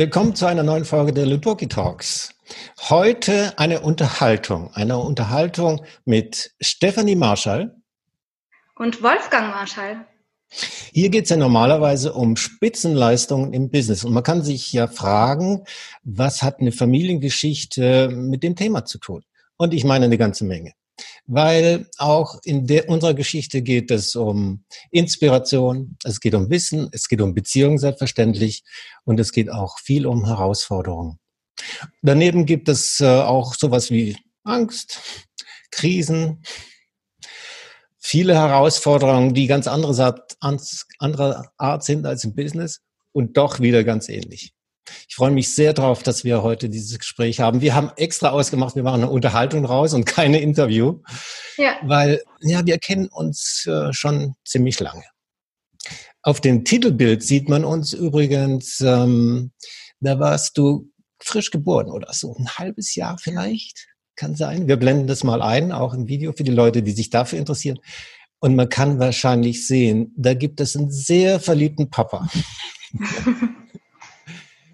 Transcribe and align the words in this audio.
Willkommen 0.00 0.34
zu 0.34 0.46
einer 0.46 0.62
neuen 0.62 0.86
Folge 0.86 1.12
der 1.12 1.26
Ludoki 1.26 1.68
Talks. 1.68 2.34
Heute 2.88 3.58
eine 3.58 3.80
Unterhaltung, 3.80 4.72
eine 4.72 4.96
Unterhaltung 4.96 5.84
mit 6.06 6.54
Stephanie 6.58 7.16
Marschall 7.16 7.76
und 8.76 9.02
Wolfgang 9.02 9.50
Marschall. 9.50 10.06
Hier 10.92 11.10
geht 11.10 11.24
es 11.24 11.30
ja 11.30 11.36
normalerweise 11.36 12.14
um 12.14 12.36
Spitzenleistungen 12.36 13.52
im 13.52 13.70
Business. 13.70 14.02
Und 14.02 14.14
man 14.14 14.22
kann 14.22 14.42
sich 14.42 14.72
ja 14.72 14.86
fragen, 14.86 15.64
was 16.02 16.42
hat 16.42 16.60
eine 16.60 16.72
Familiengeschichte 16.72 18.08
mit 18.08 18.42
dem 18.42 18.56
Thema 18.56 18.86
zu 18.86 18.98
tun? 18.98 19.22
Und 19.58 19.74
ich 19.74 19.84
meine 19.84 20.06
eine 20.06 20.16
ganze 20.16 20.46
Menge. 20.46 20.72
Weil 21.26 21.86
auch 21.98 22.38
in 22.44 22.66
der, 22.66 22.88
unserer 22.88 23.14
Geschichte 23.14 23.62
geht 23.62 23.90
es 23.90 24.16
um 24.16 24.64
Inspiration, 24.90 25.96
es 26.04 26.20
geht 26.20 26.34
um 26.34 26.50
Wissen, 26.50 26.88
es 26.92 27.08
geht 27.08 27.20
um 27.20 27.34
Beziehungen 27.34 27.78
selbstverständlich 27.78 28.62
und 29.04 29.20
es 29.20 29.32
geht 29.32 29.50
auch 29.50 29.78
viel 29.78 30.06
um 30.06 30.26
Herausforderungen. 30.26 31.18
Daneben 32.02 32.46
gibt 32.46 32.68
es 32.68 33.00
äh, 33.00 33.06
auch 33.06 33.54
sowas 33.54 33.90
wie 33.90 34.16
Angst, 34.44 35.00
Krisen, 35.70 36.42
viele 37.98 38.34
Herausforderungen, 38.34 39.34
die 39.34 39.46
ganz 39.46 39.66
andere, 39.66 40.26
andere 40.98 41.50
Art 41.58 41.84
sind 41.84 42.06
als 42.06 42.24
im 42.24 42.34
Business 42.34 42.80
und 43.12 43.36
doch 43.36 43.60
wieder 43.60 43.84
ganz 43.84 44.08
ähnlich. 44.08 44.54
Ich 45.08 45.14
freue 45.14 45.30
mich 45.30 45.54
sehr 45.54 45.72
darauf, 45.72 46.02
dass 46.02 46.24
wir 46.24 46.42
heute 46.42 46.68
dieses 46.68 46.98
Gespräch 46.98 47.40
haben. 47.40 47.60
Wir 47.60 47.74
haben 47.74 47.90
extra 47.96 48.30
ausgemacht, 48.30 48.76
wir 48.76 48.82
machen 48.82 49.02
eine 49.02 49.10
Unterhaltung 49.10 49.64
raus 49.64 49.94
und 49.94 50.04
keine 50.04 50.40
Interview, 50.40 51.00
ja. 51.56 51.76
weil 51.82 52.22
ja, 52.40 52.64
wir 52.64 52.78
kennen 52.78 53.08
uns 53.08 53.66
äh, 53.66 53.92
schon 53.92 54.34
ziemlich 54.44 54.78
lange. 54.80 55.04
Auf 56.22 56.40
dem 56.40 56.64
Titelbild 56.64 57.22
sieht 57.22 57.48
man 57.48 57.64
uns 57.64 57.92
übrigens, 57.92 58.80
ähm, 58.80 59.52
da 60.00 60.18
warst 60.18 60.58
du 60.58 60.90
frisch 61.22 61.50
geboren 61.50 61.90
oder 61.90 62.12
so, 62.12 62.34
ein 62.36 62.48
halbes 62.48 62.94
Jahr 62.94 63.18
vielleicht. 63.18 63.86
Kann 64.16 64.34
sein. 64.34 64.68
Wir 64.68 64.76
blenden 64.76 65.06
das 65.06 65.24
mal 65.24 65.40
ein, 65.40 65.72
auch 65.72 65.94
im 65.94 66.06
Video 66.08 66.32
für 66.32 66.44
die 66.44 66.50
Leute, 66.50 66.82
die 66.82 66.92
sich 66.92 67.08
dafür 67.08 67.38
interessieren. 67.38 67.78
Und 68.38 68.54
man 68.56 68.68
kann 68.68 68.98
wahrscheinlich 68.98 69.66
sehen, 69.66 70.12
da 70.16 70.34
gibt 70.34 70.60
es 70.60 70.76
einen 70.76 70.90
sehr 70.90 71.40
verliebten 71.40 71.90
Papa. 71.90 72.28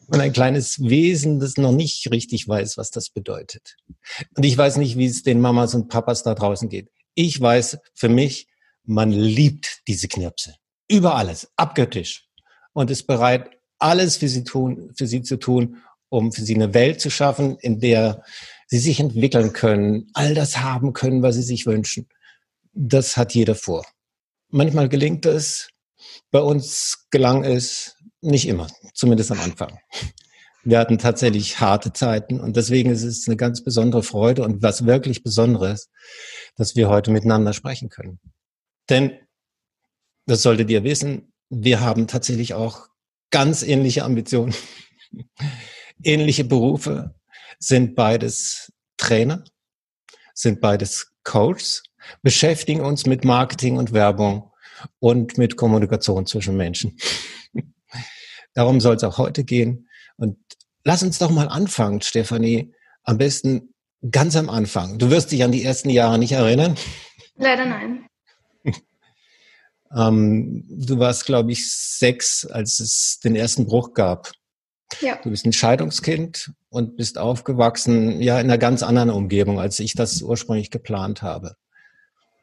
und 0.08 0.20
ein 0.20 0.32
kleines 0.32 0.80
Wesen, 0.80 1.40
das 1.40 1.56
noch 1.56 1.72
nicht 1.72 2.10
richtig 2.10 2.46
weiß, 2.46 2.76
was 2.76 2.90
das 2.90 3.10
bedeutet. 3.10 3.76
Und 4.36 4.44
ich 4.44 4.56
weiß 4.56 4.76
nicht, 4.76 4.96
wie 4.96 5.06
es 5.06 5.22
den 5.22 5.40
Mamas 5.40 5.74
und 5.74 5.88
Papas 5.88 6.22
da 6.22 6.34
draußen 6.34 6.68
geht. 6.68 6.90
Ich 7.14 7.40
weiß 7.40 7.78
für 7.94 8.08
mich, 8.08 8.48
man 8.84 9.10
liebt 9.10 9.82
diese 9.88 10.08
Knirpse. 10.08 10.54
Über 10.88 11.16
alles, 11.16 11.48
abgöttisch. 11.56 12.28
Und 12.72 12.90
ist 12.90 13.06
bereit, 13.06 13.50
alles 13.78 14.16
für 14.16 14.28
sie, 14.28 14.44
tun, 14.44 14.92
für 14.96 15.06
sie 15.06 15.22
zu 15.22 15.36
tun, 15.38 15.78
um 16.08 16.32
für 16.32 16.42
sie 16.42 16.54
eine 16.54 16.72
Welt 16.74 17.00
zu 17.00 17.10
schaffen, 17.10 17.56
in 17.58 17.80
der 17.80 18.22
sie 18.68 18.78
sich 18.78 19.00
entwickeln 19.00 19.52
können, 19.52 20.08
all 20.14 20.34
das 20.34 20.58
haben 20.58 20.92
können, 20.92 21.22
was 21.22 21.36
sie 21.36 21.42
sich 21.42 21.66
wünschen. 21.66 22.08
Das 22.72 23.16
hat 23.16 23.34
jeder 23.34 23.54
vor. 23.54 23.84
Manchmal 24.48 24.88
gelingt 24.88 25.26
es, 25.26 25.68
bei 26.30 26.41
uns 26.41 27.06
gelang 27.10 27.44
es 27.44 27.95
nicht 28.27 28.48
immer, 28.48 28.69
zumindest 28.94 29.30
am 29.30 29.41
Anfang. 29.41 29.78
Wir 30.64 30.80
hatten 30.80 30.98
tatsächlich 30.98 31.60
harte 31.60 31.92
Zeiten 31.92 32.41
und 32.41 32.56
deswegen 32.56 32.91
ist 32.91 33.05
es 33.05 33.28
eine 33.28 33.36
ganz 33.36 33.62
besondere 33.62 34.02
Freude 34.02 34.42
und 34.42 34.62
was 34.62 34.84
wirklich 34.84 35.22
Besonderes, 35.22 35.91
dass 36.56 36.74
wir 36.74 36.88
heute 36.88 37.12
miteinander 37.12 37.52
sprechen 37.52 37.88
können. 37.88 38.19
Denn, 38.91 39.12
das 40.27 40.42
solltet 40.42 40.69
ihr 40.70 40.82
wissen, 40.82 41.32
wir 41.50 41.80
haben 41.80 42.08
tatsächlich 42.08 42.54
auch 42.54 42.88
ganz 43.30 43.62
ähnliche 43.62 44.02
Ambitionen, 44.02 44.54
ähnliche 46.02 46.44
Berufe, 46.44 47.14
sind 47.60 47.94
beides 47.94 48.72
Trainer, 48.97 49.44
sind 50.34 50.60
beides 50.60 51.12
Coaches, 51.22 51.84
beschäftigen 52.22 52.81
uns 52.81 53.06
mit 53.06 53.25
Marketing 53.25 53.76
und 53.76 53.93
Werbung 53.93 54.50
und 54.98 55.38
mit 55.38 55.56
Kommunikation 55.56 56.26
zwischen 56.26 56.56
Menschen. 56.56 56.97
Darum 58.56 58.81
soll 58.81 58.97
es 58.97 59.05
auch 59.05 59.19
heute 59.19 59.44
gehen. 59.44 59.87
Und 60.17 60.39
lass 60.83 61.03
uns 61.03 61.19
doch 61.19 61.31
mal 61.31 61.47
anfangen, 61.47 62.00
Stefanie. 62.00 62.72
Am 63.05 63.19
besten 63.19 63.75
ganz 64.11 64.34
am 64.34 64.49
Anfang. 64.49 64.99
Du 64.99 65.11
wirst 65.11 65.31
dich 65.31 65.44
an 65.44 65.53
die 65.53 65.62
ersten 65.62 65.91
Jahre 65.91 66.19
nicht 66.19 66.33
erinnern? 66.33 66.75
Leider 67.37 67.67
nein. 67.67 68.06
ähm, 69.94 70.65
du 70.71 70.99
warst, 70.99 71.27
glaube 71.27 71.53
ich, 71.53 71.71
sechs, 71.71 72.47
als 72.47 72.81
es 72.81 73.21
den 73.22 73.37
ersten 73.37 73.67
Bruch 73.67 73.93
gab. 73.93 74.33
Ja. 75.03 75.19
Du 75.23 75.28
bist 75.28 75.44
ein 75.44 75.53
Scheidungskind 75.53 76.53
und 76.71 76.97
bist 76.97 77.19
aufgewachsen, 77.19 78.23
ja, 78.23 78.41
in 78.41 78.47
einer 78.47 78.56
ganz 78.56 78.83
anderen 78.83 79.11
Umgebung, 79.11 79.61
als 79.61 79.81
ich 79.81 79.93
das 79.93 80.23
ursprünglich 80.23 80.71
geplant 80.71 81.21
habe. 81.21 81.56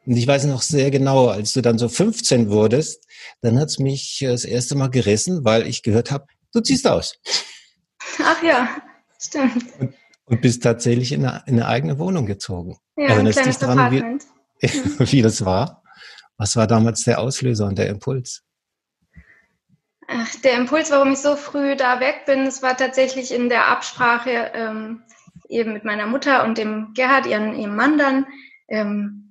Und 0.06 0.16
ich 0.16 0.26
weiß 0.26 0.44
noch 0.46 0.62
sehr 0.62 0.90
genau, 0.90 1.28
als 1.28 1.52
du 1.54 1.62
dann 1.62 1.78
so 1.78 1.88
15 1.88 2.50
wurdest, 2.50 3.06
dann 3.40 3.58
hat's 3.58 3.78
mich 3.78 4.22
das 4.26 4.44
erste 4.44 4.76
Mal 4.76 4.90
gerissen, 4.90 5.44
weil 5.44 5.66
ich 5.66 5.82
gehört 5.82 6.10
habe, 6.10 6.26
du 6.52 6.60
ziehst 6.60 6.86
aus. 6.86 7.18
Ach 8.22 8.42
ja, 8.42 8.68
stimmt. 9.18 9.64
Und, 9.78 9.94
und 10.26 10.40
bist 10.42 10.62
tatsächlich 10.62 11.12
in 11.12 11.24
eine, 11.24 11.42
in 11.46 11.54
eine, 11.54 11.66
eigene 11.68 11.98
Wohnung 11.98 12.26
gezogen. 12.26 12.76
Ja, 12.96 13.08
Erinnerst 13.08 13.38
ein 13.38 13.42
kleines 13.44 13.58
dran, 13.58 13.78
Apartment. 13.78 14.24
Wie, 14.60 14.68
wie 15.12 15.22
das 15.22 15.44
war? 15.44 15.82
Was 16.36 16.56
war 16.56 16.66
damals 16.66 17.04
der 17.04 17.20
Auslöser 17.20 17.66
und 17.66 17.78
der 17.78 17.88
Impuls? 17.88 18.42
Ach, 20.06 20.34
der 20.42 20.58
Impuls, 20.58 20.90
warum 20.90 21.12
ich 21.12 21.20
so 21.20 21.34
früh 21.36 21.76
da 21.76 22.00
weg 22.00 22.24
bin, 22.26 22.40
es 22.40 22.62
war 22.62 22.76
tatsächlich 22.76 23.32
in 23.32 23.48
der 23.48 23.68
Absprache 23.68 24.50
ähm, 24.52 25.02
eben 25.48 25.72
mit 25.72 25.84
meiner 25.84 26.06
Mutter 26.06 26.44
und 26.44 26.58
dem 26.58 26.92
Gerhard, 26.94 27.24
ihren, 27.26 27.58
ihrem 27.58 27.74
Mann 27.74 27.96
dann. 27.96 28.26
Ähm, 28.68 29.23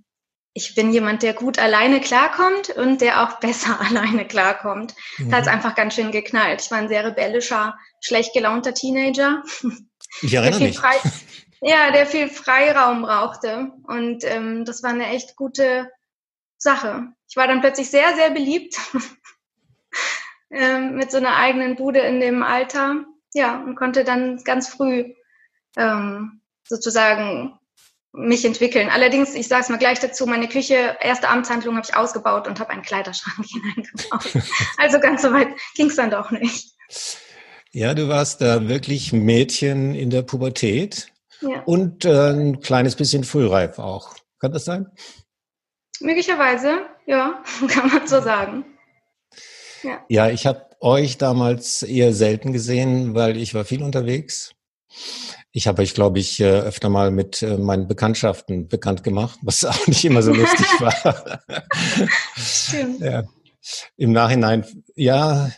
ich 0.54 0.76
bin 0.76 0.94
jemand, 0.94 1.24
der 1.24 1.34
gut 1.34 1.58
alleine 1.58 2.00
klarkommt 2.00 2.70
und 2.70 3.02
der 3.02 3.24
auch 3.24 3.34
besser 3.40 3.80
alleine 3.82 4.26
klarkommt. 4.26 4.94
Mhm. 5.18 5.30
Da 5.30 5.38
hat 5.38 5.44
es 5.44 5.52
einfach 5.52 5.76
ganz 5.76 5.96
schön 5.96 6.12
geknallt. 6.12 6.62
Ich 6.62 6.72
war 6.72 6.78
ein 6.78 6.90
sehr 6.90 7.06
rebellischer, 7.06 7.78
schlecht 8.02 8.34
gelaunter 8.34 8.74
Teenager. 8.74 9.44
Ich 10.22 10.34
erinnere 10.34 10.62
mich. 10.62 10.78
Frei, 10.78 10.96
ja, 11.62 11.92
der 11.92 12.06
viel 12.06 12.30
Freiraum 12.30 13.02
brauchte. 13.02 13.72
Und 13.88 14.24
ähm, 14.26 14.66
das 14.66 14.84
war 14.84 14.92
eine 14.92 15.08
echt 15.08 15.36
gute 15.36 15.90
Sache. 16.58 17.08
Ich 17.28 17.36
war 17.36 17.48
dann 17.48 17.62
plötzlich 17.62 17.90
sehr, 17.90 18.16
sehr 18.16 18.30
beliebt 18.30 18.78
ähm, 20.52 20.96
mit 20.96 21.10
so 21.10 21.18
einer 21.18 21.36
eigenen 21.36 21.76
Bude 21.76 22.00
in 22.00 22.20
dem 22.20 22.44
Alter. 22.44 23.06
Ja, 23.34 23.60
und 23.60 23.76
konnte 23.76 24.04
dann 24.04 24.44
ganz 24.44 24.70
früh 24.70 25.16
ähm, 25.76 26.42
sozusagen 26.64 27.58
mich 28.14 28.46
entwickeln. 28.46 28.90
Allerdings, 28.90 29.34
ich 29.34 29.48
sage 29.48 29.64
es 29.64 29.70
mal 29.70 29.78
gleich 29.78 30.00
dazu, 30.00 30.28
meine 30.28 30.48
Küche, 30.48 30.98
erste 31.02 31.30
Amtshandlung 31.30 31.76
habe 31.76 31.86
ich 31.90 31.96
ausgebaut 31.96 32.48
und 32.48 32.60
habe 32.60 32.70
einen 32.70 32.84
Kleiderschrank 32.84 33.48
hineingebaut. 33.52 34.44
also 34.78 35.00
ganz 35.00 35.24
so 35.24 35.34
weit 35.34 35.50
ging 35.76 35.88
es 35.88 35.96
dann 35.96 36.12
doch 36.12 36.32
nicht. 36.32 36.74
Ja, 37.72 37.96
du 37.96 38.08
warst 38.08 38.42
da 38.42 38.68
wirklich 38.68 39.14
Mädchen 39.14 39.96
in 39.96 40.12
der 40.12 40.22
Pubertät 40.22 41.08
ja. 41.42 41.64
und 41.66 42.06
äh, 42.06 42.30
ein 42.30 42.60
kleines 42.60 42.96
bisschen 42.96 43.24
frühreif 43.24 43.80
auch. 43.80 44.14
Kann 44.40 44.52
das 44.52 44.66
sein? 44.66 44.92
Möglicherweise, 46.00 46.86
ja, 47.08 47.44
kann 47.68 47.90
man 47.90 48.08
so 48.08 48.22
sagen. 48.22 48.66
Ja, 49.82 50.06
ja 50.08 50.30
ich 50.30 50.46
habe 50.46 50.68
euch 50.82 51.18
damals 51.18 51.82
eher 51.82 52.14
selten 52.14 52.54
gesehen, 52.54 53.16
weil 53.16 53.38
ich 53.38 53.56
war 53.56 53.66
viel 53.66 53.82
unterwegs. 53.82 54.54
Ich 55.54 55.68
habe 55.68 55.82
euch, 55.82 55.94
glaube 55.94 56.20
ich, 56.20 56.40
äh, 56.40 56.46
öfter 56.46 56.90
mal 56.90 57.12
mit 57.12 57.42
äh, 57.42 57.58
meinen 57.58 57.88
Bekanntschaften 57.88 58.68
bekannt 58.68 59.04
gemacht, 59.04 59.40
was 59.42 59.64
auch 59.66 59.88
nicht 59.88 60.04
immer 60.04 60.22
so 60.22 60.34
lustig 60.34 60.66
war. 60.80 61.42
Stimmt. 62.36 63.00
Ja. 63.00 63.24
Im 63.96 64.12
Nachhinein, 64.12 64.66
ja, 64.96 65.50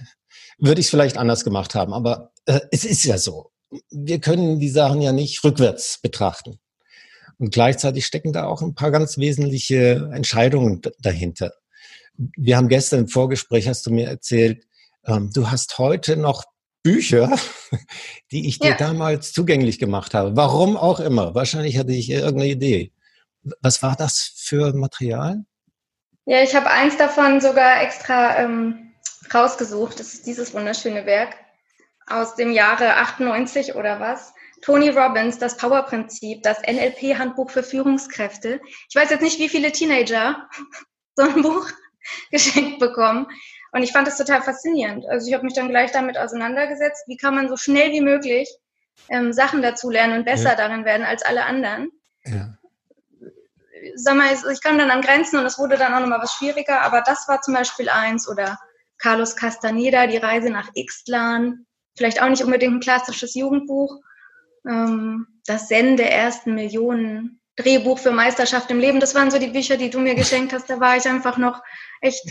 würde 0.59 0.80
ich 0.80 0.88
es 0.88 0.92
vielleicht 0.92 1.18
anders 1.18 1.44
gemacht 1.44 1.74
haben, 1.74 1.94
aber 1.94 2.31
äh, 2.45 2.59
es 2.71 2.86
ist 2.86 3.03
ja 3.06 3.18
so. 3.18 3.51
Wir 3.89 4.19
können 4.19 4.59
die 4.59 4.69
Sachen 4.69 5.01
ja 5.01 5.12
nicht 5.12 5.44
rückwärts 5.44 6.00
betrachten. 6.01 6.59
Und 7.38 7.51
gleichzeitig 7.51 8.06
stecken 8.06 8.31
da 8.31 8.45
auch 8.45 8.62
ein 8.62 8.75
paar 8.75 8.92
ganz 8.92 9.18
wesentliche 9.18 10.09
Entscheidungen 10.13 10.81
dahinter 11.00 11.51
wir 12.18 12.57
haben 12.57 12.68
gestern 12.68 13.01
im 13.01 13.07
Vorgespräch, 13.07 13.68
hast 13.68 13.86
du 13.86 13.92
mir 13.92 14.07
erzählt, 14.07 14.65
ähm, 15.06 15.31
du 15.33 15.50
hast 15.50 15.77
heute 15.77 16.18
noch 16.18 16.44
Bücher, 16.85 17.35
die 18.31 18.47
ich 18.47 18.59
dir 18.59 18.69
ja. 18.69 18.77
damals 18.77 19.33
zugänglich 19.33 19.79
gemacht 19.79 20.13
habe. 20.13 20.37
Warum 20.37 20.77
auch 20.77 20.99
immer. 20.99 21.33
Wahrscheinlich 21.33 21.79
hatte 21.79 21.93
ich 21.93 22.11
irgendeine 22.11 22.51
Idee. 22.51 22.91
Was 23.61 23.81
war 23.81 23.95
das 23.95 24.33
für 24.37 24.71
Material? 24.73 25.43
Ja, 26.25 26.43
ich 26.43 26.55
habe 26.55 26.69
eins 26.69 26.95
davon 26.97 27.41
sogar 27.41 27.81
extra 27.81 28.37
ähm, 28.37 28.93
rausgesucht. 29.33 29.99
Das 29.99 30.13
ist 30.13 30.27
dieses 30.27 30.53
wunderschöne 30.53 31.07
Werk 31.07 31.35
aus 32.05 32.35
dem 32.35 32.51
Jahre 32.51 32.97
98 32.97 33.73
oder 33.73 33.99
was. 33.99 34.33
Tony 34.61 34.89
Robbins, 34.89 35.39
das 35.39 35.57
Power-Prinzip, 35.57 36.43
das 36.43 36.59
NLP-Handbuch 36.61 37.49
für 37.49 37.63
Führungskräfte. 37.63 38.61
Ich 38.89 38.95
weiß 38.95 39.09
jetzt 39.09 39.23
nicht, 39.23 39.39
wie 39.39 39.49
viele 39.49 39.71
Teenager 39.71 40.47
so 41.15 41.23
ein 41.23 41.41
Buch 41.41 41.67
geschenkt 42.31 42.77
bekommen. 42.77 43.25
Und 43.75 43.83
ich 43.83 43.92
fand 43.92 44.07
das 44.07 44.18
total 44.18 44.42
faszinierend. 44.42 45.06
Also 45.06 45.27
ich 45.27 45.33
habe 45.33 45.44
mich 45.44 45.54
dann 45.54 45.68
gleich 45.68 45.92
damit 45.92 46.18
auseinandergesetzt, 46.18 47.04
wie 47.07 47.18
kann 47.18 47.36
man 47.36 47.50
so 47.50 47.57
schnell 47.57 47.92
wie 47.92 48.00
möglich 48.00 48.50
ähm, 49.10 49.33
Sachen 49.33 49.62
dazulernen 49.62 50.19
und 50.19 50.24
besser 50.24 50.51
ja. 50.51 50.56
darin 50.56 50.86
werden 50.86 51.06
als 51.06 51.24
alle 51.24 51.44
anderen. 51.44 51.92
Ja. 52.24 52.57
Sag 53.95 54.16
mal, 54.16 54.27
ich 54.31 54.63
kam 54.63 54.77
dann 54.77 54.92
an 54.92 55.01
Grenzen 55.01 55.38
und 55.38 55.45
es 55.45 55.60
wurde 55.60 55.75
dann 55.75 55.94
auch 55.94 56.00
nochmal 56.00 56.22
was 56.22 56.36
schwieriger, 56.36 56.83
aber 56.83 57.01
das 57.01 57.27
war 57.27 57.42
zum 57.42 57.54
Beispiel 57.54 57.89
eins 57.89 58.30
oder 58.30 58.57
Carlos 58.98 59.36
Castaneda, 59.36 60.07
die 60.07 60.16
Reise 60.16 60.50
nach 60.51 60.69
Ixtlan, 60.74 61.66
vielleicht 61.98 62.21
auch 62.21 62.30
nicht 62.30 62.45
unbedingt 62.45 62.75
ein 62.75 62.80
klassisches 62.80 63.36
Jugendbuch. 63.36 64.00
Ähm, 64.66 65.28
das 65.45 65.68
Zen 65.68 65.98
der 65.98 66.13
ersten 66.13 66.56
Millionen, 66.56 67.42
Drehbuch 67.57 68.00
für 68.00 68.12
Meisterschaft 68.12 68.71
im 68.71 68.80
Leben, 68.80 69.01
das 69.01 69.16
waren 69.16 69.31
so 69.31 69.38
die 69.38 69.48
Bücher, 69.48 69.75
die 69.75 69.89
du 69.89 70.00
mir 70.00 70.16
geschenkt 70.16 70.54
hast. 70.54 70.69
Da 70.69 70.80
war 70.80 70.95
ich 70.95 71.06
einfach 71.10 71.38
noch 71.38 71.62
echt, 72.00 72.24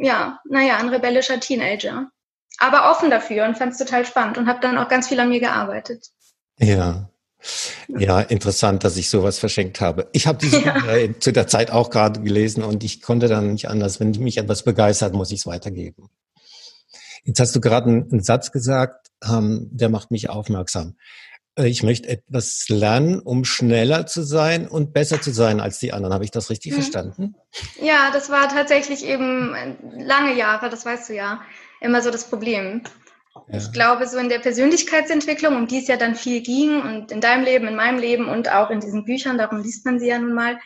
ja, 0.00 0.40
naja, 0.48 0.78
ein 0.78 0.88
rebellischer 0.88 1.38
Teenager. 1.40 2.10
Aber 2.58 2.90
offen 2.90 3.10
dafür 3.10 3.46
und 3.46 3.56
fand 3.56 3.72
es 3.72 3.78
total 3.78 4.04
spannend 4.04 4.38
und 4.38 4.48
habe 4.48 4.60
dann 4.60 4.78
auch 4.78 4.88
ganz 4.88 5.08
viel 5.08 5.20
an 5.20 5.28
mir 5.28 5.40
gearbeitet. 5.40 6.08
Ja. 6.58 7.10
Ja, 7.88 8.20
interessant, 8.20 8.84
dass 8.84 8.98
ich 8.98 9.08
sowas 9.08 9.38
verschenkt 9.38 9.80
habe. 9.80 10.08
Ich 10.12 10.26
habe 10.26 10.38
diese 10.38 10.60
ja. 10.64 10.74
Buch 10.74 11.18
zu 11.20 11.32
der 11.32 11.46
Zeit 11.46 11.70
auch 11.70 11.90
gerade 11.90 12.20
gelesen 12.20 12.62
und 12.62 12.84
ich 12.84 13.00
konnte 13.00 13.28
dann 13.28 13.52
nicht 13.52 13.68
anders. 13.68 13.98
Wenn 13.98 14.10
mich 14.10 14.36
etwas 14.36 14.62
begeistert, 14.62 15.14
muss 15.14 15.30
ich 15.30 15.40
es 15.40 15.46
weitergeben. 15.46 16.10
Jetzt 17.24 17.40
hast 17.40 17.54
du 17.54 17.60
gerade 17.60 17.88
einen, 17.88 18.22
Satz 18.22 18.52
gesagt, 18.52 19.08
ähm, 19.26 19.68
der 19.70 19.88
macht 19.88 20.10
mich 20.10 20.30
aufmerksam. 20.30 20.96
Äh, 21.60 21.68
ich 21.68 21.82
möchte 21.82 22.08
etwas 22.08 22.66
lernen, 22.68 23.20
um 23.20 23.44
schneller 23.44 24.06
zu 24.06 24.22
sein 24.22 24.68
und 24.68 24.92
besser 24.92 25.20
zu 25.20 25.30
sein 25.30 25.60
als 25.60 25.78
die 25.78 25.92
anderen. 25.92 26.14
Habe 26.14 26.24
ich 26.24 26.30
das 26.30 26.50
richtig 26.50 26.72
mhm. 26.72 26.76
verstanden? 26.76 27.34
Ja, 27.80 28.10
das 28.12 28.30
war 28.30 28.48
tatsächlich 28.48 29.04
eben 29.04 29.54
äh, 29.54 29.76
lange 30.02 30.36
Jahre, 30.36 30.70
das 30.70 30.84
weißt 30.84 31.10
du 31.10 31.14
ja, 31.14 31.42
immer 31.80 32.02
so 32.02 32.10
das 32.10 32.28
Problem. 32.28 32.82
Ja. 33.48 33.58
Ich 33.58 33.72
glaube, 33.72 34.06
so 34.06 34.18
in 34.18 34.28
der 34.28 34.38
Persönlichkeitsentwicklung, 34.38 35.56
um 35.56 35.66
die 35.66 35.78
es 35.78 35.88
ja 35.88 35.96
dann 35.96 36.14
viel 36.14 36.42
ging 36.42 36.80
und 36.82 37.12
in 37.12 37.20
deinem 37.20 37.44
Leben, 37.44 37.68
in 37.68 37.76
meinem 37.76 37.98
Leben 37.98 38.28
und 38.28 38.50
auch 38.50 38.70
in 38.70 38.80
diesen 38.80 39.04
Büchern, 39.04 39.38
darum 39.38 39.62
liest 39.62 39.84
man 39.86 39.98
sie 39.98 40.08
ja 40.08 40.18
nun 40.18 40.34
mal, 40.34 40.58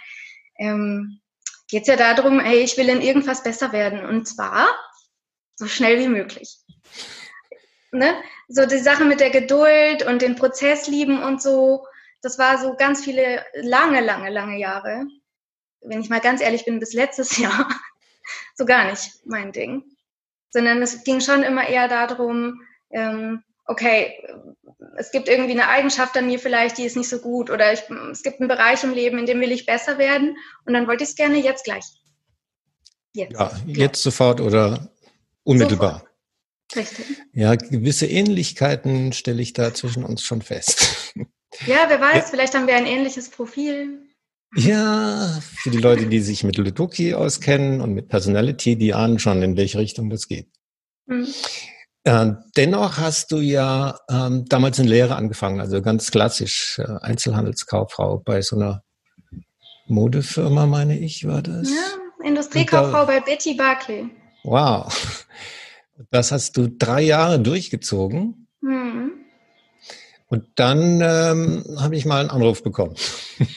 ähm, 0.58 1.20
geht 1.68 1.82
es 1.82 1.88
ja 1.88 1.96
darum, 1.96 2.40
hey, 2.40 2.60
ich 2.60 2.76
will 2.76 2.88
in 2.88 3.00
irgendwas 3.00 3.42
besser 3.42 3.72
werden 3.72 4.04
und 4.04 4.26
zwar 4.26 4.66
so 5.56 5.66
schnell 5.66 5.98
wie 5.98 6.08
möglich. 6.08 6.58
Ne? 7.94 8.12
So 8.48 8.66
die 8.66 8.78
Sache 8.78 9.04
mit 9.04 9.20
der 9.20 9.30
Geduld 9.30 10.04
und 10.04 10.20
den 10.20 10.34
Prozess 10.34 10.88
lieben 10.88 11.22
und 11.22 11.40
so, 11.40 11.86
das 12.22 12.40
war 12.40 12.58
so 12.58 12.74
ganz 12.74 13.04
viele 13.04 13.44
lange, 13.54 14.00
lange, 14.00 14.30
lange 14.30 14.58
Jahre. 14.58 15.06
Wenn 15.80 16.00
ich 16.00 16.10
mal 16.10 16.20
ganz 16.20 16.40
ehrlich 16.40 16.64
bin, 16.64 16.80
bis 16.80 16.92
letztes 16.92 17.38
Jahr 17.38 17.68
so 18.56 18.64
gar 18.64 18.90
nicht 18.90 19.24
mein 19.24 19.52
Ding. 19.52 19.84
Sondern 20.50 20.82
es 20.82 21.04
ging 21.04 21.20
schon 21.20 21.44
immer 21.44 21.68
eher 21.68 21.86
darum, 21.86 22.62
ähm, 22.90 23.44
okay, 23.66 24.20
es 24.96 25.12
gibt 25.12 25.28
irgendwie 25.28 25.52
eine 25.52 25.68
Eigenschaft 25.68 26.16
an 26.16 26.26
mir 26.26 26.40
vielleicht, 26.40 26.78
die 26.78 26.84
ist 26.84 26.96
nicht 26.96 27.08
so 27.08 27.20
gut 27.20 27.48
oder 27.48 27.72
ich, 27.72 27.84
es 28.10 28.24
gibt 28.24 28.40
einen 28.40 28.48
Bereich 28.48 28.82
im 28.82 28.92
Leben, 28.92 29.18
in 29.18 29.26
dem 29.26 29.40
will 29.40 29.52
ich 29.52 29.66
besser 29.66 29.98
werden 29.98 30.36
und 30.66 30.74
dann 30.74 30.88
wollte 30.88 31.04
ich 31.04 31.10
es 31.10 31.16
gerne 31.16 31.38
jetzt 31.38 31.64
gleich. 31.64 31.84
Jetzt. 33.12 33.38
Ja, 33.38 33.52
jetzt 33.66 34.02
sofort 34.02 34.40
oder 34.40 34.90
unmittelbar. 35.44 36.00
Sofort. 36.00 36.13
Richtig. 36.74 37.06
Ja, 37.32 37.54
gewisse 37.54 38.06
Ähnlichkeiten 38.06 39.12
stelle 39.12 39.42
ich 39.42 39.52
da 39.52 39.74
zwischen 39.74 40.04
uns 40.04 40.22
schon 40.22 40.42
fest. 40.42 41.12
Ja, 41.66 41.84
wer 41.86 42.00
weiß, 42.00 42.16
ja. 42.16 42.30
vielleicht 42.30 42.54
haben 42.54 42.66
wir 42.66 42.74
ein 42.74 42.84
ähnliches 42.84 43.28
Profil. 43.28 44.00
Ja, 44.56 45.40
für 45.40 45.70
die 45.70 45.78
Leute, 45.78 46.06
die 46.06 46.18
sich 46.18 46.42
mit 46.42 46.56
Ludoki 46.56 47.14
auskennen 47.14 47.80
und 47.80 47.94
mit 47.94 48.08
Personality, 48.08 48.74
die 48.74 48.92
ahnen 48.92 49.20
schon, 49.20 49.40
in 49.40 49.56
welche 49.56 49.78
Richtung 49.78 50.10
das 50.10 50.26
geht. 50.26 50.48
Mhm. 51.06 51.28
Äh, 52.04 52.32
dennoch 52.56 52.98
hast 52.98 53.32
du 53.32 53.38
ja 53.38 53.98
ähm, 54.10 54.44
damals 54.46 54.78
in 54.78 54.86
Lehre 54.86 55.16
angefangen, 55.16 55.60
also 55.60 55.80
ganz 55.80 56.10
klassisch 56.10 56.78
äh, 56.78 56.98
Einzelhandelskauffrau 57.00 58.18
bei 58.18 58.42
so 58.42 58.56
einer 58.56 58.82
Modefirma, 59.86 60.66
meine 60.66 60.98
ich, 60.98 61.26
war 61.26 61.42
das? 61.42 61.70
Ja, 61.70 62.26
Industriekauffrau 62.26 63.00
da, 63.00 63.04
bei 63.04 63.20
Betty 63.20 63.54
Barclay. 63.54 64.06
Wow. 64.44 65.23
Das 66.10 66.32
hast 66.32 66.56
du 66.56 66.68
drei 66.68 67.02
Jahre 67.02 67.40
durchgezogen. 67.40 68.48
Mhm. 68.60 69.12
Und 70.26 70.46
dann 70.56 71.00
ähm, 71.00 71.64
habe 71.78 71.96
ich 71.96 72.06
mal 72.06 72.20
einen 72.20 72.30
Anruf 72.30 72.62
bekommen. 72.62 72.94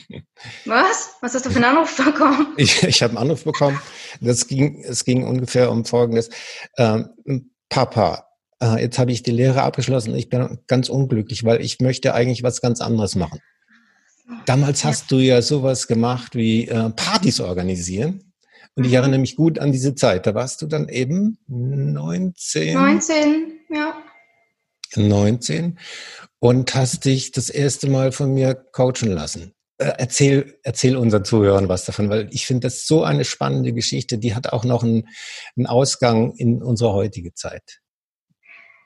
Was? 0.66 1.16
Was 1.22 1.34
hast 1.34 1.46
du 1.46 1.50
für 1.50 1.56
einen 1.56 1.78
Anruf 1.78 1.98
bekommen? 1.98 2.48
Ich, 2.58 2.84
ich 2.84 3.02
habe 3.02 3.12
einen 3.12 3.18
Anruf 3.18 3.44
bekommen. 3.44 3.80
Das 4.22 4.48
ging, 4.48 4.84
es 4.84 5.04
ging 5.04 5.26
ungefähr 5.26 5.72
um 5.72 5.86
Folgendes. 5.86 6.30
Ähm, 6.78 7.10
Papa, 7.70 8.28
äh, 8.62 8.82
jetzt 8.82 9.00
habe 9.00 9.12
ich 9.12 9.24
die 9.24 9.32
Lehre 9.32 9.64
abgeschlossen. 9.64 10.16
Ich 10.16 10.30
bin 10.30 10.60
ganz 10.68 10.90
unglücklich, 10.90 11.44
weil 11.44 11.62
ich 11.62 11.80
möchte 11.80 12.14
eigentlich 12.14 12.44
was 12.44 12.62
ganz 12.62 12.82
anderes 12.82 13.16
machen. 13.16 13.40
Damals 14.46 14.84
hast 14.84 15.12
ja. 15.12 15.18
du 15.18 15.24
ja 15.24 15.42
sowas 15.42 15.88
gemacht 15.88 16.36
wie 16.36 16.68
äh, 16.68 16.90
Partys 16.92 17.40
organisieren. 17.40 18.27
Und 18.78 18.84
ich 18.84 18.94
erinnere 18.94 19.20
mich 19.20 19.36
gut 19.36 19.58
an 19.58 19.72
diese 19.72 19.96
Zeit. 19.96 20.28
Da 20.28 20.36
warst 20.36 20.62
du 20.62 20.68
dann 20.68 20.88
eben 20.88 21.40
19. 21.48 22.76
19, 22.76 23.60
ja. 23.72 23.98
19 24.96 25.80
und 26.38 26.76
hast 26.76 27.06
dich 27.06 27.32
das 27.32 27.50
erste 27.50 27.90
Mal 27.90 28.12
von 28.12 28.36
mir 28.36 28.54
coachen 28.54 29.12
lassen. 29.12 29.56
Äh, 29.80 29.94
erzähl, 29.98 30.60
erzähl 30.62 30.96
unseren 30.96 31.26
Zuhörern 31.26 31.68
was 31.70 31.86
davon, 31.86 32.12
weil 32.12 32.30
ich 32.32 32.46
finde 32.46 32.68
das 32.68 32.86
so 32.86 33.04
eine 33.04 33.26
spannende 33.26 33.74
Geschichte. 33.74 34.20
Die 34.20 34.36
hat 34.36 34.54
auch 34.54 34.64
noch 34.64 34.84
einen, 34.84 35.08
einen 35.56 35.66
Ausgang 35.66 36.36
in 36.36 36.62
unsere 36.62 36.94
heutige 36.94 37.34
Zeit. 37.34 37.80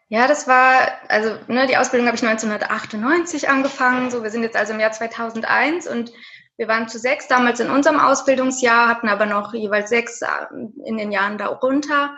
Ja, 0.07 0.25
das 0.25 0.47
war, 0.47 0.87
also 1.09 1.35
ne, 1.49 1.67
die 1.67 1.75
Ausbildung 1.75 2.07
habe 2.07 2.15
ich 2.15 2.23
1998 2.23 3.49
angefangen. 3.49 4.09
So, 4.09 4.23
wir 4.23 4.29
sind 4.29 4.43
jetzt 4.43 4.55
also 4.55 4.71
im 4.71 4.79
Jahr 4.79 4.93
2001 4.93 5.87
und 5.87 6.13
wir 6.57 6.67
waren 6.67 6.87
zu 6.87 6.99
sechs 6.99 7.27
damals 7.27 7.59
in 7.59 7.69
unserem 7.69 7.99
Ausbildungsjahr, 7.99 8.87
hatten 8.87 9.09
aber 9.09 9.25
noch 9.25 9.53
jeweils 9.53 9.89
sechs 9.89 10.21
äh, 10.21 10.27
in 10.85 10.97
den 10.97 11.11
Jahren 11.11 11.37
darunter. 11.37 12.17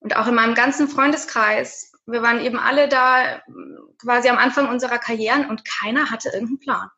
Und 0.00 0.16
auch 0.16 0.26
in 0.26 0.34
meinem 0.34 0.54
ganzen 0.54 0.88
Freundeskreis, 0.88 1.92
wir 2.06 2.22
waren 2.22 2.40
eben 2.40 2.58
alle 2.58 2.88
da 2.88 3.42
quasi 4.00 4.28
am 4.28 4.38
Anfang 4.38 4.68
unserer 4.68 4.98
Karrieren 4.98 5.48
und 5.48 5.62
keiner 5.64 6.10
hatte 6.10 6.30
irgendeinen 6.30 6.58
Plan. 6.58 6.88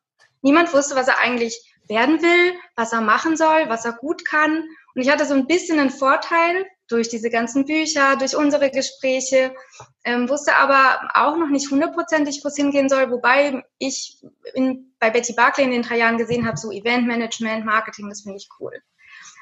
Niemand 0.41 0.73
wusste, 0.73 0.95
was 0.95 1.07
er 1.07 1.19
eigentlich 1.19 1.59
werden 1.87 2.21
will, 2.21 2.53
was 2.75 2.93
er 2.93 3.01
machen 3.01 3.37
soll, 3.37 3.69
was 3.69 3.85
er 3.85 3.93
gut 3.93 4.25
kann. 4.25 4.63
Und 4.93 5.01
ich 5.01 5.09
hatte 5.09 5.25
so 5.25 5.33
ein 5.33 5.47
bisschen 5.47 5.79
einen 5.79 5.91
Vorteil 5.91 6.65
durch 6.87 7.09
diese 7.09 7.29
ganzen 7.29 7.65
Bücher, 7.65 8.15
durch 8.15 8.35
unsere 8.35 8.69
Gespräche, 8.69 9.55
ähm, 10.03 10.29
wusste 10.29 10.55
aber 10.55 11.09
auch 11.15 11.35
noch 11.37 11.49
nicht 11.49 11.71
hundertprozentig, 11.71 12.41
wo 12.43 12.47
es 12.49 12.55
hingehen 12.55 12.89
soll, 12.89 13.09
wobei 13.09 13.63
ich 13.79 14.21
in, 14.53 14.93
bei 14.99 15.09
Betty 15.09 15.33
Barclay 15.33 15.65
in 15.65 15.71
den 15.71 15.81
drei 15.81 15.97
Jahren 15.97 16.17
gesehen 16.17 16.47
habe, 16.47 16.57
so 16.57 16.71
Eventmanagement, 16.71 17.65
Marketing, 17.65 18.09
das 18.09 18.21
finde 18.21 18.37
ich 18.37 18.49
cool. 18.59 18.73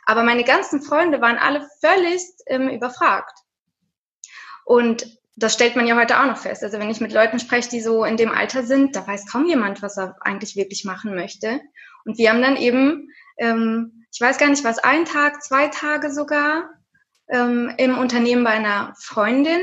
Aber 0.06 0.24
meine 0.24 0.44
ganzen 0.44 0.82
Freunde 0.82 1.22
waren 1.22 1.38
alle 1.38 1.68
völlig 1.82 2.22
ähm, 2.48 2.70
überfragt. 2.70 3.38
Und 4.66 5.18
das 5.36 5.54
stellt 5.54 5.76
man 5.76 5.88
ja 5.88 5.96
heute 5.96 6.20
auch 6.20 6.26
noch 6.26 6.38
fest. 6.38 6.64
Also 6.64 6.80
wenn 6.80 6.90
ich 6.90 7.02
mit 7.02 7.12
Leuten 7.12 7.40
spreche, 7.40 7.70
die 7.70 7.82
so 7.82 8.06
in 8.06 8.18
dem 8.18 8.32
Alter 8.32 8.64
sind, 8.64 8.96
da 8.96 9.06
weiß 9.06 9.26
kaum 9.26 9.46
jemand, 9.46 9.82
was 9.82 9.98
er 9.98 10.16
eigentlich 10.22 10.56
wirklich 10.56 10.86
machen 10.86 11.16
möchte. 11.16 11.60
Und 12.06 12.18
wir 12.18 12.30
haben 12.30 12.42
dann 12.42 12.56
eben, 12.56 13.10
ähm, 13.38 14.06
ich 14.14 14.22
weiß 14.22 14.38
gar 14.38 14.50
nicht, 14.50 14.64
was 14.64 14.80
ein 14.80 15.06
Tag, 15.06 15.42
zwei 15.44 15.68
Tage 15.68 16.12
sogar, 16.14 16.70
ähm, 17.30 17.74
im 17.78 17.98
Unternehmen 17.98 18.44
bei 18.44 18.52
einer 18.52 18.94
Freundin, 19.00 19.62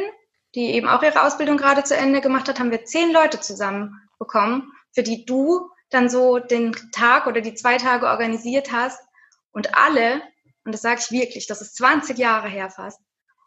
die 0.55 0.73
eben 0.75 0.89
auch 0.89 1.03
ihre 1.03 1.23
Ausbildung 1.23 1.57
gerade 1.57 1.85
zu 1.85 1.97
Ende 1.97 2.21
gemacht 2.21 2.49
hat, 2.49 2.59
haben 2.59 2.71
wir 2.71 2.85
zehn 2.85 3.13
Leute 3.13 3.41
zusammenbekommen, 3.41 4.73
für 4.93 5.03
die 5.03 5.25
du 5.25 5.71
dann 5.91 6.09
so 6.09 6.39
den 6.39 6.75
Tag 6.93 7.27
oder 7.27 7.41
die 7.41 7.55
zwei 7.55 7.77
Tage 7.77 8.07
organisiert 8.07 8.73
hast 8.73 9.01
und 9.53 9.75
alle, 9.77 10.23
und 10.65 10.73
das 10.73 10.83
sage 10.83 11.01
ich 11.01 11.11
wirklich, 11.11 11.47
das 11.47 11.61
ist 11.61 11.77
20 11.77 12.19
Jahre 12.19 12.49
her 12.49 12.71
fast, 12.71 13.01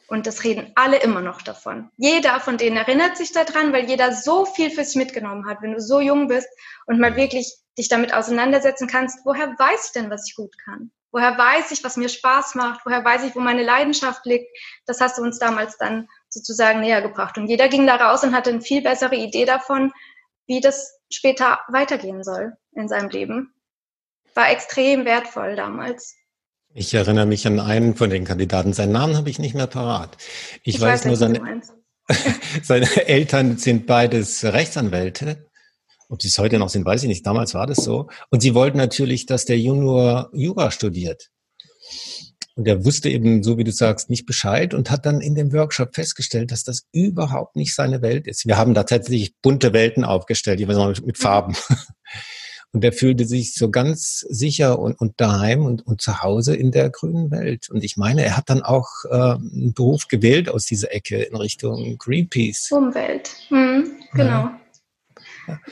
und 0.07 0.27
das 0.27 0.43
reden 0.43 0.71
alle 0.75 0.97
immer 0.97 1.21
noch 1.21 1.41
davon. 1.41 1.89
Jeder 1.97 2.39
von 2.39 2.57
denen 2.57 2.77
erinnert 2.77 3.17
sich 3.17 3.31
daran, 3.31 3.73
weil 3.73 3.89
jeder 3.89 4.11
so 4.11 4.45
viel 4.45 4.69
für 4.69 4.83
sich 4.83 4.95
mitgenommen 4.95 5.47
hat, 5.47 5.61
wenn 5.61 5.73
du 5.73 5.81
so 5.81 5.99
jung 6.01 6.27
bist 6.27 6.47
und 6.85 6.99
mal 6.99 7.15
wirklich 7.15 7.53
dich 7.77 7.89
damit 7.89 8.13
auseinandersetzen 8.13 8.87
kannst, 8.87 9.25
woher 9.25 9.47
weiß 9.57 9.87
ich 9.87 9.91
denn, 9.93 10.09
was 10.09 10.27
ich 10.27 10.35
gut 10.35 10.55
kann? 10.63 10.91
Woher 11.13 11.37
weiß 11.37 11.71
ich, 11.71 11.83
was 11.83 11.95
mir 11.95 12.09
Spaß 12.09 12.55
macht? 12.55 12.81
Woher 12.85 13.05
weiß 13.05 13.23
ich, 13.23 13.35
wo 13.35 13.39
meine 13.39 13.61
Leidenschaft 13.61 14.25
liegt? 14.25 14.47
Das 14.87 14.99
hast 14.99 15.19
du 15.19 15.21
uns 15.21 15.37
damals 15.37 15.77
dann 15.77 16.07
sozusagen 16.27 16.81
näher 16.81 17.03
gebracht. 17.03 17.37
Und 17.37 17.47
jeder 17.47 17.69
ging 17.69 17.85
da 17.85 17.97
raus 17.97 18.23
und 18.23 18.35
hatte 18.35 18.49
eine 18.49 18.61
viel 18.61 18.81
bessere 18.81 19.15
Idee 19.15 19.45
davon, 19.45 19.91
wie 20.47 20.59
das 20.59 20.99
später 21.11 21.59
weitergehen 21.67 22.23
soll 22.23 22.53
in 22.71 22.87
seinem 22.87 23.09
Leben. 23.09 23.53
War 24.33 24.49
extrem 24.49 25.05
wertvoll 25.05 25.55
damals. 25.55 26.15
Ich 26.73 26.91
erinnere 26.95 27.27
mich 27.27 27.45
an 27.45 27.59
einen 27.59 27.95
von 27.95 28.09
den 28.09 28.25
Kandidaten. 28.25 28.73
Seinen 28.73 28.93
Namen 28.93 29.15
habe 29.15 29.29
ich 29.29 29.37
nicht 29.37 29.53
mehr 29.53 29.67
parat. 29.67 30.17
Ich, 30.63 30.75
ich 30.75 30.81
weiß, 30.81 31.01
weiß 31.01 31.05
nur, 31.05 31.15
seine, 31.15 31.61
seine 32.63 33.07
Eltern 33.07 33.57
sind 33.57 33.85
beides 33.85 34.43
Rechtsanwälte. 34.43 35.51
Ob 36.13 36.21
sie 36.21 36.27
es 36.27 36.37
heute 36.37 36.59
noch 36.59 36.69
sind, 36.69 36.85
weiß 36.85 37.01
ich 37.01 37.07
nicht. 37.07 37.25
Damals 37.25 37.55
war 37.55 37.65
das 37.65 37.77
so. 37.77 38.07
Und 38.29 38.43
sie 38.43 38.53
wollten 38.53 38.77
natürlich, 38.77 39.25
dass 39.25 39.45
der 39.45 39.57
Junior 39.57 40.29
Jura 40.31 40.69
studiert. 40.69 41.31
Und 42.53 42.67
er 42.67 42.85
wusste 42.85 43.09
eben, 43.09 43.41
so 43.41 43.57
wie 43.57 43.63
du 43.63 43.71
sagst, 43.71 44.11
nicht 44.11 44.27
Bescheid 44.27 44.75
und 44.75 44.91
hat 44.91 45.07
dann 45.07 45.21
in 45.21 45.33
dem 45.33 45.51
Workshop 45.51 45.95
festgestellt, 45.95 46.51
dass 46.51 46.63
das 46.63 46.85
überhaupt 46.91 47.55
nicht 47.55 47.73
seine 47.73 48.03
Welt 48.03 48.27
ist. 48.27 48.45
Wir 48.45 48.57
haben 48.57 48.75
da 48.75 48.83
tatsächlich 48.83 49.33
bunte 49.41 49.73
Welten 49.73 50.03
aufgestellt, 50.03 50.59
wir 50.59 50.93
mit 51.03 51.17
Farben. 51.17 51.55
Und 52.73 52.83
er 52.83 52.93
fühlte 52.93 53.25
sich 53.25 53.55
so 53.55 53.71
ganz 53.71 54.19
sicher 54.29 54.77
und, 54.77 54.99
und 54.99 55.19
daheim 55.21 55.65
und, 55.65 55.85
und 55.85 56.01
zu 56.01 56.21
Hause 56.21 56.55
in 56.55 56.71
der 56.71 56.91
grünen 56.91 57.31
Welt. 57.31 57.69
Und 57.69 57.83
ich 57.83 57.97
meine, 57.97 58.23
er 58.23 58.37
hat 58.37 58.51
dann 58.51 58.61
auch 58.61 58.87
äh, 59.09 59.15
einen 59.15 59.73
Beruf 59.73 60.07
gewählt 60.07 60.49
aus 60.49 60.65
dieser 60.65 60.91
Ecke 60.91 61.21
in 61.21 61.35
Richtung 61.35 61.97
Greenpeace. 61.97 62.71
Umwelt, 62.71 63.29
hm, 63.49 63.91
genau. 64.13 64.29
Ja. 64.29 64.59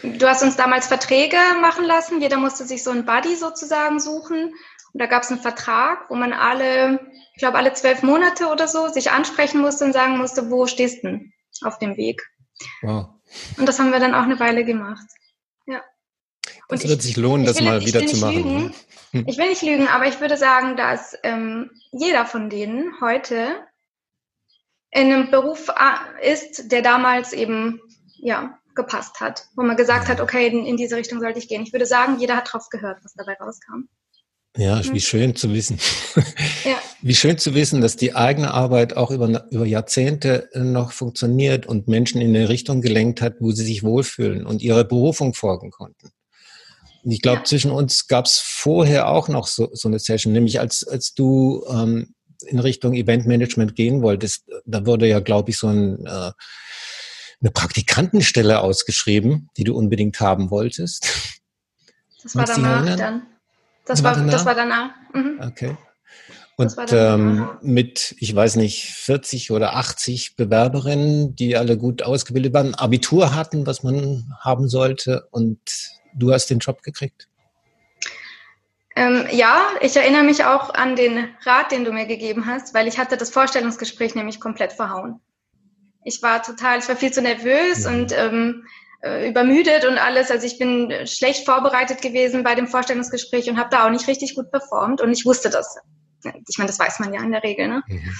Du 0.03 0.27
hast 0.27 0.43
uns 0.43 0.55
damals 0.55 0.87
Verträge 0.87 1.37
machen 1.59 1.85
lassen. 1.85 2.21
Jeder 2.21 2.37
musste 2.37 2.65
sich 2.65 2.83
so 2.83 2.91
einen 2.91 3.05
Buddy 3.05 3.35
sozusagen 3.35 3.99
suchen. 3.99 4.53
Und 4.93 4.99
da 5.01 5.05
gab 5.05 5.23
es 5.23 5.31
einen 5.31 5.39
Vertrag, 5.39 6.09
wo 6.09 6.15
man 6.15 6.33
alle, 6.33 6.99
ich 7.33 7.39
glaube, 7.39 7.57
alle 7.57 7.73
zwölf 7.73 8.03
Monate 8.03 8.47
oder 8.47 8.67
so 8.67 8.89
sich 8.89 9.11
ansprechen 9.11 9.61
musste 9.61 9.85
und 9.85 9.93
sagen 9.93 10.17
musste, 10.17 10.49
wo 10.49 10.67
stehst 10.67 11.03
du 11.03 11.07
denn 11.07 11.33
auf 11.63 11.79
dem 11.79 11.95
Weg? 11.95 12.21
Wow. 12.81 13.09
Und 13.57 13.67
das 13.67 13.79
haben 13.79 13.91
wir 13.91 13.99
dann 13.99 14.13
auch 14.13 14.23
eine 14.23 14.39
Weile 14.39 14.65
gemacht. 14.65 15.05
Ja. 15.65 15.81
Und 16.67 16.83
es 16.83 16.87
wird 16.87 17.01
sich 17.01 17.15
lohnen, 17.15 17.45
das 17.45 17.59
will, 17.59 17.65
mal 17.65 17.85
wieder 17.85 18.05
zu 18.05 18.17
machen. 18.17 18.35
Lügen. 18.35 18.63
Ne? 18.65 18.73
Hm. 19.11 19.25
Ich 19.27 19.37
will 19.37 19.49
nicht 19.49 19.61
lügen, 19.61 19.87
aber 19.87 20.07
ich 20.07 20.19
würde 20.19 20.37
sagen, 20.37 20.75
dass 20.75 21.17
ähm, 21.23 21.71
jeder 21.91 22.25
von 22.25 22.49
denen 22.49 22.93
heute 23.01 23.55
in 24.89 25.11
einem 25.11 25.31
Beruf 25.31 25.69
äh, 25.69 26.31
ist, 26.31 26.71
der 26.71 26.81
damals 26.81 27.33
eben 27.33 27.81
ja 28.17 28.57
gepasst 28.75 29.19
hat, 29.19 29.47
wo 29.55 29.63
man 29.63 29.75
gesagt 29.75 30.07
hat, 30.07 30.21
okay, 30.21 30.47
in, 30.47 30.65
in 30.65 30.77
diese 30.77 30.95
Richtung 30.95 31.19
sollte 31.19 31.39
ich 31.39 31.47
gehen. 31.47 31.63
Ich 31.63 31.73
würde 31.73 31.85
sagen, 31.85 32.19
jeder 32.19 32.35
hat 32.37 32.51
drauf 32.51 32.69
gehört, 32.69 33.03
was 33.03 33.13
dabei 33.13 33.33
rauskam. 33.33 33.87
Ja, 34.57 34.81
wie 34.93 34.99
schön 34.99 35.35
zu 35.35 35.53
wissen. 35.53 35.79
Ja. 36.63 36.77
Wie 37.01 37.15
schön 37.15 37.39
zu 37.39 37.55
wissen, 37.55 37.81
dass 37.81 37.95
die 37.95 38.13
eigene 38.13 38.53
Arbeit 38.53 38.95
auch 38.95 39.09
über, 39.09 39.47
über 39.49 39.65
Jahrzehnte 39.65 40.47
noch 40.53 40.91
funktioniert 40.91 41.65
und 41.65 41.87
Menschen 41.87 42.21
in 42.21 42.35
eine 42.35 42.49
Richtung 42.49 42.81
gelenkt 42.81 43.19
hat, 43.21 43.37
wo 43.39 43.51
sie 43.51 43.65
sich 43.65 43.81
wohlfühlen 43.81 44.45
und 44.45 44.61
ihre 44.61 44.85
Berufung 44.85 45.33
folgen 45.33 45.71
konnten. 45.71 46.11
Und 47.03 47.11
ich 47.11 47.23
glaube, 47.23 47.39
ja. 47.39 47.43
zwischen 47.45 47.71
uns 47.71 48.05
gab 48.05 48.25
es 48.25 48.37
vorher 48.37 49.07
auch 49.07 49.27
noch 49.27 49.47
so, 49.47 49.69
so 49.73 49.87
eine 49.87 49.97
Session, 49.97 50.33
nämlich 50.33 50.59
als, 50.59 50.87
als 50.87 51.15
du 51.15 51.65
ähm, 51.67 52.13
in 52.45 52.59
Richtung 52.59 52.93
Eventmanagement 52.93 53.75
gehen 53.75 54.03
wolltest, 54.03 54.43
da 54.65 54.85
wurde 54.85 55.07
ja, 55.07 55.19
glaube 55.19 55.49
ich, 55.49 55.57
so 55.57 55.67
ein, 55.67 56.05
äh, 56.05 56.31
eine 57.41 57.51
Praktikantenstelle 57.51 58.61
ausgeschrieben, 58.61 59.49
die 59.57 59.63
du 59.63 59.75
unbedingt 59.75 60.19
haben 60.19 60.51
wolltest. 60.51 61.07
Das 62.23 62.35
war 62.35 62.45
danach 62.45 62.95
dann. 62.95 63.23
Das, 63.85 64.01
das 64.01 64.03
war, 64.03 64.15
danach? 64.15 64.31
das 64.31 64.45
war 64.45 64.55
danach. 64.55 64.89
Mhm. 65.13 65.39
Okay. 65.41 65.77
Und 66.57 66.75
ähm, 66.91 67.49
mit, 67.61 68.15
ich 68.19 68.35
weiß 68.35 68.57
nicht, 68.57 68.93
40 68.93 69.49
oder 69.49 69.75
80 69.75 70.35
Bewerberinnen, 70.35 71.35
die 71.35 71.57
alle 71.57 71.77
gut 71.77 72.03
ausgebildet 72.03 72.53
waren, 72.53 72.75
Abitur 72.75 73.33
hatten, 73.33 73.65
was 73.65 73.81
man 73.81 74.31
haben 74.39 74.67
sollte 74.67 75.27
und 75.31 75.59
du 76.13 76.31
hast 76.31 76.51
den 76.51 76.59
Job 76.59 76.83
gekriegt? 76.83 77.27
Ähm, 78.95 79.25
ja, 79.31 79.65
ich 79.81 79.95
erinnere 79.95 80.23
mich 80.23 80.43
auch 80.43 80.73
an 80.73 80.95
den 80.95 81.29
Rat, 81.45 81.71
den 81.71 81.85
du 81.85 81.93
mir 81.93 82.05
gegeben 82.05 82.45
hast, 82.45 82.73
weil 82.73 82.87
ich 82.87 82.99
hatte 82.99 83.17
das 83.17 83.31
Vorstellungsgespräch 83.31 84.13
nämlich 84.13 84.39
komplett 84.39 84.73
verhauen. 84.73 85.19
Ich 86.03 86.21
war 86.21 86.41
total, 86.41 86.79
ich 86.79 86.87
war 86.87 86.95
viel 86.95 87.11
zu 87.11 87.21
nervös 87.21 87.85
mhm. 87.85 87.93
und 87.93 88.17
ähm, 88.17 88.67
äh, 89.01 89.29
übermüdet 89.29 89.85
und 89.85 89.97
alles. 89.97 90.31
Also 90.31 90.45
ich 90.45 90.57
bin 90.57 91.05
schlecht 91.05 91.45
vorbereitet 91.45 92.01
gewesen 92.01 92.43
bei 92.43 92.55
dem 92.55 92.67
Vorstellungsgespräch 92.67 93.49
und 93.49 93.57
habe 93.57 93.69
da 93.69 93.85
auch 93.85 93.91
nicht 93.91 94.07
richtig 94.07 94.35
gut 94.35 94.51
performt 94.51 95.01
und 95.01 95.11
ich 95.11 95.25
wusste 95.25 95.49
das. 95.49 95.77
Ich 96.47 96.57
meine, 96.57 96.67
das 96.67 96.79
weiß 96.79 96.99
man 96.99 97.13
ja 97.13 97.21
in 97.21 97.31
der 97.31 97.43
Regel. 97.43 97.67
Ne? 97.67 97.83
Mhm. 97.87 98.13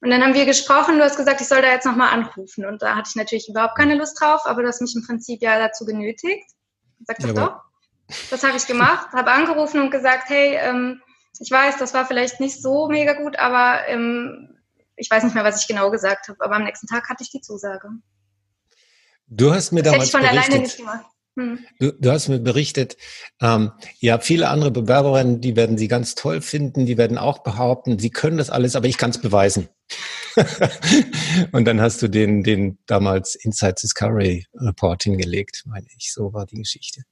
Und 0.00 0.10
dann 0.10 0.22
haben 0.22 0.34
wir 0.34 0.44
gesprochen, 0.44 0.98
du 0.98 1.04
hast 1.04 1.16
gesagt, 1.16 1.40
ich 1.40 1.48
soll 1.48 1.62
da 1.62 1.68
jetzt 1.68 1.86
nochmal 1.86 2.12
anrufen. 2.12 2.64
Und 2.64 2.82
da 2.82 2.94
hatte 2.94 3.08
ich 3.10 3.16
natürlich 3.16 3.48
überhaupt 3.48 3.76
keine 3.76 3.94
Lust 3.94 4.20
drauf, 4.20 4.42
aber 4.44 4.62
du 4.62 4.68
hast 4.68 4.80
mich 4.80 4.94
im 4.94 5.04
Prinzip 5.06 5.42
ja 5.42 5.58
dazu 5.58 5.84
genötigt. 5.84 6.50
Sag 7.06 7.18
das 7.18 7.34
doch. 7.34 7.60
Das 8.30 8.44
habe 8.44 8.56
ich 8.56 8.66
gemacht, 8.66 9.12
habe 9.12 9.32
angerufen 9.32 9.80
und 9.80 9.90
gesagt, 9.90 10.28
hey, 10.28 10.56
ähm, 10.60 11.02
ich 11.40 11.50
weiß, 11.50 11.76
das 11.78 11.92
war 11.92 12.06
vielleicht 12.06 12.40
nicht 12.40 12.62
so 12.62 12.88
mega 12.88 13.14
gut, 13.14 13.38
aber 13.38 13.88
ähm, 13.88 14.55
ich 14.96 15.10
weiß 15.10 15.24
nicht 15.24 15.34
mehr, 15.34 15.44
was 15.44 15.60
ich 15.60 15.68
genau 15.68 15.90
gesagt 15.90 16.28
habe. 16.28 16.42
Aber 16.44 16.56
am 16.56 16.64
nächsten 16.64 16.86
Tag 16.86 17.08
hatte 17.08 17.22
ich 17.22 17.30
die 17.30 17.40
Zusage. 17.40 17.88
Du 19.28 19.52
hast 19.52 19.72
mir 19.72 19.82
das 19.82 19.92
damals 19.92 20.12
hätte 20.12 20.18
ich 20.18 20.26
von 20.26 20.36
berichtet, 20.36 20.50
alleine 20.50 20.62
nicht 20.62 20.76
gemacht. 20.76 21.06
Hm. 21.38 21.58
Du, 21.78 21.92
du, 21.92 22.10
hast 22.10 22.28
mir 22.28 22.38
berichtet, 22.38 22.96
ähm, 23.42 23.72
ja, 23.98 24.18
viele 24.18 24.48
andere 24.48 24.70
Bewerberinnen, 24.70 25.42
die 25.42 25.54
werden 25.54 25.76
sie 25.76 25.86
ganz 25.86 26.14
toll 26.14 26.40
finden, 26.40 26.86
die 26.86 26.96
werden 26.96 27.18
auch 27.18 27.40
behaupten, 27.40 27.98
sie 27.98 28.08
können 28.08 28.38
das 28.38 28.48
alles, 28.48 28.74
aber 28.74 28.86
ich 28.86 28.96
kann 28.96 29.10
es 29.10 29.20
beweisen. 29.20 29.68
und 31.52 31.66
dann 31.66 31.80
hast 31.80 32.00
du 32.00 32.08
den, 32.08 32.42
den 32.42 32.78
damals 32.86 33.34
Inside 33.34 33.74
Discovery 33.82 34.46
Report 34.54 35.02
hingelegt, 35.02 35.64
meine 35.66 35.86
ich. 35.98 36.12
So 36.12 36.32
war 36.32 36.46
die 36.46 36.56
Geschichte. 36.56 37.02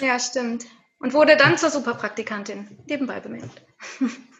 Ja, 0.00 0.18
stimmt. 0.18 0.66
Und 0.98 1.14
wurde 1.14 1.36
dann 1.36 1.56
zur 1.56 1.70
Superpraktikantin, 1.70 2.78
nebenbei 2.86 3.20
bemerkt. 3.20 3.62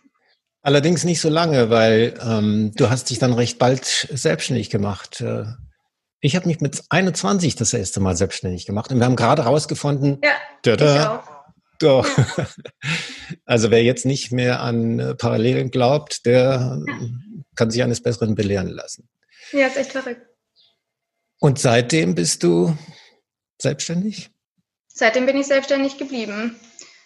Allerdings 0.62 1.04
nicht 1.04 1.20
so 1.20 1.28
lange, 1.28 1.70
weil 1.70 2.14
ähm, 2.24 2.72
du 2.76 2.88
hast 2.88 3.10
dich 3.10 3.18
dann 3.18 3.32
recht 3.32 3.58
bald 3.58 3.84
selbstständig 3.84 4.70
gemacht. 4.70 5.20
Äh, 5.20 5.44
ich 6.20 6.36
habe 6.36 6.46
mich 6.46 6.60
mit 6.60 6.84
21 6.88 7.56
das 7.56 7.74
erste 7.74 7.98
Mal 7.98 8.16
selbstständig 8.16 8.64
gemacht 8.64 8.92
und 8.92 8.98
wir 8.98 9.04
haben 9.04 9.16
gerade 9.16 9.42
rausgefunden, 9.42 10.20
ja, 10.22 10.30
tada, 10.62 11.24
doch. 11.78 12.06
Ja. 12.16 12.46
Also 13.44 13.70
wer 13.70 13.82
jetzt 13.82 14.04
nicht 14.04 14.30
mehr 14.30 14.60
an 14.60 14.98
äh, 14.98 15.14
Parallelen 15.14 15.70
glaubt, 15.70 16.26
der 16.26 16.82
ja. 16.86 16.96
kann 17.56 17.70
sich 17.70 17.82
eines 17.82 18.02
Besseren 18.02 18.34
belehren 18.34 18.68
lassen. 18.68 19.08
Ja, 19.52 19.66
ist 19.66 19.76
echt 19.76 19.92
verrückt. 19.92 20.20
Und 21.40 21.58
seitdem 21.58 22.14
bist 22.14 22.42
du 22.42 22.76
selbstständig? 23.60 24.30
Seitdem 24.86 25.26
bin 25.26 25.38
ich 25.38 25.46
selbstständig 25.46 25.98
geblieben. 25.98 26.56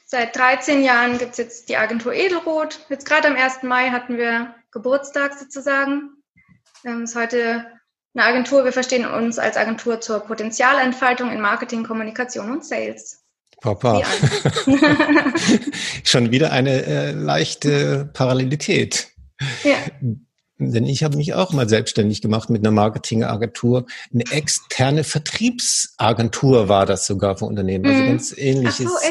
Seit 0.09 0.37
13 0.37 0.85
Jahren 0.85 1.19
gibt 1.19 1.33
es 1.33 1.37
jetzt 1.37 1.69
die 1.69 1.77
Agentur 1.77 2.15
Edelrot. 2.15 2.79
Jetzt 2.89 3.07
gerade 3.07 3.27
am 3.27 3.35
1. 3.35 3.65
Mai 3.65 3.91
hatten 3.91 4.17
wir 4.17 4.55
Geburtstag 4.71 5.37
sozusagen. 5.37 6.11
Ähm, 6.85 7.03
ist 7.03 7.17
heute 7.17 7.67
eine 8.15 8.25
Agentur, 8.25 8.65
wir 8.65 8.73
verstehen 8.73 9.05
uns 9.05 9.41
als 9.41 9.57
Agentur 9.57 10.01
zur 10.01 10.21
Potenzialentfaltung 10.21 11.33
in 11.33 11.41
Marketing, 11.41 11.83
Kommunikation 11.83 12.53
und 12.53 12.65
Sales. 12.65 13.25
Papa. 13.61 14.03
Schon 16.05 16.31
wieder 16.31 16.53
eine 16.53 16.85
äh, 16.85 17.11
leichte 17.11 18.09
Parallelität. 18.13 19.09
Ja. 19.65 19.77
Denn 20.59 20.87
ich 20.87 21.03
habe 21.03 21.17
mich 21.17 21.35
auch 21.35 21.53
mal 21.53 21.69
selbstständig 21.69 22.23
gemacht 22.23 22.49
mit 22.49 22.63
einer 22.63 22.71
Marketingagentur. 22.71 23.87
Eine 24.15 24.25
externe 24.31 25.03
Vertriebsagentur 25.03 26.69
war 26.69 26.87
das 26.87 27.07
sogar 27.07 27.37
für 27.37 27.47
Unternehmen. 27.47 27.87
Also 27.87 28.03
mhm. 28.03 28.07
ganz 28.07 28.39
ähnliches, 28.39 28.87
so, 28.87 29.09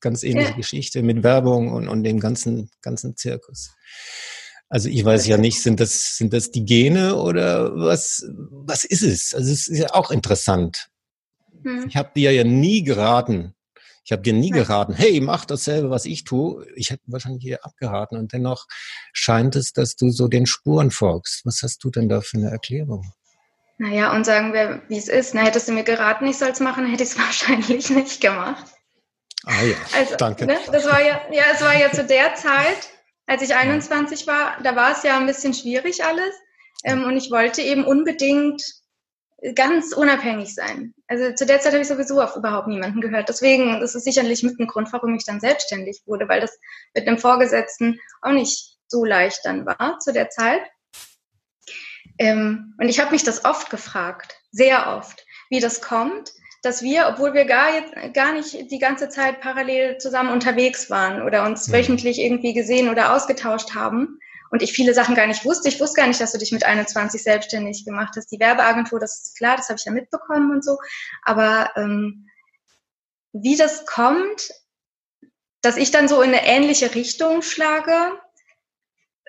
ganz 0.00 0.22
ähnliche 0.22 0.50
ja. 0.50 0.56
Geschichte 0.56 1.02
mit 1.02 1.22
Werbung 1.22 1.72
und, 1.72 1.88
und 1.88 2.02
dem 2.04 2.20
ganzen, 2.20 2.70
ganzen 2.82 3.16
Zirkus. 3.16 3.74
Also 4.68 4.88
ich 4.88 5.04
weiß 5.04 5.26
ja 5.26 5.36
nicht, 5.36 5.62
sind 5.62 5.80
das, 5.80 6.16
sind 6.16 6.32
das 6.32 6.52
die 6.52 6.64
Gene 6.64 7.16
oder 7.16 7.74
was, 7.74 8.24
was 8.50 8.84
ist 8.84 9.02
es? 9.02 9.34
Also 9.34 9.52
es 9.52 9.66
ist 9.66 9.78
ja 9.78 9.94
auch 9.94 10.10
interessant. 10.10 10.88
Hm. 11.64 11.86
Ich 11.88 11.96
habe 11.96 12.10
dir 12.14 12.32
ja 12.32 12.44
nie 12.44 12.84
geraten. 12.84 13.54
Ich 14.04 14.12
habe 14.12 14.22
dir 14.22 14.32
nie 14.32 14.50
geraten, 14.50 14.94
hey, 14.94 15.20
mach 15.20 15.44
dasselbe, 15.44 15.90
was 15.90 16.04
ich 16.04 16.24
tue. 16.24 16.66
Ich 16.74 16.90
hätte 16.90 17.02
wahrscheinlich 17.06 17.42
hier 17.42 17.64
abgeraten 17.64 18.16
und 18.16 18.32
dennoch 18.32 18.66
scheint 19.12 19.56
es, 19.56 19.72
dass 19.72 19.96
du 19.96 20.10
so 20.10 20.28
den 20.28 20.46
Spuren 20.46 20.90
folgst. 20.90 21.44
Was 21.44 21.62
hast 21.62 21.84
du 21.84 21.90
denn 21.90 22.08
da 22.08 22.20
für 22.20 22.38
eine 22.38 22.50
Erklärung? 22.50 23.12
Naja, 23.78 24.14
und 24.14 24.24
sagen 24.24 24.52
wir, 24.52 24.82
wie 24.88 24.98
es 24.98 25.08
ist. 25.08 25.34
Na, 25.34 25.42
hättest 25.42 25.68
du 25.68 25.72
mir 25.72 25.84
geraten, 25.84 26.26
ich 26.26 26.38
soll 26.38 26.50
es 26.50 26.60
machen, 26.60 26.86
hätte 26.86 27.02
ich 27.02 27.10
es 27.10 27.18
wahrscheinlich 27.18 27.90
nicht 27.90 28.20
gemacht. 28.20 28.64
Ah 29.44 29.62
ja, 29.62 29.76
also, 29.96 30.16
danke. 30.16 30.46
Ne, 30.46 30.58
das 30.70 30.84
war 30.84 31.00
ja, 31.00 31.20
ja, 31.32 31.44
es 31.52 31.62
war 31.62 31.74
ja 31.74 31.90
zu 31.90 32.04
der 32.04 32.34
Zeit, 32.34 32.90
als 33.26 33.42
ich 33.42 33.54
21 33.54 34.26
war, 34.26 34.58
da 34.62 34.76
war 34.76 34.92
es 34.92 35.02
ja 35.02 35.16
ein 35.16 35.26
bisschen 35.26 35.54
schwierig 35.54 36.04
alles. 36.04 36.34
Ähm, 36.84 37.04
und 37.04 37.16
ich 37.16 37.30
wollte 37.30 37.62
eben 37.62 37.84
unbedingt 37.84 38.62
ganz 39.54 39.92
unabhängig 39.92 40.54
sein. 40.54 40.94
Also 41.06 41.34
zu 41.34 41.46
der 41.46 41.60
Zeit 41.60 41.72
habe 41.72 41.82
ich 41.82 41.88
sowieso 41.88 42.20
auf 42.20 42.36
überhaupt 42.36 42.68
niemanden 42.68 43.00
gehört. 43.00 43.28
Deswegen, 43.28 43.80
das 43.80 43.94
ist 43.94 44.04
sicherlich 44.04 44.42
mit 44.42 44.58
ein 44.58 44.66
Grund, 44.66 44.92
warum 44.92 45.14
ich 45.14 45.24
dann 45.24 45.40
selbstständig 45.40 46.02
wurde, 46.06 46.28
weil 46.28 46.40
das 46.40 46.58
mit 46.94 47.06
einem 47.06 47.18
Vorgesetzten 47.18 47.98
auch 48.20 48.32
nicht 48.32 48.76
so 48.86 49.04
leicht 49.04 49.40
dann 49.44 49.64
war 49.64 49.98
zu 50.00 50.12
der 50.12 50.28
Zeit. 50.30 50.62
Ähm, 52.18 52.74
und 52.78 52.88
ich 52.88 53.00
habe 53.00 53.12
mich 53.12 53.22
das 53.22 53.44
oft 53.44 53.70
gefragt, 53.70 54.34
sehr 54.50 54.94
oft, 54.96 55.24
wie 55.48 55.60
das 55.60 55.80
kommt, 55.80 56.32
dass 56.62 56.82
wir, 56.82 57.08
obwohl 57.08 57.32
wir 57.32 57.46
gar, 57.46 57.74
jetzt, 57.74 58.14
gar 58.14 58.32
nicht 58.32 58.70
die 58.70 58.78
ganze 58.78 59.08
Zeit 59.08 59.40
parallel 59.40 59.98
zusammen 59.98 60.30
unterwegs 60.30 60.90
waren 60.90 61.22
oder 61.22 61.44
uns 61.44 61.68
mhm. 61.68 61.72
wöchentlich 61.72 62.18
irgendwie 62.18 62.52
gesehen 62.52 62.90
oder 62.90 63.14
ausgetauscht 63.14 63.74
haben 63.74 64.18
und 64.50 64.62
ich 64.62 64.72
viele 64.72 64.92
Sachen 64.94 65.14
gar 65.14 65.26
nicht 65.26 65.44
wusste. 65.44 65.68
Ich 65.68 65.80
wusste 65.80 66.00
gar 66.00 66.08
nicht, 66.08 66.20
dass 66.20 66.32
du 66.32 66.38
dich 66.38 66.52
mit 66.52 66.64
21 66.64 67.22
selbstständig 67.22 67.84
gemacht 67.84 68.14
hast. 68.16 68.30
Die 68.30 68.40
Werbeagentur, 68.40 68.98
das 68.98 69.22
ist 69.22 69.38
klar, 69.38 69.56
das 69.56 69.68
habe 69.68 69.78
ich 69.78 69.84
ja 69.84 69.92
mitbekommen 69.92 70.50
und 70.50 70.64
so. 70.64 70.78
Aber 71.22 71.70
ähm, 71.76 72.28
wie 73.32 73.56
das 73.56 73.86
kommt, 73.86 74.50
dass 75.62 75.76
ich 75.76 75.90
dann 75.90 76.08
so 76.08 76.20
in 76.20 76.30
eine 76.30 76.46
ähnliche 76.46 76.94
Richtung 76.94 77.42
schlage, 77.42 78.20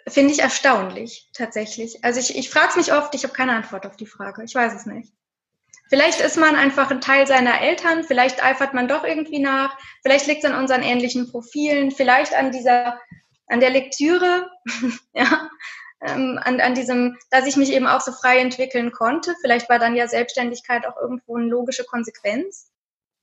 finde 0.08 0.34
ich 0.34 0.40
erstaunlich, 0.40 1.30
tatsächlich. 1.34 2.04
Also 2.04 2.20
ich, 2.20 2.36
ich 2.36 2.50
frage 2.50 2.70
es 2.70 2.76
mich 2.76 2.94
oft, 2.94 3.14
ich 3.14 3.24
habe 3.24 3.34
keine 3.34 3.54
Antwort 3.54 3.86
auf 3.86 3.96
die 3.96 4.08
Frage. 4.08 4.44
Ich 4.44 4.56
weiß 4.56 4.74
es 4.74 4.86
nicht. 4.86 5.14
Vielleicht 5.91 6.21
ist 6.21 6.38
man 6.38 6.55
einfach 6.55 6.89
ein 6.89 7.01
Teil 7.01 7.27
seiner 7.27 7.60
Eltern, 7.60 8.05
vielleicht 8.05 8.41
eifert 8.41 8.74
man 8.74 8.88
doch 8.88 9.03
irgendwie 9.03 9.39
nach, 9.39 9.77
vielleicht 10.01 10.25
liegt 10.25 10.41
es 10.41 10.50
an 10.50 10.57
unseren 10.57 10.83
ähnlichen 10.83 11.29
Profilen, 11.29 11.91
vielleicht 11.91 12.33
an 12.33 12.53
dieser, 12.53 12.98
an 13.48 13.60
der 13.60 13.71
Lektüre, 13.71 14.50
ja, 15.13 15.50
ähm, 16.00 16.39
an, 16.41 16.62
an 16.62 16.75
diesem, 16.75 17.17
dass 17.29 17.45
ich 17.45 17.57
mich 17.57 17.74
eben 17.74 17.88
auch 17.88 18.00
so 18.00 18.13
frei 18.13 18.38
entwickeln 18.38 18.93
konnte. 18.93 19.36
Vielleicht 19.41 19.67
war 19.67 19.79
dann 19.79 19.98
ja 19.98 20.07
Selbstständigkeit 20.07 20.88
auch 20.88 20.95
irgendwo 20.95 21.36
eine 21.36 21.48
logische 21.48 21.83
Konsequenz 21.83 22.71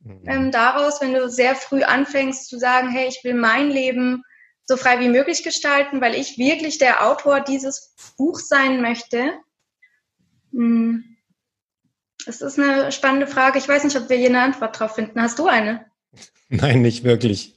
mhm. 0.01 0.25
ähm, 0.27 0.53
daraus, 0.53 1.01
wenn 1.01 1.15
du 1.15 1.31
sehr 1.31 1.55
früh 1.55 1.85
anfängst 1.85 2.51
zu 2.51 2.59
sagen, 2.59 2.91
hey, 2.91 3.09
ich 3.09 3.25
will 3.25 3.33
mein 3.33 3.71
Leben 3.71 4.25
so 4.67 4.77
frei 4.77 5.01
wie 5.01 5.09
möglich 5.09 5.43
gestalten, 5.43 6.03
weil 6.03 6.15
ich 6.15 6.37
wirklich 6.37 6.77
der 6.77 7.07
Autor 7.07 7.41
dieses 7.41 7.95
Buchs 8.19 8.47
sein 8.47 8.83
möchte. 8.83 9.33
Hm 10.53 11.15
das 12.29 12.43
ist 12.43 12.59
eine 12.59 12.93
spannende 12.93 13.27
Frage. 13.27 13.59
Ich 13.59 13.67
weiß 13.67 13.85
nicht, 13.85 13.97
ob 13.97 14.11
wir 14.11 14.19
hier 14.19 14.29
eine 14.29 14.43
Antwort 14.43 14.79
drauf 14.79 14.95
finden. 14.95 15.21
Hast 15.21 15.39
du 15.39 15.47
eine? 15.47 15.87
Nein, 16.51 16.83
nicht 16.83 17.03
wirklich. 17.03 17.57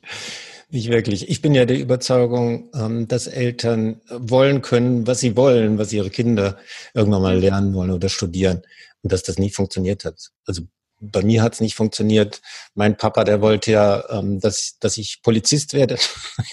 Nicht 0.70 0.90
wirklich. 0.90 1.30
Ich 1.30 1.42
bin 1.42 1.54
ja 1.54 1.66
der 1.66 1.78
Überzeugung, 1.78 2.70
ähm, 2.74 3.06
dass 3.10 3.28
Eltern 3.28 4.00
wollen 4.10 4.62
können, 4.62 5.06
was 5.06 5.20
sie 5.20 5.36
wollen, 5.36 5.78
was 5.78 5.92
ihre 5.92 6.10
Kinder 6.10 6.58
irgendwann 6.94 7.22
mal 7.22 7.38
lernen 7.38 7.74
wollen 7.74 7.92
oder 7.92 8.08
studieren 8.08 8.64
und 9.02 9.12
dass 9.12 9.24
das 9.24 9.38
nie 9.38 9.50
funktioniert 9.50 10.06
hat. 10.06 10.30
Also 10.46 10.62
bei 11.02 11.22
mir 11.22 11.42
hat 11.44 11.56
es 11.56 11.60
nicht 11.60 11.76
funktioniert. 11.76 12.42
Mein 12.74 12.96
Papa, 12.96 13.26
der 13.26 13.42
wollte 13.42 13.72
ja, 13.72 14.10
ähm, 14.10 14.40
dass, 14.40 14.78
dass 14.80 14.96
ich 14.96 15.22
Polizist 15.22 15.74
werde. 15.74 15.98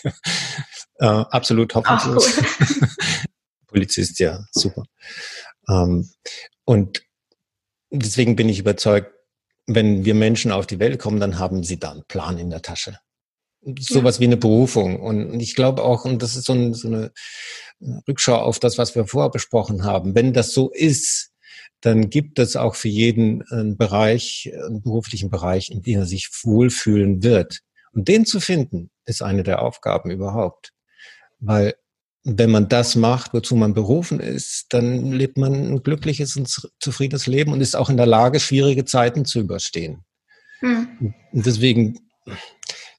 äh, 0.98 1.06
absolut 1.06 1.72
hoffnungslos. 1.76 2.38
Cool. 2.38 2.88
Polizist, 3.68 4.18
ja, 4.18 4.44
super. 4.50 4.82
Ähm, 5.68 6.10
und 6.64 7.02
deswegen 7.90 8.36
bin 8.36 8.48
ich 8.48 8.58
überzeugt, 8.58 9.12
wenn 9.66 10.04
wir 10.04 10.14
Menschen 10.14 10.50
auf 10.50 10.66
die 10.66 10.78
Welt 10.78 10.98
kommen, 10.98 11.20
dann 11.20 11.38
haben 11.38 11.62
sie 11.62 11.78
da 11.78 11.92
einen 11.92 12.04
Plan 12.08 12.38
in 12.38 12.50
der 12.50 12.62
Tasche. 12.62 12.98
Sowas 13.78 14.16
ja. 14.16 14.20
wie 14.20 14.26
eine 14.26 14.36
Berufung. 14.36 15.00
Und 15.00 15.40
ich 15.40 15.54
glaube 15.54 15.82
auch, 15.82 16.04
und 16.04 16.22
das 16.22 16.36
ist 16.36 16.46
so, 16.46 16.54
ein, 16.54 16.74
so 16.74 16.88
eine 16.88 17.12
Rückschau 18.08 18.36
auf 18.36 18.58
das, 18.58 18.78
was 18.78 18.94
wir 18.94 19.06
vorher 19.06 19.30
besprochen 19.30 19.84
haben, 19.84 20.14
wenn 20.14 20.32
das 20.32 20.52
so 20.52 20.70
ist, 20.70 21.32
dann 21.80 22.10
gibt 22.10 22.38
es 22.38 22.56
auch 22.56 22.74
für 22.74 22.88
jeden 22.88 23.42
einen 23.50 23.76
Bereich, 23.76 24.50
einen 24.66 24.82
beruflichen 24.82 25.30
Bereich, 25.30 25.70
in 25.70 25.82
dem 25.82 26.00
er 26.00 26.06
sich 26.06 26.28
wohlfühlen 26.42 27.22
wird. 27.22 27.60
Und 27.92 28.08
den 28.08 28.26
zu 28.26 28.40
finden, 28.40 28.90
ist 29.04 29.22
eine 29.22 29.42
der 29.42 29.62
Aufgaben 29.62 30.10
überhaupt. 30.10 30.72
Weil 31.40 31.74
wenn 32.30 32.50
man 32.50 32.68
das 32.68 32.94
macht, 32.94 33.32
wozu 33.32 33.56
man 33.56 33.72
berufen 33.72 34.20
ist, 34.20 34.66
dann 34.70 35.12
lebt 35.12 35.38
man 35.38 35.54
ein 35.54 35.82
glückliches 35.82 36.36
und 36.36 36.48
zufriedenes 36.78 37.26
Leben 37.26 37.52
und 37.52 37.62
ist 37.62 37.74
auch 37.74 37.88
in 37.88 37.96
der 37.96 38.06
Lage, 38.06 38.38
schwierige 38.38 38.84
Zeiten 38.84 39.24
zu 39.24 39.40
überstehen. 39.40 40.04
Hm. 40.60 41.14
Und 41.32 41.46
deswegen, 41.46 41.98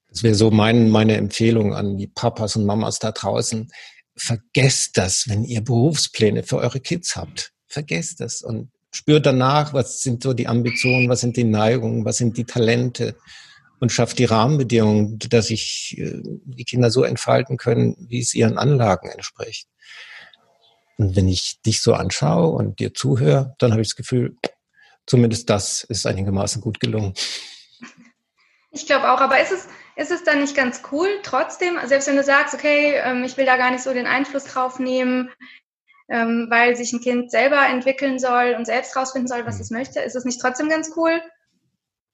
das 0.09 0.23
wäre 0.23 0.33
so 0.33 0.49
mein, 0.49 0.89
meine 0.89 1.17
Empfehlung 1.17 1.75
an 1.75 1.97
die 1.97 2.07
Papas 2.07 2.55
und 2.55 2.65
Mamas 2.65 2.97
da 2.97 3.11
draußen. 3.11 3.69
Vergesst 4.15 4.97
das, 4.97 5.29
wenn 5.29 5.43
ihr 5.43 5.61
Berufspläne 5.61 6.41
für 6.41 6.57
eure 6.57 6.79
Kids 6.79 7.15
habt. 7.15 7.53
Vergesst 7.67 8.21
das 8.21 8.41
und 8.41 8.71
spürt 8.91 9.27
danach, 9.27 9.73
was 9.73 10.01
sind 10.01 10.23
so 10.23 10.33
die 10.33 10.47
Ambitionen, 10.47 11.07
was 11.07 11.21
sind 11.21 11.37
die 11.37 11.43
Neigungen, 11.43 12.03
was 12.03 12.17
sind 12.17 12.35
die 12.35 12.45
Talente, 12.45 13.15
und 13.79 13.91
schafft 13.91 14.19
die 14.19 14.25
Rahmenbedingungen, 14.25 15.19
dass 15.29 15.47
sich 15.47 15.95
äh, 15.97 16.21
die 16.23 16.65
Kinder 16.65 16.91
so 16.91 17.03
entfalten 17.03 17.57
können, 17.57 17.95
wie 17.99 18.19
es 18.19 18.33
ihren 18.33 18.57
Anlagen 18.57 19.09
entspricht. 19.09 19.67
Und 20.97 21.15
wenn 21.15 21.27
ich 21.27 21.61
dich 21.61 21.81
so 21.81 21.93
anschaue 21.93 22.49
und 22.49 22.79
dir 22.79 22.93
zuhöre, 22.93 23.55
dann 23.59 23.71
habe 23.71 23.81
ich 23.81 23.89
das 23.89 23.95
Gefühl, 23.95 24.35
zumindest 25.05 25.49
das 25.49 25.83
ist 25.85 26.05
einigermaßen 26.05 26.61
gut 26.61 26.79
gelungen. 26.79 27.13
Ich 28.71 28.85
glaube 28.85 29.11
auch, 29.11 29.21
aber 29.21 29.41
ist 29.41 29.51
es, 29.51 29.67
ist 29.95 30.11
es 30.11 30.23
dann 30.23 30.41
nicht 30.41 30.55
ganz 30.55 30.81
cool, 30.91 31.07
trotzdem, 31.23 31.79
selbst 31.85 32.07
wenn 32.07 32.17
du 32.17 32.23
sagst, 32.23 32.53
okay, 32.53 32.95
ähm, 33.03 33.23
ich 33.23 33.35
will 33.37 33.45
da 33.45 33.57
gar 33.57 33.71
nicht 33.71 33.83
so 33.83 33.93
den 33.93 34.07
Einfluss 34.07 34.43
drauf 34.43 34.77
nehmen, 34.79 35.31
ähm, 36.09 36.47
weil 36.49 36.75
sich 36.75 36.93
ein 36.93 37.01
Kind 37.01 37.31
selber 37.31 37.65
entwickeln 37.65 38.19
soll 38.19 38.55
und 38.57 38.65
selbst 38.65 38.95
rausfinden 38.95 39.27
soll, 39.27 39.45
was 39.45 39.55
mhm. 39.55 39.61
es 39.61 39.71
möchte, 39.71 39.99
ist 40.01 40.15
es 40.15 40.25
nicht 40.25 40.39
trotzdem 40.41 40.69
ganz 40.69 40.91
cool, 40.95 41.21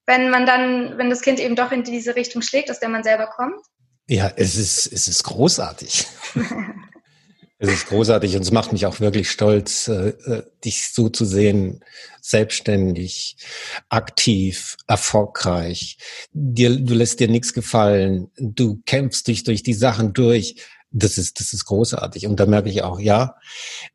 wenn 0.05 0.29
man 0.29 0.45
dann, 0.45 0.97
wenn 0.97 1.09
das 1.09 1.21
Kind 1.21 1.39
eben 1.39 1.55
doch 1.55 1.71
in 1.71 1.83
diese 1.83 2.15
Richtung 2.15 2.41
schlägt, 2.41 2.69
aus 2.69 2.79
der 2.79 2.89
man 2.89 3.03
selber 3.03 3.27
kommt? 3.27 3.59
Ja, 4.07 4.31
es 4.35 4.55
ist, 4.55 4.85
es 4.91 5.07
ist 5.07 5.23
großartig. 5.23 6.05
es 7.57 7.69
ist 7.69 7.87
großartig 7.87 8.35
und 8.35 8.43
es 8.43 8.51
macht 8.51 8.71
mich 8.71 8.85
auch 8.85 8.99
wirklich 8.99 9.31
stolz, 9.31 9.87
äh, 9.87 10.09
äh, 10.09 10.43
dich 10.63 10.89
so 10.93 11.09
zu 11.09 11.25
sehen, 11.25 11.83
selbstständig, 12.21 13.37
aktiv, 13.89 14.77
erfolgreich. 14.87 15.97
Dir, 16.33 16.79
du 16.79 16.93
lässt 16.93 17.19
dir 17.19 17.27
nichts 17.27 17.53
gefallen. 17.53 18.31
Du 18.37 18.81
kämpfst 18.85 19.27
dich 19.27 19.43
durch 19.43 19.63
die 19.63 19.73
Sachen 19.73 20.13
durch. 20.13 20.57
Das 20.91 21.17
ist, 21.17 21.39
das 21.39 21.51
ist 21.51 21.65
großartig. 21.65 22.27
Und 22.27 22.39
da 22.39 22.45
merke 22.45 22.69
ich 22.69 22.83
auch, 22.83 22.99
ja, 22.99 23.35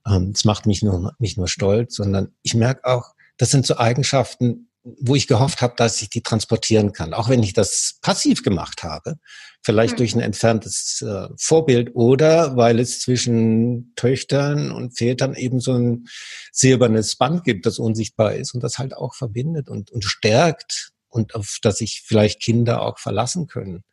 ähm, 0.07 0.33
es 0.35 0.44
macht 0.44 0.66
mich 0.66 0.83
nur, 0.83 1.14
nicht 1.18 1.38
nur 1.38 1.49
stolz, 1.49 1.94
sondern 1.94 2.35
ich 2.42 2.55
merke 2.55 2.85
auch, 2.85 3.14
das 3.37 3.51
sind 3.51 3.64
so 3.64 3.79
Eigenschaften, 3.79 4.69
wo 4.82 5.14
ich 5.14 5.26
gehofft 5.26 5.60
habe, 5.60 5.74
dass 5.76 6.00
ich 6.00 6.08
die 6.08 6.22
transportieren 6.22 6.92
kann, 6.92 7.12
auch 7.12 7.28
wenn 7.28 7.42
ich 7.42 7.52
das 7.52 7.98
passiv 8.00 8.42
gemacht 8.42 8.82
habe, 8.82 9.16
vielleicht 9.62 9.94
mhm. 9.94 9.96
durch 9.98 10.14
ein 10.14 10.20
entferntes 10.20 11.02
äh, 11.02 11.28
Vorbild 11.38 11.94
oder 11.94 12.56
weil 12.56 12.78
es 12.78 13.00
zwischen 13.00 13.92
Töchtern 13.94 14.72
und 14.72 14.96
Vätern 14.96 15.34
eben 15.34 15.60
so 15.60 15.74
ein 15.74 16.06
silbernes 16.50 17.16
Band 17.16 17.44
gibt, 17.44 17.66
das 17.66 17.78
unsichtbar 17.78 18.34
ist 18.34 18.54
und 18.54 18.62
das 18.62 18.78
halt 18.78 18.96
auch 18.96 19.14
verbindet 19.14 19.68
und, 19.68 19.90
und 19.90 20.04
stärkt 20.04 20.92
und 21.08 21.34
auf 21.34 21.58
das 21.62 21.78
sich 21.78 22.02
vielleicht 22.06 22.40
Kinder 22.40 22.82
auch 22.82 22.98
verlassen 22.98 23.48
können. 23.48 23.84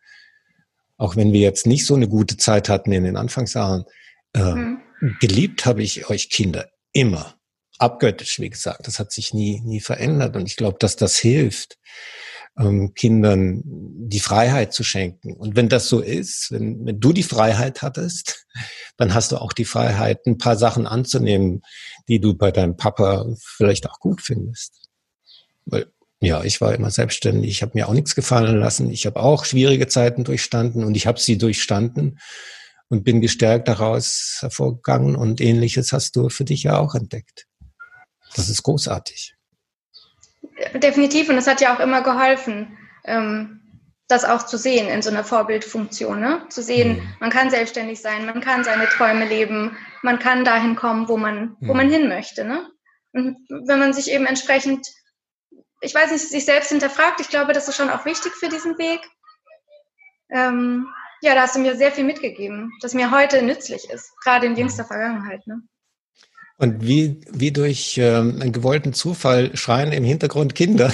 Auch 0.98 1.16
wenn 1.16 1.34
wir 1.34 1.42
jetzt 1.42 1.68
nicht 1.68 1.86
so 1.86 1.96
eine 1.96 2.08
gute 2.08 2.38
Zeit 2.38 2.70
hatten 2.70 2.92
in 2.92 3.04
den 3.04 3.18
Anfangsjahren. 3.18 3.86
Äh, 4.34 4.56
mhm. 4.56 4.80
Geliebt 5.20 5.66
habe 5.66 5.84
ich 5.84 6.10
euch 6.10 6.30
Kinder 6.30 6.70
immer 6.92 7.37
abgöttisch, 7.80 8.40
wie 8.40 8.50
gesagt. 8.50 8.88
Das 8.88 9.00
hat 9.00 9.12
sich 9.12 9.34
nie, 9.34 9.62
nie 9.62 9.80
verändert. 9.80 10.36
Und 10.36 10.48
ich 10.48 10.56
glaube, 10.56 10.78
dass 10.80 10.96
das 10.96 11.18
hilft, 11.18 11.78
ähm, 12.60 12.94
Kindern 12.94 13.62
die 13.66 14.20
Freiheit 14.20 14.74
zu 14.74 14.84
schenken. 14.84 15.34
Und 15.34 15.56
wenn 15.56 15.70
das 15.70 15.88
so 15.88 16.00
ist, 16.00 16.52
wenn, 16.52 16.86
wenn 16.86 17.00
du 17.00 17.14
die 17.14 17.24
Freiheit 17.24 17.82
hattest, 17.82 18.46
dann 18.98 19.14
hast 19.14 19.32
du 19.32 19.38
auch 19.38 19.54
die 19.54 19.66
Freiheit, 19.66 20.26
ein 20.26 20.38
paar 20.38 20.58
Sachen 20.58 20.88
anzunehmen, 20.88 21.62
die 22.08 22.20
du 22.20 22.34
bei 22.34 22.52
deinem 22.52 22.78
Papa 22.78 23.26
vielleicht 23.38 23.90
auch 23.90 24.00
gut 24.00 24.22
findest. 24.22 24.90
Weil, 25.66 25.88
ja, 26.20 26.44
ich 26.44 26.62
war 26.62 26.74
immer 26.74 26.90
selbstständig, 26.90 27.50
ich 27.52 27.62
habe 27.62 27.74
mir 27.76 27.88
auch 27.88 27.94
nichts 27.94 28.16
gefallen 28.16 28.60
lassen. 28.60 28.90
Ich 28.90 29.06
habe 29.06 29.20
auch 29.20 29.46
schwierige 29.46 29.88
Zeiten 29.88 30.24
durchstanden 30.24 30.84
und 30.84 30.98
ich 30.98 31.06
habe 31.06 31.20
sie 31.20 31.38
durchstanden 31.38 32.20
und 32.90 33.04
bin 33.04 33.22
gestärkt 33.22 33.68
daraus 33.68 34.38
hervorgegangen 34.40 35.16
und 35.16 35.42
ähnliches 35.42 35.92
hast 35.94 36.16
du 36.16 36.30
für 36.30 36.46
dich 36.46 36.64
ja 36.64 36.80
auch 36.80 36.96
entdeckt. 36.96 37.48
Das 38.38 38.50
ist 38.50 38.64
großartig. 38.64 39.36
Definitiv, 40.76 41.28
und 41.30 41.36
das 41.36 41.48
hat 41.48 41.60
ja 41.60 41.76
auch 41.76 41.80
immer 41.80 42.02
geholfen, 42.02 42.78
ähm, 43.04 43.62
das 44.08 44.24
auch 44.24 44.46
zu 44.46 44.58
sehen 44.58 44.88
in 44.88 45.02
so 45.02 45.10
einer 45.10 45.24
Vorbildfunktion. 45.24 46.20
Ne? 46.20 46.46
Zu 46.50 46.62
sehen, 46.62 46.98
mhm. 46.98 47.16
man 47.20 47.30
kann 47.32 47.50
selbstständig 47.50 48.00
sein, 48.00 48.26
man 48.26 48.42
kann 48.42 48.64
seine 48.64 48.88
Träume 48.88 49.28
leben, 49.28 49.76
man 50.04 50.20
kann 50.20 50.46
dahin 50.46 50.76
kommen, 50.76 51.10
wo 51.10 51.18
man, 51.18 51.58
mhm. 51.60 51.68
wo 51.68 51.74
man 51.74 51.90
hin 51.90 52.08
möchte. 52.08 52.46
Ne? 52.46 52.70
Und 53.12 53.38
wenn 53.50 53.80
man 53.80 53.94
sich 53.94 54.12
eben 54.12 54.26
entsprechend, 54.26 54.88
ich 55.82 55.94
weiß 55.94 56.12
nicht, 56.12 56.30
sich 56.30 56.46
selbst 56.46 56.70
hinterfragt, 56.70 57.20
ich 57.20 57.30
glaube, 57.30 57.54
das 57.54 57.68
ist 57.68 57.76
schon 57.76 57.90
auch 57.90 58.06
wichtig 58.06 58.34
für 58.34 58.50
diesen 58.50 58.78
Weg. 58.78 59.02
Ähm, 60.30 60.88
ja, 61.22 61.34
da 61.34 61.42
hast 61.42 61.56
du 61.56 61.60
mir 61.60 61.76
sehr 61.76 61.92
viel 61.92 62.04
mitgegeben, 62.04 62.72
das 62.82 62.94
mir 62.94 63.10
heute 63.10 63.42
nützlich 63.42 63.90
ist, 63.90 64.12
gerade 64.24 64.46
in 64.46 64.56
jüngster 64.56 64.86
Vergangenheit. 64.86 65.46
Ne? 65.48 65.64
Und 66.58 66.86
wie, 66.86 67.22
wie 67.32 67.52
durch 67.52 67.98
ähm, 68.00 68.42
einen 68.42 68.52
gewollten 68.52 68.94
Zufall 68.94 69.56
schreien 69.56 69.92
im 69.92 70.04
Hintergrund 70.04 70.56
Kinder, 70.56 70.92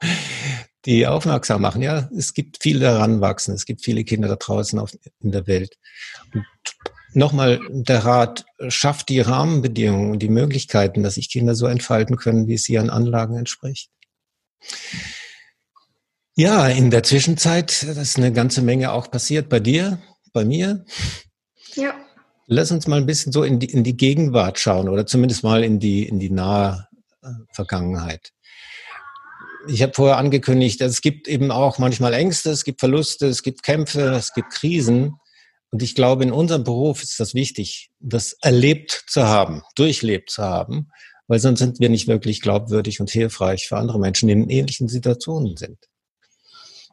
die 0.86 1.06
aufmerksam 1.08 1.62
machen. 1.62 1.82
Ja, 1.82 2.08
es 2.16 2.34
gibt 2.34 2.58
viele 2.62 2.80
daran 2.80 3.20
wachsen. 3.20 3.54
Es 3.54 3.66
gibt 3.66 3.82
viele 3.82 4.04
Kinder 4.04 4.28
da 4.28 4.36
draußen 4.36 4.78
auf, 4.78 4.92
in 5.20 5.32
der 5.32 5.48
Welt. 5.48 5.76
Und 6.32 6.44
nochmal 7.12 7.60
der 7.68 8.04
Rat, 8.04 8.44
schafft 8.68 9.08
die 9.08 9.20
Rahmenbedingungen 9.20 10.12
und 10.12 10.20
die 10.20 10.28
Möglichkeiten, 10.28 11.02
dass 11.02 11.14
sich 11.14 11.30
Kinder 11.30 11.56
so 11.56 11.66
entfalten 11.66 12.16
können, 12.16 12.46
wie 12.46 12.54
es 12.54 12.68
ihren 12.68 12.90
Anlagen 12.90 13.36
entspricht. 13.36 13.90
Ja, 16.36 16.68
in 16.68 16.90
der 16.90 17.02
Zwischenzeit 17.02 17.82
ist 17.82 18.18
eine 18.18 18.32
ganze 18.32 18.62
Menge 18.62 18.92
auch 18.92 19.10
passiert 19.10 19.48
bei 19.48 19.58
dir, 19.58 19.98
bei 20.32 20.44
mir. 20.44 20.84
Ja. 21.74 22.05
Lass 22.46 22.70
uns 22.70 22.86
mal 22.86 22.98
ein 22.98 23.06
bisschen 23.06 23.32
so 23.32 23.42
in 23.42 23.58
die, 23.58 23.66
in 23.66 23.82
die 23.82 23.96
Gegenwart 23.96 24.58
schauen 24.58 24.88
oder 24.88 25.04
zumindest 25.04 25.42
mal 25.42 25.64
in 25.64 25.80
die, 25.80 26.06
in 26.06 26.20
die 26.20 26.30
nahe 26.30 26.86
äh, 27.22 27.28
Vergangenheit. 27.52 28.32
Ich 29.68 29.82
habe 29.82 29.92
vorher 29.94 30.18
angekündigt, 30.18 30.80
es 30.80 31.00
gibt 31.00 31.26
eben 31.26 31.50
auch 31.50 31.78
manchmal 31.78 32.12
Ängste, 32.12 32.50
es 32.50 32.62
gibt 32.62 32.78
Verluste, 32.78 33.26
es 33.26 33.42
gibt 33.42 33.64
Kämpfe, 33.64 34.12
es 34.12 34.32
gibt 34.32 34.50
Krisen. 34.50 35.14
Und 35.70 35.82
ich 35.82 35.96
glaube, 35.96 36.22
in 36.22 36.30
unserem 36.30 36.62
Beruf 36.62 37.02
ist 37.02 37.18
das 37.18 37.34
wichtig, 37.34 37.90
das 37.98 38.36
erlebt 38.40 39.04
zu 39.08 39.24
haben, 39.24 39.62
durchlebt 39.74 40.30
zu 40.30 40.44
haben, 40.44 40.92
weil 41.26 41.40
sonst 41.40 41.58
sind 41.58 41.80
wir 41.80 41.88
nicht 41.88 42.06
wirklich 42.06 42.40
glaubwürdig 42.40 43.00
und 43.00 43.10
hilfreich 43.10 43.66
für 43.66 43.76
andere 43.76 43.98
Menschen, 43.98 44.28
die 44.28 44.34
in 44.34 44.48
ähnlichen 44.48 44.86
Situationen 44.86 45.56
sind. 45.56 45.78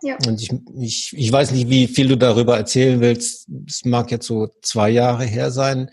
Ja. 0.03 0.17
Und 0.27 0.41
ich, 0.41 0.51
ich, 0.77 1.13
ich 1.17 1.31
weiß 1.31 1.51
nicht, 1.51 1.69
wie 1.69 1.87
viel 1.87 2.09
du 2.09 2.17
darüber 2.17 2.57
erzählen 2.57 2.99
willst. 2.99 3.47
Es 3.65 3.85
mag 3.85 4.11
jetzt 4.11 4.27
so 4.27 4.49
zwei 4.61 4.89
Jahre 4.89 5.23
her 5.23 5.49
sein. 5.49 5.89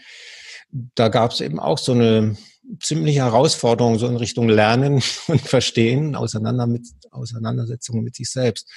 Da 0.96 1.08
gab 1.08 1.30
es 1.30 1.40
eben 1.40 1.60
auch 1.60 1.78
so 1.78 1.92
eine 1.92 2.36
ziemliche 2.80 3.20
Herausforderung 3.20 4.00
so 4.00 4.08
in 4.08 4.16
Richtung 4.16 4.48
Lernen 4.48 5.00
und 5.28 5.40
Verstehen, 5.40 6.16
auseinander 6.16 6.66
mit, 6.66 6.88
Auseinandersetzungen 7.12 8.02
mit 8.02 8.16
sich 8.16 8.28
selbst. 8.28 8.68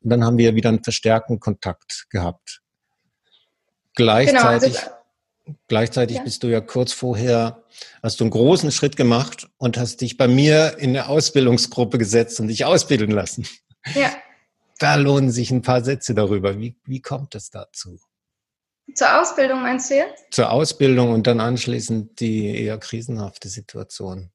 Und 0.00 0.10
dann 0.10 0.24
haben 0.24 0.38
wir 0.38 0.56
wieder 0.56 0.70
einen 0.70 0.82
verstärkten 0.82 1.38
Kontakt 1.38 2.06
gehabt. 2.10 2.60
Gleichzeitig, 3.94 4.74
genau, 4.74 4.86
also, 4.86 5.58
gleichzeitig 5.68 6.16
ja. 6.16 6.22
bist 6.24 6.42
du 6.42 6.48
ja 6.48 6.60
kurz 6.60 6.92
vorher, 6.92 7.62
hast 8.02 8.18
du 8.18 8.24
einen 8.24 8.32
großen 8.32 8.72
Schritt 8.72 8.96
gemacht 8.96 9.48
und 9.56 9.78
hast 9.78 10.00
dich 10.00 10.16
bei 10.16 10.26
mir 10.26 10.78
in 10.78 10.90
eine 10.90 11.08
Ausbildungsgruppe 11.08 11.96
gesetzt 11.96 12.40
und 12.40 12.48
dich 12.48 12.64
ausbilden 12.64 13.12
lassen. 13.12 13.46
Ja 13.94 14.10
da 14.80 14.94
lohnen 14.94 15.30
sich 15.30 15.50
ein 15.50 15.62
paar 15.62 15.84
Sätze 15.84 16.14
darüber. 16.14 16.58
Wie, 16.58 16.76
wie 16.84 17.02
kommt 17.02 17.34
es 17.34 17.50
dazu? 17.50 18.00
Zur 18.94 19.20
Ausbildung 19.20 19.62
meinst 19.62 19.90
du 19.90 19.96
jetzt? 19.96 20.24
Zur 20.32 20.50
Ausbildung 20.50 21.12
und 21.12 21.26
dann 21.26 21.38
anschließend 21.38 22.18
die 22.18 22.64
eher 22.64 22.78
krisenhafte 22.78 23.48
Situation. 23.48 24.32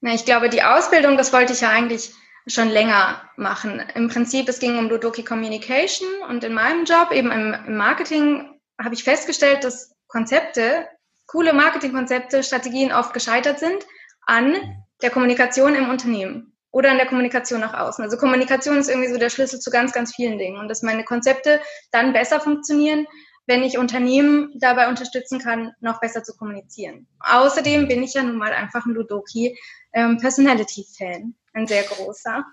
Na, 0.00 0.14
ich 0.14 0.24
glaube, 0.24 0.50
die 0.50 0.62
Ausbildung, 0.62 1.16
das 1.16 1.32
wollte 1.32 1.54
ich 1.54 1.62
ja 1.62 1.70
eigentlich 1.70 2.12
schon 2.46 2.68
länger 2.68 3.22
machen. 3.36 3.82
Im 3.94 4.08
Prinzip, 4.08 4.48
es 4.48 4.60
ging 4.60 4.78
um 4.78 4.90
Ludoki 4.90 5.24
Communication 5.24 6.06
und 6.28 6.44
in 6.44 6.52
meinem 6.52 6.84
Job, 6.84 7.10
eben 7.10 7.32
im, 7.32 7.54
im 7.66 7.76
Marketing, 7.76 8.60
habe 8.78 8.94
ich 8.94 9.02
festgestellt, 9.02 9.64
dass 9.64 9.94
Konzepte, 10.08 10.86
coole 11.26 11.54
Marketingkonzepte, 11.54 12.42
Strategien 12.42 12.92
oft 12.92 13.14
gescheitert 13.14 13.58
sind 13.58 13.86
an 14.26 14.54
der 15.00 15.10
Kommunikation 15.10 15.74
im 15.74 15.88
Unternehmen 15.88 16.53
oder 16.74 16.90
in 16.90 16.96
der 16.96 17.06
Kommunikation 17.06 17.60
nach 17.60 17.72
außen. 17.72 18.02
Also 18.02 18.16
Kommunikation 18.16 18.78
ist 18.78 18.88
irgendwie 18.88 19.08
so 19.08 19.16
der 19.16 19.30
Schlüssel 19.30 19.60
zu 19.60 19.70
ganz, 19.70 19.92
ganz 19.92 20.12
vielen 20.12 20.38
Dingen 20.38 20.58
und 20.58 20.66
dass 20.66 20.82
meine 20.82 21.04
Konzepte 21.04 21.60
dann 21.92 22.12
besser 22.12 22.40
funktionieren, 22.40 23.06
wenn 23.46 23.62
ich 23.62 23.78
Unternehmen 23.78 24.50
dabei 24.56 24.88
unterstützen 24.88 25.38
kann, 25.38 25.72
noch 25.80 26.00
besser 26.00 26.24
zu 26.24 26.36
kommunizieren. 26.36 27.06
Außerdem 27.20 27.86
bin 27.86 28.02
ich 28.02 28.14
ja 28.14 28.24
nun 28.24 28.38
mal 28.38 28.52
einfach 28.52 28.84
ein 28.86 28.92
Ludoki 28.92 29.56
ähm, 29.92 30.18
Personality 30.18 30.84
Fan, 30.98 31.36
ein 31.52 31.68
sehr 31.68 31.84
großer. 31.84 32.44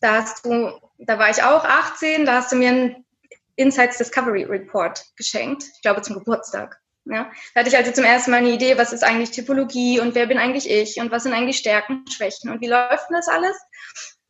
Da 0.00 0.14
hast 0.14 0.44
du, 0.44 0.72
da 0.98 1.20
war 1.20 1.30
ich 1.30 1.40
auch 1.40 1.64
18, 1.64 2.26
da 2.26 2.36
hast 2.38 2.50
du 2.50 2.56
mir 2.56 2.70
einen 2.70 3.04
Insights 3.54 3.98
Discovery 3.98 4.44
Report 4.44 5.04
geschenkt, 5.16 5.62
ich 5.76 5.82
glaube 5.82 6.02
zum 6.02 6.16
Geburtstag. 6.16 6.79
Ja, 7.06 7.30
da 7.54 7.60
hatte 7.60 7.70
ich 7.70 7.76
also 7.76 7.92
zum 7.92 8.04
ersten 8.04 8.30
Mal 8.30 8.38
eine 8.38 8.50
Idee, 8.50 8.76
was 8.76 8.92
ist 8.92 9.02
eigentlich 9.02 9.30
Typologie 9.30 10.00
und 10.00 10.14
wer 10.14 10.26
bin 10.26 10.38
eigentlich 10.38 10.70
ich 10.70 11.00
und 11.00 11.10
was 11.10 11.22
sind 11.22 11.32
eigentlich 11.32 11.58
Stärken, 11.58 12.04
Schwächen 12.08 12.50
und 12.50 12.60
wie 12.60 12.68
läuft 12.68 13.08
denn 13.08 13.16
das 13.16 13.28
alles? 13.28 13.56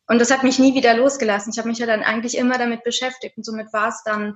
Und 0.06 0.20
das 0.20 0.30
hat 0.30 0.42
mich 0.42 0.58
nie 0.58 0.74
wieder 0.74 0.94
losgelassen. 0.94 1.52
Ich 1.52 1.58
habe 1.58 1.68
mich 1.68 1.78
ja 1.78 1.86
dann 1.86 2.02
eigentlich 2.02 2.36
immer 2.36 2.58
damit 2.58 2.82
beschäftigt 2.84 3.36
und 3.36 3.44
somit 3.44 3.72
war 3.72 3.88
es 3.88 4.02
dann 4.04 4.34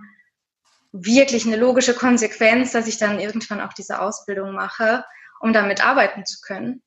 wirklich 0.92 1.46
eine 1.46 1.56
logische 1.56 1.94
Konsequenz, 1.94 2.72
dass 2.72 2.86
ich 2.86 2.98
dann 2.98 3.18
irgendwann 3.18 3.60
auch 3.60 3.72
diese 3.72 4.00
Ausbildung 4.00 4.52
mache, 4.52 5.04
um 5.40 5.52
damit 5.52 5.84
arbeiten 5.84 6.24
zu 6.24 6.40
können. 6.40 6.82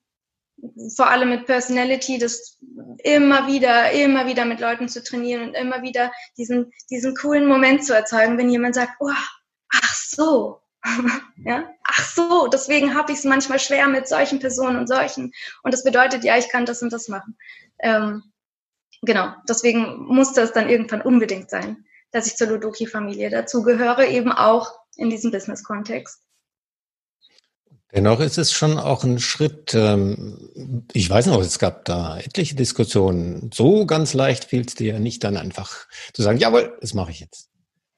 Vor 0.96 1.08
allem 1.08 1.28
mit 1.28 1.46
Personality, 1.46 2.18
das 2.18 2.58
immer 3.04 3.46
wieder, 3.46 3.92
immer 3.92 4.26
wieder 4.26 4.44
mit 4.44 4.60
Leuten 4.60 4.88
zu 4.88 5.04
trainieren 5.04 5.48
und 5.48 5.54
immer 5.54 5.82
wieder 5.82 6.10
diesen, 6.36 6.72
diesen 6.90 7.14
coolen 7.14 7.46
Moment 7.46 7.84
zu 7.84 7.94
erzeugen, 7.94 8.38
wenn 8.38 8.50
jemand 8.50 8.74
sagt, 8.74 8.92
oh, 9.00 9.10
ach 9.70 9.94
so, 9.94 10.60
ja? 11.44 11.68
Ach 11.84 12.04
so, 12.08 12.48
deswegen 12.48 12.94
habe 12.94 13.12
ich 13.12 13.18
es 13.18 13.24
manchmal 13.24 13.58
schwer 13.58 13.88
mit 13.88 14.08
solchen 14.08 14.38
Personen 14.38 14.76
und 14.76 14.86
solchen. 14.86 15.32
Und 15.62 15.74
das 15.74 15.84
bedeutet, 15.84 16.24
ja, 16.24 16.36
ich 16.36 16.48
kann 16.48 16.66
das 16.66 16.82
und 16.82 16.92
das 16.92 17.08
machen. 17.08 17.36
Ähm, 17.80 18.22
genau, 19.02 19.32
deswegen 19.48 20.06
muss 20.06 20.32
das 20.32 20.52
dann 20.52 20.68
irgendwann 20.68 21.02
unbedingt 21.02 21.50
sein, 21.50 21.84
dass 22.12 22.26
ich 22.26 22.36
zur 22.36 22.48
Ludoki-Familie 22.48 23.30
dazugehöre, 23.30 24.06
eben 24.06 24.32
auch 24.32 24.72
in 24.96 25.10
diesem 25.10 25.30
Business-Kontext. 25.30 26.20
Dennoch 27.94 28.20
ist 28.20 28.36
es 28.36 28.52
schon 28.52 28.78
auch 28.78 29.02
ein 29.02 29.18
Schritt, 29.18 29.72
ähm, 29.74 30.84
ich 30.92 31.08
weiß 31.08 31.26
noch, 31.26 31.40
es 31.40 31.58
gab 31.58 31.86
da 31.86 32.18
etliche 32.18 32.54
Diskussionen. 32.54 33.50
So 33.52 33.86
ganz 33.86 34.12
leicht 34.12 34.44
fiel 34.44 34.64
es 34.66 34.74
dir 34.74 34.98
nicht 34.98 35.24
dann 35.24 35.38
einfach 35.38 35.86
zu 36.12 36.20
sagen, 36.20 36.38
jawohl, 36.38 36.76
das 36.82 36.92
mache 36.92 37.12
ich 37.12 37.20
jetzt. 37.20 37.48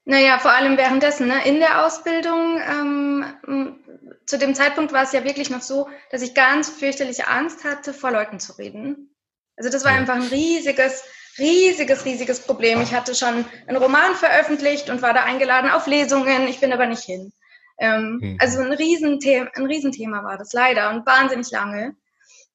Naja, 0.05 0.39
vor 0.39 0.51
allem 0.51 0.77
währenddessen, 0.77 1.27
ne? 1.27 1.45
in 1.45 1.59
der 1.59 1.85
Ausbildung. 1.85 2.59
Ähm, 2.59 3.79
zu 4.25 4.37
dem 4.37 4.55
Zeitpunkt 4.55 4.93
war 4.93 5.03
es 5.03 5.11
ja 5.11 5.23
wirklich 5.23 5.49
noch 5.49 5.61
so, 5.61 5.89
dass 6.09 6.21
ich 6.21 6.33
ganz 6.33 6.69
fürchterliche 6.69 7.27
Angst 7.27 7.63
hatte, 7.63 7.93
vor 7.93 8.11
Leuten 8.11 8.39
zu 8.39 8.53
reden. 8.53 9.15
Also 9.57 9.69
das 9.69 9.83
war 9.83 9.91
einfach 9.91 10.15
ein 10.15 10.23
riesiges, 10.23 11.03
riesiges, 11.37 12.05
riesiges 12.05 12.39
Problem. 12.39 12.81
Ich 12.81 12.93
hatte 12.93 13.13
schon 13.13 13.45
einen 13.67 13.77
Roman 13.77 14.15
veröffentlicht 14.15 14.89
und 14.89 15.01
war 15.01 15.13
da 15.13 15.23
eingeladen 15.23 15.69
auf 15.69 15.85
Lesungen. 15.85 16.47
Ich 16.47 16.59
bin 16.59 16.73
aber 16.73 16.87
nicht 16.87 17.03
hin. 17.03 17.31
Ähm, 17.77 18.19
mhm. 18.21 18.37
Also 18.39 18.59
ein 18.61 18.73
Riesenthema, 18.73 19.49
ein 19.53 19.65
Riesenthema 19.65 20.23
war 20.23 20.37
das 20.37 20.53
leider 20.53 20.89
und 20.91 21.05
wahnsinnig 21.05 21.51
lange. 21.51 21.95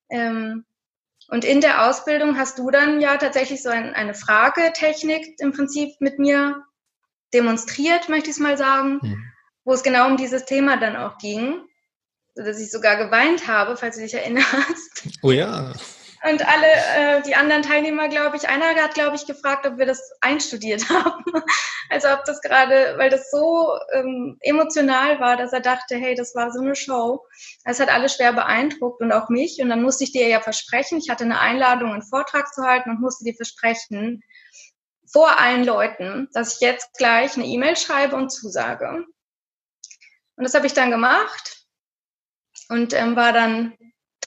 Ähm, 0.09 0.65
und 1.29 1.45
in 1.45 1.61
der 1.61 1.89
Ausbildung 1.89 2.39
hast 2.39 2.59
du 2.59 2.71
dann 2.71 3.01
ja 3.01 3.17
tatsächlich 3.17 3.63
so 3.63 3.69
ein, 3.69 3.95
eine 3.95 4.15
Fragetechnik 4.15 5.39
im 5.41 5.53
Prinzip 5.53 6.01
mit 6.01 6.19
mir 6.19 6.65
demonstriert, 7.33 8.09
möchte 8.09 8.31
ich 8.31 8.37
es 8.37 8.41
mal 8.41 8.57
sagen, 8.57 9.01
mhm. 9.03 9.33
wo 9.65 9.73
es 9.73 9.83
genau 9.83 10.07
um 10.07 10.17
dieses 10.17 10.45
Thema 10.45 10.77
dann 10.77 10.97
auch 10.97 11.19
ging, 11.19 11.61
dass 12.35 12.61
ich 12.61 12.71
sogar 12.71 12.97
geweint 12.97 13.49
habe, 13.49 13.77
falls 13.77 13.97
du 13.97 14.03
dich 14.03 14.15
erinnerst. 14.15 15.09
Oh 15.23 15.31
ja. 15.31 15.73
Und 16.29 16.47
alle, 16.49 16.67
äh, 16.97 17.23
die 17.23 17.37
anderen 17.37 17.63
Teilnehmer, 17.63 18.09
glaube 18.09 18.37
ich, 18.37 18.49
einer 18.49 18.75
hat, 18.75 18.95
glaube 18.95 19.17
ich, 19.17 19.27
gefragt, 19.27 19.67
ob 19.67 19.79
wir 19.79 19.87
das 19.87 20.11
einstudiert 20.21 20.89
haben. 20.89 21.25
Also 21.89 22.09
ob 22.09 22.25
das 22.25 22.41
gerade, 22.41 22.95
weil 22.97 23.11
das 23.11 23.31
so 23.31 23.79
ähm, 23.93 24.37
emotional 24.41 25.21
war, 25.21 25.37
dass 25.37 25.53
er 25.53 25.61
dachte, 25.61 25.95
hey, 25.97 26.15
das 26.17 26.35
war 26.35 26.51
so 26.51 26.61
eine 26.61 26.75
Show. 26.75 27.25
Es 27.65 27.79
hat 27.79 27.91
alle 27.91 28.09
schwer 28.09 28.33
beeindruckt 28.33 29.01
und 29.01 29.13
auch 29.13 29.29
mich. 29.29 29.59
Und 29.63 29.69
dann 29.69 29.83
musste 29.83 30.05
ich 30.05 30.13
dir 30.13 30.27
ja 30.27 30.41
versprechen, 30.41 30.99
ich 30.99 31.11
hatte 31.11 31.25
eine 31.25 31.39
Einladung, 31.39 31.93
einen 31.93 32.03
Vortrag 32.03 32.53
zu 32.53 32.63
halten 32.63 32.91
und 32.91 33.01
musste 33.01 33.25
dir 33.25 33.35
versprechen, 33.35 34.21
vor 35.07 35.39
allen 35.39 35.65
Leuten, 35.65 36.29
dass 36.33 36.55
ich 36.55 36.61
jetzt 36.61 36.95
gleich 36.97 37.37
eine 37.37 37.47
E-Mail 37.47 37.77
schreibe 37.77 38.17
und 38.17 38.31
zusage. 38.31 39.05
Und 40.37 40.45
das 40.45 40.55
habe 40.55 40.67
ich 40.67 40.75
dann 40.75 40.91
gemacht 40.91 41.67
und 42.69 42.93
ähm, 42.93 43.17
war 43.17 43.33
dann 43.33 43.75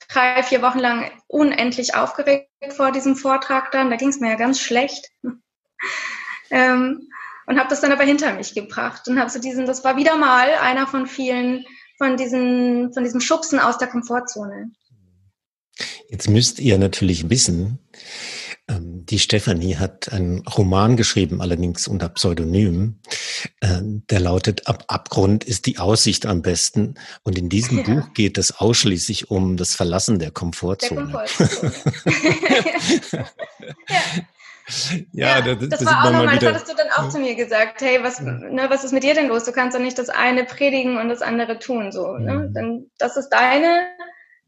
drei, 0.07 0.41
vier 0.43 0.61
Wochen 0.61 0.79
lang 0.79 1.11
unendlich 1.27 1.95
aufgeregt 1.95 2.49
vor 2.69 2.91
diesem 2.91 3.15
Vortrag 3.15 3.71
dann. 3.71 3.89
Da 3.89 3.95
ging 3.95 4.09
es 4.09 4.19
mir 4.19 4.29
ja 4.29 4.35
ganz 4.35 4.59
schlecht. 4.59 5.09
ähm, 6.49 7.09
und 7.45 7.57
habe 7.57 7.69
das 7.69 7.81
dann 7.81 7.91
aber 7.91 8.03
hinter 8.03 8.33
mich 8.33 8.53
gebracht 8.53 9.07
und 9.07 9.19
habe 9.19 9.29
so 9.29 9.39
diesen, 9.39 9.65
das 9.65 9.83
war 9.83 9.97
wieder 9.97 10.17
mal 10.17 10.49
einer 10.61 10.85
von 10.85 11.07
vielen, 11.07 11.65
von 11.97 12.15
diesen, 12.15 12.93
von 12.93 13.03
diesem 13.03 13.21
Schubsen 13.21 13.59
aus 13.59 13.79
der 13.79 13.87
Komfortzone. 13.87 14.71
Jetzt 16.09 16.29
müsst 16.29 16.59
ihr 16.59 16.77
natürlich 16.77 17.29
wissen, 17.29 17.79
die 18.77 19.19
Stefanie 19.19 19.77
hat 19.77 20.11
einen 20.13 20.47
Roman 20.47 20.95
geschrieben, 20.95 21.41
allerdings 21.41 21.87
unter 21.87 22.09
Pseudonym. 22.09 22.99
Äh, 23.61 23.79
der 23.81 24.19
lautet 24.19 24.67
Ab 24.67 24.83
Abgrund 24.87 25.43
ist 25.43 25.65
die 25.65 25.79
Aussicht 25.79 26.25
am 26.25 26.41
besten. 26.41 26.95
Und 27.23 27.37
in 27.37 27.49
diesem 27.49 27.79
ja. 27.79 27.83
Buch 27.83 28.13
geht 28.13 28.37
es 28.37 28.59
ausschließlich 28.59 29.31
um 29.31 29.57
das 29.57 29.75
Verlassen 29.75 30.19
der 30.19 30.31
Komfortzone. 30.31 31.07
Der 31.07 31.11
Komfortzone. 31.11 31.73
ja. 33.89 34.03
Ja, 35.13 35.39
ja, 35.39 35.55
das, 35.55 35.69
das, 35.69 35.85
war 35.85 36.05
auch 36.05 36.11
nochmal, 36.11 36.37
das 36.37 36.53
hattest 36.53 36.71
du 36.71 36.75
dann 36.75 36.89
auch 36.91 37.09
zu 37.09 37.17
mir 37.17 37.33
gesagt, 37.33 37.81
hey, 37.81 38.03
was, 38.03 38.21
ne, 38.21 38.65
was 38.69 38.83
ist 38.83 38.91
mit 38.91 39.01
dir 39.01 39.15
denn 39.15 39.27
los? 39.27 39.43
Du 39.43 39.51
kannst 39.51 39.75
doch 39.75 39.81
nicht 39.81 39.97
das 39.97 40.09
eine 40.09 40.43
predigen 40.43 40.99
und 40.99 41.09
das 41.09 41.23
andere 41.23 41.57
tun, 41.57 41.91
so, 41.91 42.17
ne? 42.17 42.35
Mhm. 42.35 42.53
Dann, 42.53 42.85
das 42.99 43.17
ist 43.17 43.29
deine, 43.29 43.87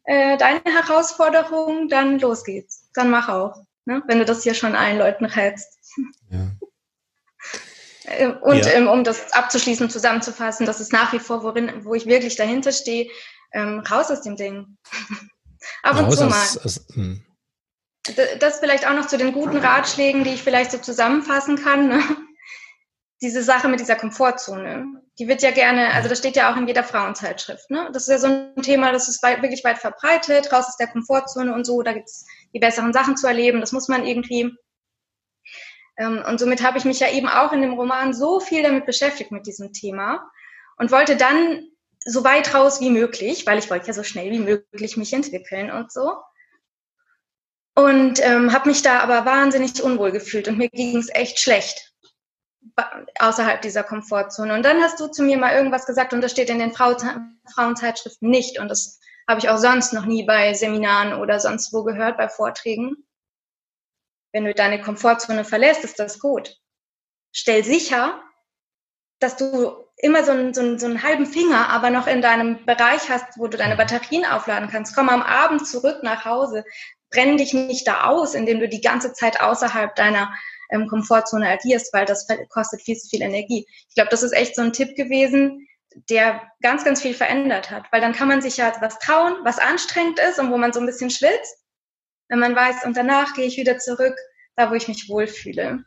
äh, 0.04 0.38
deine 0.38 0.62
Herausforderung, 0.64 1.90
dann 1.90 2.20
los 2.20 2.44
geht's. 2.44 2.88
Dann 2.94 3.10
mach 3.10 3.30
auch 3.30 3.64
ne? 3.92 4.04
wenn 4.08 4.20
du 4.20 4.26
das 4.26 4.44
hier 4.44 4.54
schon 4.54 4.76
allen 4.76 4.98
Leuten 4.98 5.26
rätst. 5.26 5.80
Ja. 6.30 6.52
Äh, 8.06 8.28
und 8.28 8.66
ja. 8.66 8.72
ähm, 8.72 8.88
um 8.88 9.04
das 9.04 9.32
abzuschließen, 9.34 9.90
zusammenzufassen, 9.90 10.66
das 10.66 10.80
ist 10.80 10.94
nach 10.94 11.14
wie 11.14 11.20
vor, 11.20 11.44
worin, 11.44 11.86
wo 11.86 11.94
ich 11.94 12.06
wirklich 12.06 12.36
dahinter 12.36 12.72
stehe, 12.72 13.10
ähm, 13.54 13.80
raus 13.80 14.10
aus 14.12 14.22
dem 14.22 14.36
Ding. 14.36 14.78
Ab 15.84 16.00
und 16.00 16.12
zu 16.12 16.26
mal. 16.26 16.42
Aus, 16.42 16.58
aus, 16.58 16.86
hm. 16.94 17.24
das 18.40 18.60
vielleicht 18.60 18.88
auch 18.88 18.94
noch 18.94 19.08
zu 19.08 19.18
den 19.18 19.34
guten 19.34 19.58
Ratschlägen, 19.58 20.24
die 20.24 20.32
ich 20.32 20.44
vielleicht 20.44 20.72
so 20.72 20.78
zusammenfassen 20.80 21.58
kann. 21.58 21.88
Ne? 21.88 22.02
Diese 23.22 23.44
Sache 23.44 23.68
mit 23.68 23.80
dieser 23.80 23.96
Komfortzone, 23.96 25.04
die 25.20 25.28
wird 25.28 25.44
ja 25.44 25.52
gerne, 25.52 25.94
also 25.94 26.10
das 26.10 26.18
steht 26.18 26.36
ja 26.36 26.52
auch 26.52 26.58
in 26.58 26.68
jeder 26.68 26.84
Frauenzeitschrift. 26.84 27.70
Ne? 27.70 27.90
Das 27.94 28.08
ist 28.08 28.10
ja 28.10 28.18
so 28.18 28.28
ein 28.28 28.64
Thema, 28.64 28.92
das 28.92 29.08
ist 29.08 29.22
weit, 29.22 29.44
wirklich 29.44 29.64
weit 29.64 29.78
verbreitet, 29.78 30.52
raus 30.52 30.66
aus 30.70 30.78
der 30.78 30.88
Komfortzone 30.88 31.54
und 31.54 31.66
so. 31.66 31.84
Da 31.84 31.94
gibt 31.94 32.10
es 32.10 32.26
die 32.54 32.60
besseren 32.60 32.94
Sachen 32.94 33.18
zu 33.18 33.28
erleben. 33.28 33.62
Das 33.62 33.72
muss 33.72 33.88
man 33.88 34.06
irgendwie. 34.06 34.56
Ähm, 35.98 36.24
und 36.28 36.40
somit 36.40 36.64
habe 36.64 36.78
ich 36.78 36.86
mich 36.86 37.00
ja 37.00 37.12
eben 37.12 37.28
auch 37.28 37.52
in 37.52 37.62
dem 37.62 37.74
Roman 37.74 38.14
so 38.14 38.40
viel 38.40 38.64
damit 38.64 38.86
beschäftigt 38.86 39.32
mit 39.32 39.48
diesem 39.48 39.74
Thema. 39.74 40.30
und 40.78 40.92
wollte 40.92 41.16
dann 41.16 41.68
so 42.04 42.24
weit 42.24 42.54
raus 42.56 42.82
wie 42.82 42.90
möglich, 42.90 43.46
weil 43.46 43.60
ich 43.60 43.70
wollte 43.70 43.88
ja 43.88 43.94
so 43.94 44.04
schnell 44.04 44.32
wie 44.32 44.40
möglich 44.40 44.98
mich 44.98 45.14
entwickeln 45.14 45.70
und 45.70 45.92
so. 45.92 46.16
Und 47.76 48.20
ähm, 48.26 48.52
habe 48.52 48.70
mich 48.70 48.82
da 48.82 49.00
aber 49.00 49.26
wahnsinnig 49.26 49.82
unwohl 49.82 50.12
gefühlt 50.12 50.48
und 50.48 50.58
mir 50.58 50.70
ging 50.70 50.98
es 50.98 51.10
echt 51.10 51.40
schlecht 51.40 51.92
außerhalb 53.20 53.62
dieser 53.62 53.84
Komfortzone. 53.84 54.54
Und 54.54 54.64
dann 54.64 54.82
hast 54.82 55.00
du 55.00 55.08
zu 55.08 55.24
mir 55.24 55.38
mal 55.38 55.56
irgendwas 55.56 55.86
gesagt 55.86 56.14
und 56.14 56.22
das 56.22 56.32
steht 56.32 56.50
in 56.50 56.60
den 56.60 56.74
Frau 56.74 56.96
Frauenzeitschriften 57.54 58.30
nicht. 58.30 58.60
Und 58.60 58.70
das 58.70 59.00
habe 59.28 59.40
ich 59.40 59.50
auch 59.50 59.58
sonst 59.58 59.94
noch 59.94 60.06
nie 60.06 60.24
bei 60.24 60.54
Seminaren 60.54 61.14
oder 61.20 61.40
sonst 61.40 61.74
wo 61.74 61.84
gehört, 61.84 62.18
bei 62.18 62.30
Vorträgen. 62.30 63.08
Wenn 64.34 64.46
du 64.46 64.54
deine 64.54 64.82
Komfortzone 64.82 65.44
verlässt, 65.44 65.84
ist 65.84 66.00
das 66.00 66.20
gut. 66.20 66.58
Stell 67.34 67.64
sicher, 67.64 68.22
dass 69.20 69.38
du 69.38 69.86
immer 69.98 70.24
so 70.24 70.32
einen, 70.32 70.54
so, 70.54 70.62
einen, 70.62 70.80
so 70.80 70.88
einen 70.88 71.04
halben 71.04 71.26
Finger, 71.26 71.70
aber 71.70 71.90
noch 71.90 72.08
in 72.08 72.22
deinem 72.22 72.66
Bereich 72.66 73.10
hast, 73.10 73.38
wo 73.38 73.48
du 73.48 73.58
deine 73.58 73.76
Batterien 73.76 74.26
aufladen 74.26 74.70
kannst. 74.70 74.96
Komm 74.96 75.10
am 75.10 75.22
Abend 75.22 75.68
zurück 75.68 76.02
nach 76.02 76.26
Hause. 76.26 76.66
Brenn 77.12 77.38
dich 77.38 77.54
nicht 77.54 77.88
da 77.88 78.06
aus, 78.06 78.34
indem 78.34 78.60
du 78.60 78.68
die 78.68 78.82
ganze 78.82 79.14
Zeit 79.14 79.42
außerhalb 79.42 79.96
deiner 79.96 80.34
ähm, 80.72 80.88
Komfortzone 80.88 81.48
agierst, 81.48 81.94
weil 81.94 82.06
das 82.06 82.28
kostet 82.50 82.82
viel 82.82 82.98
zu 82.98 83.10
viel 83.10 83.22
Energie. 83.22 83.68
Ich 83.90 83.96
glaube, 83.96 84.10
das 84.10 84.24
ist 84.24 84.32
echt 84.32 84.56
so 84.56 84.62
ein 84.62 84.74
Tipp 84.74 84.96
gewesen, 84.96 85.68
der 86.10 86.42
ganz, 86.62 86.84
ganz 86.84 87.02
viel 87.02 87.14
verändert 87.14 87.70
hat, 87.70 87.86
weil 87.92 88.02
dann 88.02 88.14
kann 88.14 88.28
man 88.28 88.42
sich 88.42 88.58
ja 88.58 88.74
was 88.80 89.00
trauen, 89.00 89.36
was 89.44 89.60
anstrengend 89.60 90.20
ist 90.20 90.40
und 90.40 90.52
wo 90.52 90.58
man 90.58 90.74
so 90.74 90.80
ein 90.80 90.86
bisschen 90.86 91.10
schwitzt, 91.10 91.58
wenn 92.30 92.40
man 92.40 92.56
weiß, 92.56 92.86
und 92.86 92.96
danach 92.96 93.34
gehe 93.34 93.46
ich 93.46 93.58
wieder 93.58 93.78
zurück, 93.78 94.16
da 94.56 94.72
wo 94.72 94.76
ich 94.76 94.88
mich 94.88 95.10
wohlfühle. 95.10 95.84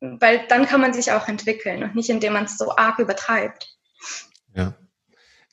Weil 0.00 0.46
dann 0.48 0.66
kann 0.66 0.80
man 0.80 0.92
sich 0.92 1.10
auch 1.12 1.26
entwickeln 1.28 1.82
und 1.82 1.94
nicht 1.94 2.10
indem 2.10 2.34
man 2.34 2.44
es 2.44 2.56
so 2.56 2.76
arg 2.76 2.98
übertreibt. 2.98 3.66
Ja. 4.54 4.74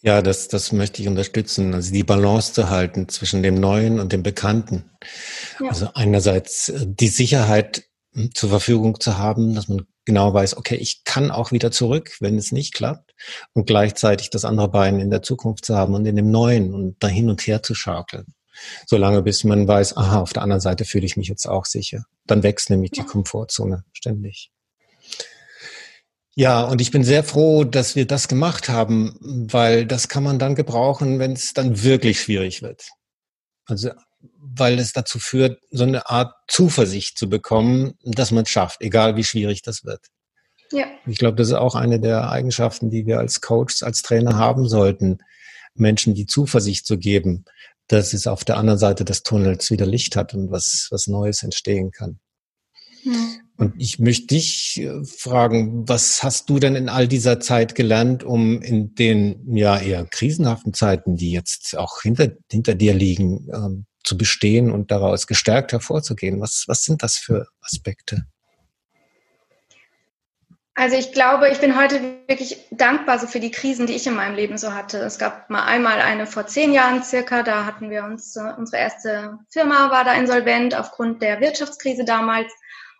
Ja, 0.01 0.21
das, 0.21 0.49
das 0.49 0.71
möchte 0.71 1.01
ich 1.01 1.07
unterstützen. 1.07 1.73
Also 1.73 1.91
die 1.91 2.03
Balance 2.03 2.53
zu 2.53 2.69
halten 2.69 3.09
zwischen 3.09 3.41
dem 3.41 3.55
Neuen 3.55 3.99
und 3.99 4.13
dem 4.13 4.21
Bekannten. 4.21 4.91
Ja. 5.59 5.69
Also 5.69 5.89
einerseits 5.95 6.69
äh, 6.69 6.85
die 6.85 7.07
Sicherheit 7.07 7.85
hm, 8.13 8.29
zur 8.35 8.49
Verfügung 8.49 8.99
zu 8.99 9.17
haben, 9.17 9.55
dass 9.55 9.67
man 9.67 9.87
genau 10.05 10.33
weiß, 10.33 10.57
okay, 10.57 10.75
ich 10.75 11.03
kann 11.03 11.31
auch 11.31 11.51
wieder 11.51 11.71
zurück, 11.71 12.17
wenn 12.19 12.37
es 12.37 12.51
nicht 12.51 12.73
klappt 12.73 13.13
und 13.53 13.67
gleichzeitig 13.67 14.29
das 14.29 14.45
andere 14.45 14.69
Bein 14.69 14.99
in 14.99 15.09
der 15.09 15.21
Zukunft 15.21 15.65
zu 15.65 15.75
haben 15.75 15.93
und 15.93 16.05
in 16.05 16.15
dem 16.15 16.31
Neuen 16.31 16.73
und 16.73 16.95
da 16.99 17.07
hin 17.07 17.29
und 17.29 17.45
her 17.45 17.63
zu 17.63 17.75
schaukeln. 17.75 18.25
Solange 18.85 19.21
bis 19.21 19.43
man 19.43 19.67
weiß, 19.67 19.97
aha, 19.97 20.21
auf 20.21 20.33
der 20.33 20.43
anderen 20.43 20.61
Seite 20.61 20.85
fühle 20.85 21.05
ich 21.05 21.17
mich 21.17 21.27
jetzt 21.27 21.47
auch 21.47 21.65
sicher. 21.65 22.05
Dann 22.25 22.43
wächst 22.43 22.69
nämlich 22.69 22.91
die 22.91 23.03
Komfortzone 23.03 23.83
ständig. 23.91 24.51
Ja, 26.35 26.63
und 26.63 26.81
ich 26.81 26.91
bin 26.91 27.03
sehr 27.03 27.23
froh, 27.23 27.63
dass 27.63 27.95
wir 27.95 28.05
das 28.05 28.27
gemacht 28.27 28.67
haben, 28.67 29.17
weil 29.21 29.85
das 29.85 30.09
kann 30.09 30.23
man 30.23 30.37
dann 30.37 30.55
gebrauchen, 30.55 31.17
wenn 31.19 31.31
es 31.31 31.53
dann 31.53 31.83
wirklich 31.83 32.19
schwierig 32.19 32.61
wird. 32.61 32.89
Also 33.65 33.91
weil 34.37 34.79
es 34.79 34.93
dazu 34.93 35.19
führt, 35.19 35.59
so 35.71 35.83
eine 35.83 36.09
Art 36.09 36.33
Zuversicht 36.47 37.17
zu 37.17 37.29
bekommen, 37.29 37.93
dass 38.03 38.31
man 38.31 38.43
es 38.43 38.49
schafft, 38.49 38.81
egal 38.81 39.15
wie 39.15 39.23
schwierig 39.23 39.61
das 39.61 39.83
wird. 39.83 40.07
Ja. 40.71 40.85
Ich 41.05 41.17
glaube, 41.17 41.37
das 41.37 41.47
ist 41.47 41.53
auch 41.53 41.75
eine 41.75 41.99
der 41.99 42.29
Eigenschaften, 42.29 42.89
die 42.89 43.05
wir 43.05 43.19
als 43.19 43.41
Coaches, 43.41 43.83
als 43.83 44.01
Trainer 44.01 44.37
haben 44.37 44.67
sollten, 44.67 45.19
Menschen 45.75 46.13
die 46.13 46.25
Zuversicht 46.25 46.85
zu 46.85 46.97
geben, 46.97 47.45
dass 47.87 48.13
es 48.13 48.27
auf 48.27 48.43
der 48.43 48.57
anderen 48.57 48.79
Seite 48.79 49.05
des 49.05 49.23
Tunnels 49.23 49.69
wieder 49.69 49.85
Licht 49.85 50.15
hat 50.15 50.33
und 50.33 50.51
was, 50.51 50.87
was 50.89 51.07
Neues 51.07 51.43
entstehen 51.43 51.91
kann. 51.91 52.19
Mhm. 53.03 53.41
Und 53.57 53.73
ich 53.77 53.99
möchte 53.99 54.27
dich 54.27 54.81
äh, 54.81 55.03
fragen, 55.05 55.87
was 55.87 56.23
hast 56.23 56.49
du 56.49 56.59
denn 56.59 56.75
in 56.75 56.89
all 56.89 57.07
dieser 57.07 57.39
Zeit 57.39 57.73
gelernt, 57.75 58.23
um 58.23 58.61
in 58.61 58.95
den 58.95 59.55
ja 59.55 59.77
eher 59.77 60.05
krisenhaften 60.05 60.73
Zeiten, 60.73 61.15
die 61.15 61.31
jetzt 61.31 61.77
auch 61.77 62.01
hinter, 62.01 62.31
hinter 62.51 62.75
dir 62.75 62.93
liegen, 62.93 63.47
ähm, 63.53 63.85
zu 64.05 64.17
bestehen 64.17 64.71
und 64.71 64.91
daraus 64.91 65.27
gestärkt 65.27 65.71
hervorzugehen? 65.71 66.39
Was, 66.39 66.65
was 66.67 66.83
sind 66.83 67.03
das 67.03 67.17
für 67.17 67.47
Aspekte? 67.61 68.25
Also 70.77 70.97
ich 70.97 71.13
glaube, 71.13 71.47
ich 71.49 71.59
bin 71.59 71.79
heute 71.79 72.01
wirklich 72.27 72.57
dankbar 72.69 73.17
so 73.17 73.27
für 73.27 73.39
die 73.39 73.51
Krisen, 73.51 73.87
die 73.87 73.93
ich 73.93 74.05
in 74.07 74.15
meinem 74.15 74.35
Leben 74.35 74.57
so 74.57 74.73
hatte. 74.73 74.97
Es 74.97 75.17
gab 75.17 75.49
mal 75.49 75.63
einmal 75.63 76.01
eine 76.01 76.27
vor 76.27 76.47
zehn 76.47 76.73
Jahren 76.73 77.01
circa, 77.01 77.43
da 77.43 77.65
hatten 77.65 77.89
wir 77.89 78.03
uns, 78.03 78.35
unsere 78.57 78.81
erste 78.81 79.39
Firma 79.49 79.89
war 79.89 80.03
da 80.03 80.13
insolvent 80.13 80.75
aufgrund 80.75 81.21
der 81.21 81.39
Wirtschaftskrise 81.39 82.03
damals. 82.03 82.51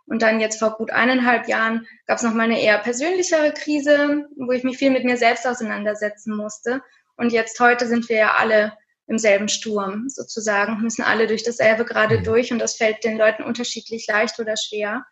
Und 0.06 0.22
dann 0.22 0.40
jetzt 0.40 0.60
vor 0.60 0.78
gut 0.78 0.92
eineinhalb 0.92 1.50
Jahren 1.50 1.86
gab 2.08 2.18
es 2.18 2.24
noch 2.24 2.34
mal 2.34 2.44
eine 2.44 2.62
eher 2.62 2.78
persönlichere 2.78 3.52
Krise, 3.52 4.26
wo 4.38 4.52
ich 4.54 4.64
mich 4.64 4.78
viel 4.78 4.92
mit 4.92 5.04
mir 5.04 5.18
selbst 5.18 5.46
auseinandersetzen 5.46 6.34
musste. 6.34 6.82
Und 7.18 7.34
jetzt 7.34 7.60
heute 7.60 7.88
sind 7.88 8.08
wir 8.08 8.18
ja 8.18 8.36
alle 8.38 8.72
im 9.08 9.18
selben 9.18 9.48
Sturm 9.50 10.10
sozusagen, 10.10 10.82
müssen 10.82 11.04
alle 11.04 11.28
durch 11.28 11.44
dasselbe 11.44 11.86
gerade 11.86 12.20
mhm. 12.20 12.24
durch 12.24 12.52
und 12.52 12.60
das 12.60 12.76
fällt 12.76 13.04
den 13.04 13.18
Leuten 13.18 13.44
unterschiedlich 13.44 14.08
leicht 14.08 14.40
oder 14.40 14.56
schwer. 14.58 15.06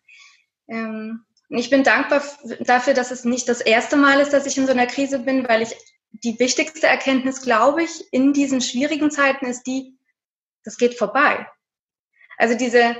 Ähm, 0.68 1.26
ich 1.50 1.70
bin 1.70 1.84
dankbar 1.84 2.24
dafür, 2.62 2.94
dass 2.94 3.12
es 3.12 3.26
nicht 3.26 3.48
das 3.48 3.62
erste 3.62 3.96
Mal 3.96 4.20
ist, 4.20 4.34
dass 4.34 4.48
ich 4.48 4.58
in 4.58 4.66
so 4.66 4.72
einer 4.72 4.88
Krise 4.88 5.20
bin, 5.20 5.48
weil 5.48 5.62
ich 5.62 5.76
die 6.12 6.40
wichtigste 6.40 6.88
Erkenntnis, 6.88 7.42
glaube 7.42 7.84
ich, 7.84 7.92
in 8.12 8.34
diesen 8.34 8.62
schwierigen 8.62 9.12
Zeiten 9.12 9.46
ist 9.46 9.64
die, 9.64 9.98
das 10.64 10.78
geht 10.78 10.98
vorbei. 10.98 11.48
Also 12.38 12.56
diese, 12.56 12.96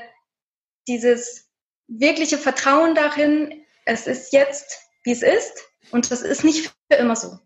dieses 0.88 1.50
wirkliche 1.88 2.38
Vertrauen 2.38 2.96
darin, 2.96 3.66
es 3.86 4.08
ist 4.08 4.34
jetzt, 4.34 4.80
wie 5.04 5.12
es 5.12 5.24
ist 5.24 5.54
und 5.92 6.12
das 6.12 6.22
ist 6.22 6.44
nicht 6.44 6.72
für 6.92 6.98
immer 6.98 7.16
so 7.16 7.40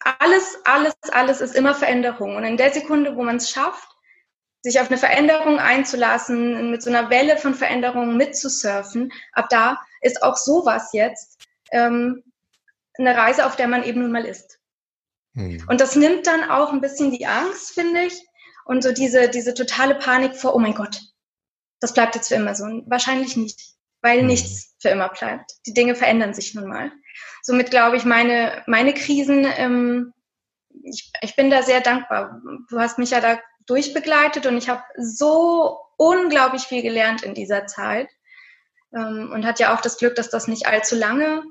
alles, 0.00 0.58
alles, 0.64 0.94
alles 1.12 1.40
ist 1.40 1.54
immer 1.54 1.74
Veränderung. 1.74 2.36
Und 2.36 2.44
in 2.44 2.56
der 2.56 2.72
Sekunde, 2.72 3.16
wo 3.16 3.22
man 3.22 3.36
es 3.36 3.50
schafft, 3.50 3.88
sich 4.62 4.80
auf 4.80 4.88
eine 4.88 4.98
Veränderung 4.98 5.58
einzulassen, 5.58 6.70
mit 6.70 6.82
so 6.82 6.90
einer 6.90 7.10
Welle 7.10 7.36
von 7.36 7.54
Veränderungen 7.54 8.16
mitzusurfen, 8.16 9.12
ab 9.32 9.48
da 9.50 9.80
ist 10.00 10.22
auch 10.22 10.36
sowas 10.36 10.90
jetzt 10.92 11.40
ähm, 11.72 12.22
eine 12.98 13.16
Reise, 13.16 13.46
auf 13.46 13.56
der 13.56 13.68
man 13.68 13.84
eben 13.84 14.00
nun 14.02 14.12
mal 14.12 14.24
ist. 14.24 14.58
Hm. 15.34 15.64
Und 15.68 15.80
das 15.80 15.96
nimmt 15.96 16.26
dann 16.26 16.50
auch 16.50 16.72
ein 16.72 16.80
bisschen 16.80 17.12
die 17.12 17.26
Angst, 17.26 17.72
finde 17.74 18.02
ich, 18.02 18.20
und 18.64 18.82
so 18.82 18.92
diese, 18.92 19.28
diese 19.28 19.54
totale 19.54 19.94
Panik 19.94 20.36
vor, 20.36 20.54
oh 20.54 20.58
mein 20.58 20.74
Gott, 20.74 21.00
das 21.80 21.94
bleibt 21.94 22.16
jetzt 22.16 22.28
für 22.28 22.34
immer 22.34 22.54
so. 22.54 22.64
wahrscheinlich 22.86 23.36
nicht, 23.36 23.60
weil 24.02 24.20
hm. 24.20 24.26
nichts 24.26 24.74
für 24.80 24.88
immer 24.88 25.08
bleibt. 25.08 25.52
Die 25.66 25.74
Dinge 25.74 25.94
verändern 25.94 26.34
sich 26.34 26.54
nun 26.54 26.68
mal 26.68 26.92
somit 27.42 27.70
glaube 27.70 27.96
ich, 27.96 28.04
meine, 28.04 28.62
meine 28.66 28.94
Krisen, 28.94 29.46
ähm, 29.56 30.12
ich, 30.84 31.10
ich 31.22 31.36
bin 31.36 31.50
da 31.50 31.62
sehr 31.62 31.80
dankbar. 31.80 32.40
Du 32.68 32.78
hast 32.78 32.98
mich 32.98 33.10
ja 33.10 33.20
da 33.20 33.38
durchbegleitet 33.66 34.46
und 34.46 34.56
ich 34.56 34.68
habe 34.68 34.82
so 34.96 35.78
unglaublich 35.96 36.62
viel 36.62 36.82
gelernt 36.82 37.22
in 37.22 37.34
dieser 37.34 37.66
Zeit. 37.66 38.08
Ähm, 38.94 39.30
und 39.32 39.44
hat 39.44 39.60
ja 39.60 39.74
auch 39.74 39.80
das 39.80 39.98
Glück, 39.98 40.14
dass 40.14 40.30
das 40.30 40.48
nicht 40.48 40.66
allzu 40.66 40.94
lange 40.96 41.42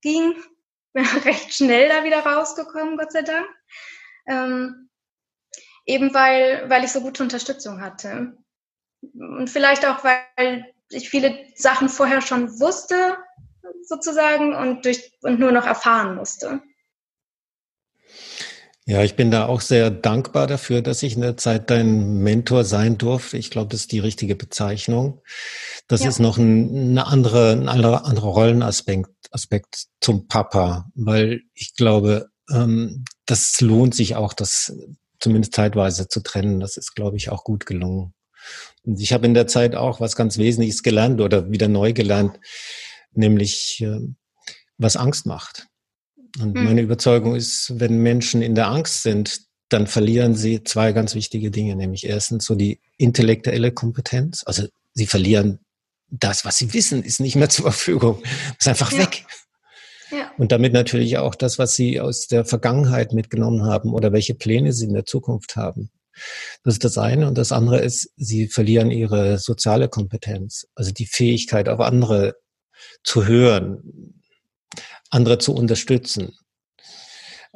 ging. 0.00 0.34
Bin 0.92 1.06
recht 1.24 1.54
schnell 1.54 1.88
da 1.88 2.04
wieder 2.04 2.20
rausgekommen, 2.20 2.96
Gott 2.96 3.12
sei 3.12 3.22
Dank. 3.22 3.46
Ähm, 4.26 4.90
eben 5.86 6.12
weil, 6.14 6.68
weil 6.68 6.84
ich 6.84 6.92
so 6.92 7.00
gute 7.00 7.22
Unterstützung 7.22 7.80
hatte. 7.80 8.36
Und 9.14 9.50
vielleicht 9.50 9.86
auch, 9.86 10.04
weil 10.04 10.64
ich 10.90 11.10
viele 11.10 11.46
Sachen 11.54 11.88
vorher 11.88 12.20
schon 12.20 12.60
wusste, 12.60 13.16
sozusagen 13.86 14.54
und, 14.54 14.84
durch, 14.84 15.12
und 15.22 15.38
nur 15.38 15.52
noch 15.52 15.66
erfahren 15.66 16.16
musste. 16.16 16.60
Ja, 18.84 19.04
ich 19.04 19.14
bin 19.14 19.30
da 19.30 19.46
auch 19.46 19.60
sehr 19.60 19.90
dankbar 19.90 20.48
dafür, 20.48 20.82
dass 20.82 21.04
ich 21.04 21.14
in 21.14 21.20
der 21.20 21.36
Zeit 21.36 21.70
dein 21.70 22.18
Mentor 22.18 22.64
sein 22.64 22.98
durfte. 22.98 23.36
Ich 23.38 23.50
glaube, 23.50 23.68
das 23.70 23.82
ist 23.82 23.92
die 23.92 24.00
richtige 24.00 24.34
Bezeichnung. 24.34 25.20
Das 25.86 26.02
ja. 26.02 26.08
ist 26.08 26.18
noch 26.18 26.36
ein, 26.36 26.90
eine 26.90 27.06
andere, 27.06 27.52
ein 27.52 27.68
anderer, 27.68 28.04
anderer 28.04 28.28
Rollenaspekt 28.28 29.10
Aspekt 29.32 29.86
zum 30.00 30.28
Papa, 30.28 30.90
weil 30.94 31.42
ich 31.54 31.74
glaube, 31.74 32.28
ähm, 32.50 33.04
das 33.26 33.60
lohnt 33.60 33.94
sich 33.94 34.14
auch, 34.14 34.34
das 34.34 34.74
zumindest 35.20 35.54
zeitweise 35.54 36.08
zu 36.08 36.22
trennen. 36.22 36.60
Das 36.60 36.76
ist, 36.76 36.94
glaube 36.94 37.16
ich, 37.16 37.30
auch 37.30 37.44
gut 37.44 37.66
gelungen. 37.66 38.12
Und 38.84 39.00
ich 39.00 39.12
habe 39.12 39.26
in 39.26 39.34
der 39.34 39.46
Zeit 39.46 39.74
auch 39.74 40.00
was 40.00 40.16
ganz 40.16 40.38
Wesentliches 40.38 40.82
gelernt 40.82 41.20
oder 41.20 41.50
wieder 41.50 41.68
neu 41.68 41.92
gelernt 41.92 42.38
nämlich 43.14 43.80
äh, 43.82 44.00
was 44.78 44.96
Angst 44.96 45.26
macht. 45.26 45.66
Und 46.40 46.56
hm. 46.56 46.64
meine 46.64 46.80
Überzeugung 46.80 47.34
ist, 47.34 47.72
wenn 47.76 47.98
Menschen 47.98 48.42
in 48.42 48.54
der 48.54 48.68
Angst 48.68 49.02
sind, 49.02 49.40
dann 49.68 49.86
verlieren 49.86 50.34
sie 50.34 50.64
zwei 50.64 50.92
ganz 50.92 51.14
wichtige 51.14 51.50
Dinge, 51.50 51.76
nämlich 51.76 52.04
erstens 52.06 52.44
so 52.44 52.54
die 52.54 52.80
intellektuelle 52.98 53.72
Kompetenz, 53.72 54.42
also 54.44 54.66
sie 54.92 55.06
verlieren 55.06 55.60
das, 56.10 56.44
was 56.44 56.58
sie 56.58 56.74
wissen, 56.74 57.02
ist 57.02 57.20
nicht 57.20 57.36
mehr 57.36 57.48
zur 57.48 57.64
Verfügung, 57.64 58.22
ist 58.58 58.68
einfach 58.68 58.92
ja. 58.92 58.98
weg. 58.98 59.24
Ja. 60.10 60.30
Und 60.36 60.52
damit 60.52 60.74
natürlich 60.74 61.16
auch 61.16 61.34
das, 61.34 61.58
was 61.58 61.74
sie 61.74 61.98
aus 61.98 62.26
der 62.26 62.44
Vergangenheit 62.44 63.14
mitgenommen 63.14 63.64
haben 63.64 63.94
oder 63.94 64.12
welche 64.12 64.34
Pläne 64.34 64.74
sie 64.74 64.84
in 64.84 64.92
der 64.92 65.06
Zukunft 65.06 65.56
haben. 65.56 65.90
Das 66.64 66.74
ist 66.74 66.84
das 66.84 66.98
eine. 66.98 67.26
Und 67.26 67.38
das 67.38 67.50
andere 67.50 67.80
ist, 67.80 68.10
sie 68.16 68.46
verlieren 68.46 68.90
ihre 68.90 69.38
soziale 69.38 69.88
Kompetenz, 69.88 70.66
also 70.74 70.92
die 70.92 71.06
Fähigkeit, 71.06 71.70
auf 71.70 71.80
andere 71.80 72.34
zu 73.04 73.26
hören, 73.26 74.22
andere 75.10 75.38
zu 75.38 75.54
unterstützen. 75.54 76.36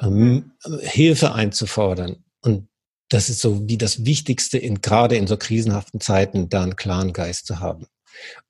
ähm, 0.01 0.53
Hilfe 0.81 1.33
einzufordern. 1.33 2.25
Und 2.43 2.69
das 3.09 3.29
ist 3.29 3.41
so 3.41 3.69
wie 3.69 3.79
das 3.79 4.05
Wichtigste 4.05 4.59
in, 4.59 4.81
gerade 4.81 5.17
in 5.17 5.27
so 5.27 5.37
krisenhaften 5.37 6.01
Zeiten, 6.01 6.49
da 6.49 6.63
einen 6.63 6.77
klaren 6.77 7.13
Geist 7.13 7.47
zu 7.47 7.61
haben. 7.61 7.87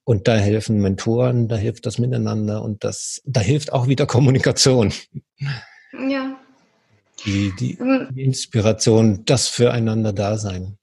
Und 0.05 0.29
da 0.29 0.37
helfen 0.37 0.81
Mentoren, 0.81 1.49
da 1.49 1.57
hilft 1.57 1.87
das 1.87 1.99
Miteinander 1.99 2.63
und 2.63 2.85
das, 2.85 3.21
da 3.25 3.41
hilft 3.41 3.73
auch 3.73 3.89
wieder 3.89 4.07
Kommunikation. 4.07 4.93
Ja. 6.09 6.39
Die, 7.25 7.53
die, 7.59 7.79
ähm. 7.79 8.09
die 8.13 8.23
Inspiration, 8.23 9.25
das 9.25 9.49
füreinander 9.49 10.13
da 10.13 10.39
sein. 10.39 10.79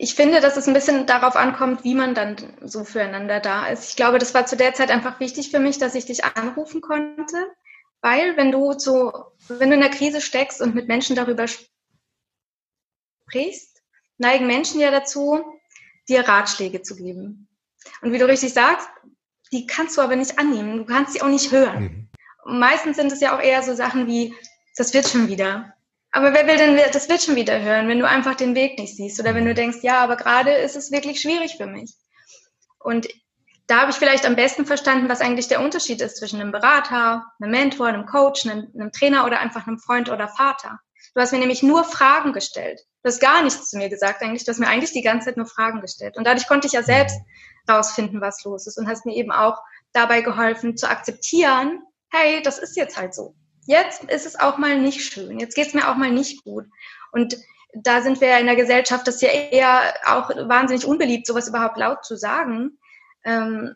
Ich 0.00 0.14
finde, 0.14 0.40
dass 0.40 0.56
es 0.56 0.68
ein 0.68 0.74
bisschen 0.74 1.06
darauf 1.06 1.34
ankommt, 1.34 1.82
wie 1.82 1.94
man 1.94 2.14
dann 2.14 2.36
so 2.62 2.84
füreinander 2.84 3.40
da 3.40 3.66
ist. 3.66 3.90
Ich 3.90 3.96
glaube, 3.96 4.20
das 4.20 4.32
war 4.32 4.46
zu 4.46 4.56
der 4.56 4.72
Zeit 4.72 4.92
einfach 4.92 5.18
wichtig 5.18 5.50
für 5.50 5.58
mich, 5.58 5.78
dass 5.78 5.96
ich 5.96 6.06
dich 6.06 6.24
anrufen 6.24 6.80
konnte, 6.80 7.50
weil 8.00 8.36
wenn 8.36 8.52
du 8.52 8.78
so, 8.78 9.12
wenn 9.48 9.70
du 9.70 9.74
in 9.74 9.80
der 9.80 9.90
Krise 9.90 10.20
steckst 10.20 10.62
und 10.62 10.76
mit 10.76 10.86
Menschen 10.86 11.16
darüber 11.16 11.46
sprichst, 13.26 13.82
neigen 14.18 14.46
Menschen 14.46 14.80
ja 14.80 14.92
dazu, 14.92 15.44
dir 16.08 16.20
Ratschläge 16.28 16.82
zu 16.82 16.94
geben. 16.94 17.48
Und 18.00 18.12
wie 18.12 18.18
du 18.18 18.28
richtig 18.28 18.52
sagst, 18.52 18.88
die 19.52 19.66
kannst 19.66 19.96
du 19.96 20.00
aber 20.00 20.14
nicht 20.14 20.38
annehmen. 20.38 20.78
Du 20.78 20.84
kannst 20.84 21.14
sie 21.14 21.22
auch 21.22 21.28
nicht 21.28 21.50
hören. 21.50 22.08
Mhm. 22.44 22.58
Meistens 22.58 22.96
sind 22.96 23.10
es 23.12 23.20
ja 23.20 23.36
auch 23.36 23.42
eher 23.42 23.62
so 23.62 23.74
Sachen 23.74 24.06
wie, 24.06 24.34
das 24.76 24.94
wird 24.94 25.08
schon 25.08 25.26
wieder. 25.28 25.74
Aber 26.18 26.34
wer 26.34 26.48
will 26.48 26.56
denn, 26.56 26.76
das 26.92 27.08
wird 27.08 27.22
schon 27.22 27.36
wieder 27.36 27.62
hören, 27.62 27.86
wenn 27.86 28.00
du 28.00 28.08
einfach 28.08 28.34
den 28.34 28.56
Weg 28.56 28.76
nicht 28.76 28.96
siehst 28.96 29.20
oder 29.20 29.36
wenn 29.36 29.44
du 29.44 29.52
mhm. 29.52 29.54
denkst, 29.54 29.78
ja, 29.82 30.00
aber 30.00 30.16
gerade 30.16 30.50
ist 30.50 30.74
es 30.74 30.90
wirklich 30.90 31.20
schwierig 31.20 31.54
für 31.56 31.66
mich. 31.66 31.94
Und 32.80 33.06
da 33.68 33.82
habe 33.82 33.92
ich 33.92 33.98
vielleicht 33.98 34.26
am 34.26 34.34
besten 34.34 34.66
verstanden, 34.66 35.08
was 35.08 35.20
eigentlich 35.20 35.46
der 35.46 35.60
Unterschied 35.60 36.00
ist 36.00 36.16
zwischen 36.16 36.40
einem 36.40 36.50
Berater, 36.50 37.24
einem 37.40 37.52
Mentor, 37.52 37.86
einem 37.86 38.04
Coach, 38.04 38.46
einem, 38.46 38.66
einem 38.74 38.90
Trainer 38.90 39.26
oder 39.26 39.38
einfach 39.38 39.68
einem 39.68 39.78
Freund 39.78 40.10
oder 40.10 40.26
Vater. 40.26 40.80
Du 41.14 41.20
hast 41.20 41.30
mir 41.30 41.38
nämlich 41.38 41.62
nur 41.62 41.84
Fragen 41.84 42.32
gestellt. 42.32 42.80
Du 43.04 43.10
hast 43.10 43.20
gar 43.20 43.44
nichts 43.44 43.70
zu 43.70 43.78
mir 43.78 43.88
gesagt 43.88 44.20
eigentlich. 44.20 44.44
Du 44.44 44.50
hast 44.50 44.58
mir 44.58 44.66
eigentlich 44.66 44.92
die 44.92 45.02
ganze 45.02 45.26
Zeit 45.26 45.36
nur 45.36 45.46
Fragen 45.46 45.80
gestellt. 45.80 46.16
Und 46.16 46.26
dadurch 46.26 46.48
konnte 46.48 46.66
ich 46.66 46.72
ja 46.72 46.82
selbst 46.82 47.16
rausfinden, 47.70 48.20
was 48.20 48.42
los 48.42 48.66
ist 48.66 48.76
und 48.76 48.88
hast 48.88 49.06
mir 49.06 49.14
eben 49.14 49.30
auch 49.30 49.60
dabei 49.92 50.22
geholfen 50.22 50.76
zu 50.76 50.90
akzeptieren, 50.90 51.80
hey, 52.10 52.42
das 52.42 52.58
ist 52.58 52.76
jetzt 52.76 52.96
halt 52.96 53.14
so. 53.14 53.36
Jetzt 53.68 54.04
ist 54.04 54.24
es 54.24 54.40
auch 54.40 54.56
mal 54.56 54.78
nicht 54.78 55.02
schön. 55.02 55.38
Jetzt 55.38 55.54
geht 55.54 55.68
es 55.68 55.74
mir 55.74 55.90
auch 55.90 55.96
mal 55.96 56.10
nicht 56.10 56.42
gut. 56.42 56.64
Und 57.12 57.36
da 57.74 58.00
sind 58.00 58.18
wir 58.22 58.28
ja 58.28 58.38
in 58.38 58.46
der 58.46 58.56
Gesellschaft, 58.56 59.06
das 59.06 59.16
ist 59.16 59.20
ja 59.20 59.28
eher 59.28 59.94
auch 60.06 60.30
wahnsinnig 60.30 60.86
unbeliebt, 60.86 61.26
sowas 61.26 61.48
überhaupt 61.48 61.76
laut 61.76 62.02
zu 62.02 62.16
sagen. 62.16 62.78
Ähm, 63.26 63.74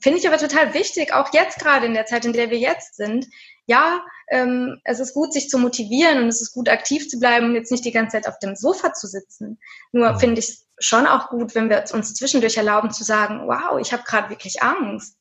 Finde 0.00 0.20
ich 0.20 0.28
aber 0.28 0.38
total 0.38 0.72
wichtig, 0.72 1.12
auch 1.12 1.32
jetzt 1.32 1.58
gerade 1.58 1.86
in 1.86 1.94
der 1.94 2.06
Zeit, 2.06 2.26
in 2.26 2.32
der 2.32 2.50
wir 2.50 2.58
jetzt 2.58 2.94
sind, 2.94 3.26
ja, 3.66 4.04
ähm, 4.28 4.80
es 4.84 5.00
ist 5.00 5.14
gut, 5.14 5.32
sich 5.32 5.48
zu 5.48 5.58
motivieren 5.58 6.22
und 6.22 6.28
es 6.28 6.40
ist 6.40 6.52
gut, 6.52 6.68
aktiv 6.68 7.08
zu 7.08 7.18
bleiben 7.18 7.46
und 7.46 7.54
jetzt 7.56 7.72
nicht 7.72 7.84
die 7.84 7.90
ganze 7.90 8.18
Zeit 8.18 8.28
auf 8.28 8.38
dem 8.38 8.54
Sofa 8.54 8.92
zu 8.92 9.08
sitzen. 9.08 9.58
Nur 9.90 10.12
mhm. 10.12 10.20
finde 10.20 10.38
ich 10.38 10.48
es 10.48 10.66
schon 10.78 11.08
auch 11.08 11.28
gut, 11.28 11.56
wenn 11.56 11.68
wir 11.68 11.82
uns 11.92 12.14
zwischendurch 12.14 12.56
erlauben 12.56 12.92
zu 12.92 13.02
sagen, 13.02 13.48
wow, 13.48 13.80
ich 13.80 13.92
habe 13.92 14.04
gerade 14.04 14.30
wirklich 14.30 14.62
Angst. 14.62 15.16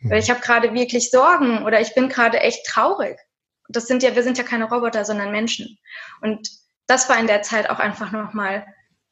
Mhm. 0.00 0.08
Oder 0.08 0.18
ich 0.18 0.30
habe 0.30 0.40
gerade 0.40 0.72
wirklich 0.72 1.10
Sorgen 1.10 1.66
oder 1.66 1.82
ich 1.82 1.94
bin 1.94 2.08
gerade 2.08 2.40
echt 2.40 2.64
traurig. 2.64 3.18
Das 3.68 3.86
sind 3.86 4.02
ja, 4.02 4.14
wir 4.14 4.22
sind 4.22 4.38
ja 4.38 4.44
keine 4.44 4.68
Roboter, 4.68 5.04
sondern 5.04 5.30
Menschen. 5.30 5.78
Und 6.20 6.50
das 6.86 7.08
war 7.08 7.18
in 7.18 7.26
der 7.26 7.42
Zeit 7.42 7.70
auch 7.70 7.78
einfach 7.78 8.12
nochmal 8.12 8.66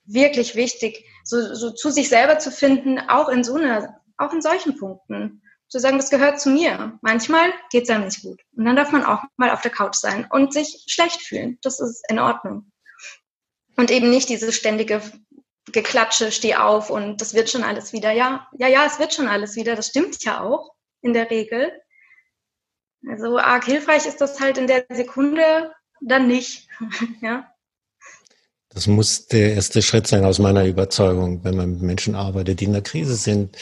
wirklich 0.05 0.55
wichtig, 0.55 1.05
so, 1.25 1.55
so 1.55 1.71
zu 1.71 1.91
sich 1.91 2.09
selber 2.09 2.39
zu 2.39 2.51
finden, 2.51 2.99
auch 2.99 3.29
in 3.29 3.45
so 3.45 3.55
einer, 3.55 4.01
auch 4.17 4.33
in 4.33 4.43
solchen 4.43 4.77
Punkten 4.77 5.43
zu 5.69 5.79
sagen, 5.79 5.99
das 5.99 6.11
gehört 6.11 6.41
zu 6.41 6.51
mir. 6.51 6.99
Manchmal 7.01 7.53
geht 7.71 7.85
es 7.85 7.91
einem 7.91 8.05
nicht 8.05 8.23
gut. 8.23 8.41
Und 8.57 8.65
dann 8.65 8.77
darf 8.77 8.91
man 8.91 9.05
auch 9.05 9.23
mal 9.37 9.51
auf 9.51 9.61
der 9.61 9.71
Couch 9.71 9.95
sein 9.95 10.27
und 10.29 10.53
sich 10.53 10.85
schlecht 10.89 11.23
fühlen. 11.23 11.59
Das 11.63 11.79
ist 11.79 12.05
in 12.11 12.19
Ordnung. 12.19 12.71
Und 13.77 13.91
eben 13.91 14.11
nicht 14.11 14.29
diese 14.29 14.53
ständige 14.53 15.01
Geklatsche, 15.73 16.33
steh 16.33 16.57
auf 16.57 16.91
und 16.91 17.21
das 17.21 17.35
wird 17.35 17.49
schon 17.49 17.63
alles 17.63 17.93
wieder. 17.93 18.11
Ja, 18.11 18.49
ja, 18.59 18.67
ja, 18.67 18.85
es 18.85 18.99
wird 18.99 19.15
schon 19.15 19.29
alles 19.29 19.55
wieder. 19.55 19.77
Das 19.77 19.89
stimmt 19.89 20.23
ja 20.25 20.43
auch 20.43 20.75
in 21.03 21.13
der 21.13 21.31
Regel. 21.31 21.73
Also 23.09 23.39
arg 23.39 23.65
hilfreich 23.65 24.07
ist 24.07 24.21
das 24.21 24.41
halt 24.41 24.59
in 24.59 24.67
der 24.67 24.85
Sekunde 24.91 25.73
dann 26.01 26.29
nicht. 26.29 26.69
ja. 27.23 27.47
Das 28.69 28.87
muss 28.87 29.27
der 29.27 29.55
erste 29.55 29.83
Schritt 29.83 30.07
sein 30.07 30.25
aus 30.25 30.39
meiner 30.39 30.65
Überzeugung, 30.65 31.43
wenn 31.45 31.57
man 31.57 31.73
mit 31.73 31.83
Menschen 31.83 32.15
arbeitet, 32.15 32.61
die 32.61 32.67
in 32.67 32.73
der 32.73 32.83
Krise 32.83 33.17
sind 33.17 33.57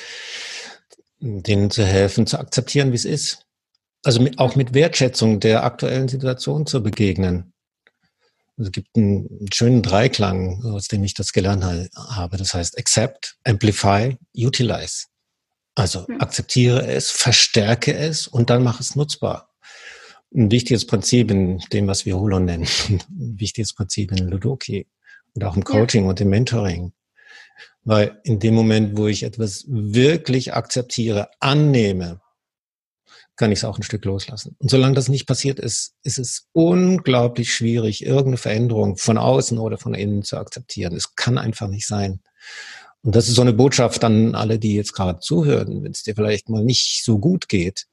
denen 1.20 1.70
zu 1.70 1.84
helfen, 1.84 2.26
zu 2.26 2.38
akzeptieren, 2.38 2.92
wie 2.92 2.96
es 2.96 3.04
ist. 3.04 3.46
Also 4.04 4.20
mit, 4.20 4.38
auch 4.38 4.54
mit 4.54 4.74
Wertschätzung 4.74 5.40
der 5.40 5.64
aktuellen 5.64 6.08
Situation 6.08 6.66
zu 6.66 6.82
begegnen. 6.82 7.52
Also 8.56 8.68
es 8.68 8.72
gibt 8.72 8.96
einen 8.96 9.46
schönen 9.52 9.82
Dreiklang, 9.82 10.64
aus 10.64 10.88
dem 10.88 11.04
ich 11.04 11.14
das 11.14 11.32
gelernt 11.32 11.64
habe. 11.64 12.36
Das 12.36 12.54
heißt 12.54 12.78
Accept, 12.78 13.36
Amplify, 13.44 14.16
Utilize. 14.36 15.06
Also 15.78 16.08
hm. 16.08 16.20
akzeptiere 16.20 16.86
es, 16.86 17.10
verstärke 17.10 17.94
es 17.94 18.26
und 18.26 18.50
dann 18.50 18.64
mach 18.64 18.80
es 18.80 18.96
nutzbar. 18.96 19.48
Ein 20.34 20.50
wichtiges 20.50 20.86
Prinzip 20.86 21.30
in 21.30 21.58
dem, 21.72 21.86
was 21.86 22.04
wir 22.04 22.18
Holo 22.18 22.40
nennen. 22.40 22.66
Ein 22.88 23.38
wichtiges 23.38 23.74
Prinzip 23.74 24.10
in 24.10 24.28
Ludoki 24.28 24.88
und 25.34 25.44
auch 25.44 25.56
im 25.56 25.64
Coaching 25.64 26.04
ja. 26.04 26.10
und 26.10 26.20
im 26.20 26.30
Mentoring. 26.30 26.92
Weil 27.84 28.20
in 28.24 28.40
dem 28.40 28.54
Moment, 28.54 28.98
wo 28.98 29.06
ich 29.06 29.22
etwas 29.22 29.64
wirklich 29.68 30.52
akzeptiere, 30.52 31.30
annehme, 31.38 32.20
kann 33.36 33.52
ich 33.52 33.60
es 33.60 33.64
auch 33.64 33.78
ein 33.78 33.84
Stück 33.84 34.04
loslassen. 34.04 34.56
Und 34.58 34.68
solange 34.70 34.96
das 34.96 35.08
nicht 35.08 35.26
passiert 35.26 35.60
ist, 35.60 35.94
ist 36.02 36.18
es 36.18 36.48
unglaublich 36.52 37.54
schwierig, 37.54 38.04
irgendeine 38.04 38.36
Veränderung 38.36 38.96
von 38.96 39.16
außen 39.16 39.58
oder 39.58 39.78
von 39.78 39.94
innen 39.94 40.24
zu 40.24 40.38
akzeptieren. 40.38 40.96
Es 40.96 41.14
kann 41.14 41.38
einfach 41.38 41.68
nicht 41.68 41.86
sein. 41.86 42.20
Und 43.02 43.14
das 43.14 43.28
ist 43.28 43.36
so 43.36 43.42
eine 43.42 43.52
Botschaft 43.52 44.02
an 44.04 44.34
alle, 44.34 44.58
die 44.58 44.74
jetzt 44.74 44.92
gerade 44.92 45.20
zuhören, 45.20 45.84
wenn 45.84 45.92
es 45.92 46.02
dir 46.02 46.14
vielleicht 46.14 46.48
mal 46.48 46.64
nicht 46.64 47.04
so 47.04 47.18
gut 47.18 47.48
geht, 47.48 47.86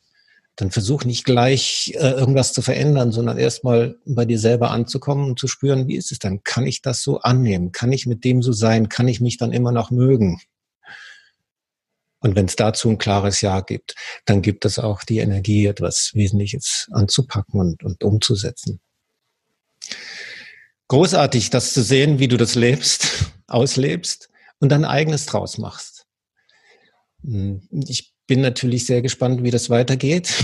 dann 0.55 0.71
versuch 0.71 1.03
nicht 1.03 1.25
gleich 1.25 1.93
äh, 1.95 2.11
irgendwas 2.11 2.53
zu 2.53 2.61
verändern, 2.61 3.11
sondern 3.11 3.37
erstmal 3.37 3.97
bei 4.05 4.25
dir 4.25 4.39
selber 4.39 4.71
anzukommen 4.71 5.29
und 5.29 5.39
zu 5.39 5.47
spüren, 5.47 5.87
wie 5.87 5.95
ist 5.95 6.11
es 6.11 6.19
dann? 6.19 6.43
Kann 6.43 6.65
ich 6.65 6.81
das 6.81 7.03
so 7.03 7.19
annehmen? 7.19 7.71
Kann 7.71 7.91
ich 7.91 8.05
mit 8.05 8.23
dem 8.23 8.41
so 8.41 8.53
sein? 8.53 8.87
Kann 8.87 9.07
ich 9.07 9.19
mich 9.19 9.37
dann 9.37 9.51
immer 9.51 9.71
noch 9.71 9.91
mögen? 9.91 10.41
Und 12.19 12.35
wenn 12.35 12.45
es 12.45 12.55
dazu 12.55 12.89
ein 12.89 12.97
klares 12.97 13.41
Ja 13.41 13.59
gibt, 13.59 13.95
dann 14.25 14.41
gibt 14.41 14.65
es 14.65 14.79
auch 14.79 15.03
die 15.03 15.19
Energie, 15.19 15.67
etwas 15.67 16.11
Wesentliches 16.13 16.87
anzupacken 16.91 17.59
und, 17.59 17.83
und 17.83 18.03
umzusetzen. 18.03 18.79
Großartig, 20.87 21.49
das 21.49 21.73
zu 21.73 21.83
sehen, 21.83 22.17
wie 22.17 22.27
du 22.27 22.37
das 22.37 22.55
lebst, 22.55 23.31
auslebst 23.47 24.29
und 24.59 24.69
dein 24.69 24.85
eigenes 24.85 25.25
draus 25.25 25.57
machst. 25.57 26.05
Hm, 27.23 27.67
ich 27.71 28.13
bin 28.27 28.41
natürlich 28.41 28.85
sehr 28.85 29.01
gespannt, 29.01 29.43
wie 29.43 29.51
das 29.51 29.69
weitergeht. 29.69 30.33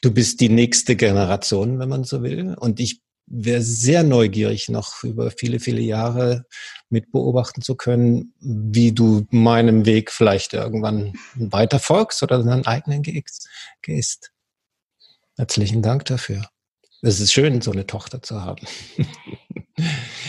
Du 0.00 0.10
bist 0.10 0.40
die 0.40 0.48
nächste 0.48 0.96
Generation, 0.96 1.78
wenn 1.78 1.88
man 1.88 2.02
so 2.02 2.24
will. 2.24 2.56
Und 2.58 2.80
ich 2.80 3.02
wäre 3.26 3.62
sehr 3.62 4.02
neugierig, 4.02 4.68
noch 4.68 5.04
über 5.04 5.30
viele, 5.30 5.60
viele 5.60 5.80
Jahre 5.80 6.44
mit 6.90 7.12
beobachten 7.12 7.62
zu 7.62 7.76
können, 7.76 8.34
wie 8.40 8.90
du 8.90 9.26
meinem 9.30 9.86
Weg 9.86 10.10
vielleicht 10.10 10.54
irgendwann 10.54 11.12
weiter 11.36 11.78
folgst 11.78 12.22
oder 12.24 12.42
deinen 12.42 12.66
eigenen 12.66 13.02
gehst. 13.02 14.32
Herzlichen 15.36 15.82
Dank 15.82 16.04
dafür. 16.06 16.48
Es 17.00 17.20
ist 17.20 17.32
schön, 17.32 17.60
so 17.60 17.72
eine 17.72 17.86
Tochter 17.86 18.22
zu 18.22 18.42
haben. 18.42 18.66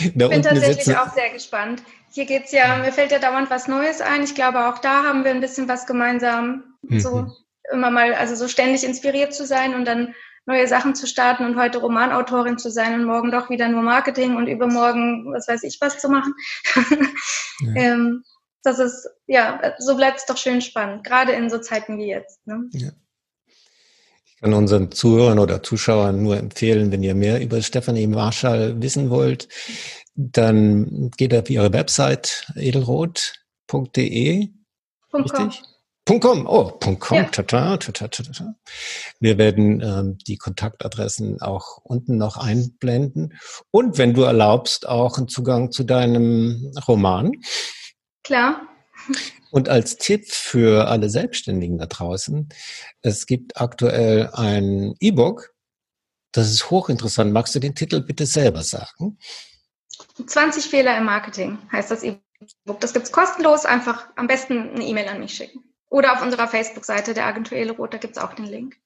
ich 0.16 0.30
bin 0.30 0.42
tatsächlich 0.42 0.98
auch 0.98 1.14
sehr 1.14 1.30
gespannt. 1.30 1.84
Hier 2.12 2.26
geht's 2.26 2.52
ja, 2.52 2.78
mir 2.78 2.92
fällt 2.92 3.12
ja 3.12 3.20
dauernd 3.20 3.50
was 3.50 3.68
Neues 3.68 4.02
ein. 4.02 4.24
Ich 4.24 4.36
glaube, 4.36 4.68
auch 4.68 4.80
da 4.80 5.04
haben 5.04 5.24
wir 5.24 5.32
ein 5.32 5.42
bisschen 5.42 5.68
was 5.68 5.86
gemeinsam. 5.86 6.64
Mhm. 6.84 7.00
So 7.00 7.28
immer 7.72 7.92
mal, 7.92 8.14
also 8.14 8.36
so 8.36 8.48
ständig 8.48 8.84
inspiriert 8.84 9.34
zu 9.34 9.46
sein 9.46 9.74
und 9.74 9.86
dann 9.86 10.14
neue 10.46 10.68
Sachen 10.68 10.94
zu 10.96 11.08
starten 11.08 11.46
und 11.46 11.58
heute 11.58 11.78
Romanautorin 11.80 12.58
zu 12.58 12.70
sein 12.70 12.94
und 12.94 13.06
morgen 13.06 13.32
doch 13.32 13.50
wieder 13.50 13.70
nur 13.70 13.82
Marketing 13.82 14.36
und 14.36 14.48
übermorgen 14.48 15.32
was 15.32 15.48
weiß 15.48 15.64
ich 15.64 15.78
was 15.80 16.00
zu 16.00 16.10
machen. 16.10 16.34
ja. 17.62 17.76
ähm, 17.76 18.24
das 18.64 18.80
ist, 18.80 19.10
ja, 19.28 19.74
so 19.78 19.96
bleibt 19.96 20.20
es 20.20 20.26
doch 20.26 20.38
schön 20.38 20.62
spannend, 20.62 21.04
gerade 21.04 21.34
in 21.34 21.50
so 21.50 21.60
Zeiten 21.60 21.98
wie 21.98 22.08
jetzt. 22.08 22.46
Ne? 22.48 22.70
Ja. 22.72 22.90
Ich 24.26 24.38
kann 24.40 24.54
unseren 24.54 24.92
Zuhörern 24.92 25.40
oder 25.40 25.64
Zuschauern 25.64 26.22
nur 26.22 26.38
empfehlen, 26.38 26.92
wenn 26.92 27.04
ihr 27.04 27.16
mehr 27.16 27.42
über 27.42 27.62
Stephanie 27.62 28.08
Marschall 28.08 28.82
wissen 28.82 29.10
wollt, 29.10 29.48
dann 30.16 31.12
geht 31.18 31.34
auf 31.34 31.50
ihre 31.50 31.74
Website 31.74 32.52
edelrot.de. 32.56 34.50
Richtig? 35.14 35.64
.com, 36.06 36.46
oh, 36.48 36.72
.com, 36.80 37.18
ja. 37.18 37.24
tata, 37.26 37.78
tata, 37.78 38.08
tata. 38.10 38.56
Wir 39.22 39.38
werden 39.38 39.80
ähm, 39.82 40.18
die 40.28 40.38
Kontaktadressen 40.38 41.42
auch 41.42 41.78
unten 41.84 42.18
noch 42.18 42.36
einblenden. 42.36 43.40
Und 43.72 43.98
wenn 43.98 44.14
du 44.14 44.24
erlaubst, 44.24 44.88
auch 44.88 45.18
einen 45.18 45.30
Zugang 45.30 45.72
zu 45.72 45.86
deinem 45.86 46.74
Roman. 46.88 47.32
Klar. 48.24 48.62
Und 49.52 49.70
als 49.70 49.98
Tipp 49.98 50.30
für 50.30 50.88
alle 50.88 51.10
Selbstständigen 51.10 51.78
da 51.78 51.86
draußen, 51.86 52.50
es 53.02 53.26
gibt 53.26 53.62
aktuell 53.62 54.30
ein 54.34 54.96
E-Book, 55.00 55.54
Das 56.34 56.50
ist 56.50 56.70
hochinteressant. 56.72 57.32
Magst 57.32 57.54
du 57.56 57.60
den 57.60 57.76
Titel 57.76 58.02
bitte 58.02 58.26
selber 58.26 58.64
sagen? 58.64 59.20
20 60.26 60.66
Fehler 60.66 60.98
im 60.98 61.06
Marketing 61.06 61.58
heißt 61.72 61.92
das 61.92 62.04
E-Book. 62.04 62.80
Das 62.80 62.94
gibt 62.94 63.06
es 63.06 63.12
kostenlos. 63.12 63.66
Einfach 63.66 64.08
am 64.16 64.28
besten 64.28 64.72
eine 64.72 64.86
E-Mail 64.86 65.08
an 65.08 65.20
mich 65.20 65.34
schicken. 65.34 65.64
Oder 65.90 66.14
auf 66.14 66.22
unserer 66.22 66.48
Facebook-Seite 66.48 67.14
der 67.14 67.28
Agentur 67.28 67.58
Elerot, 67.58 67.94
da 67.94 67.98
gibt 67.98 68.18
es 68.18 68.24
auch 68.24 68.34
den 68.34 68.46
Link. 68.46 68.78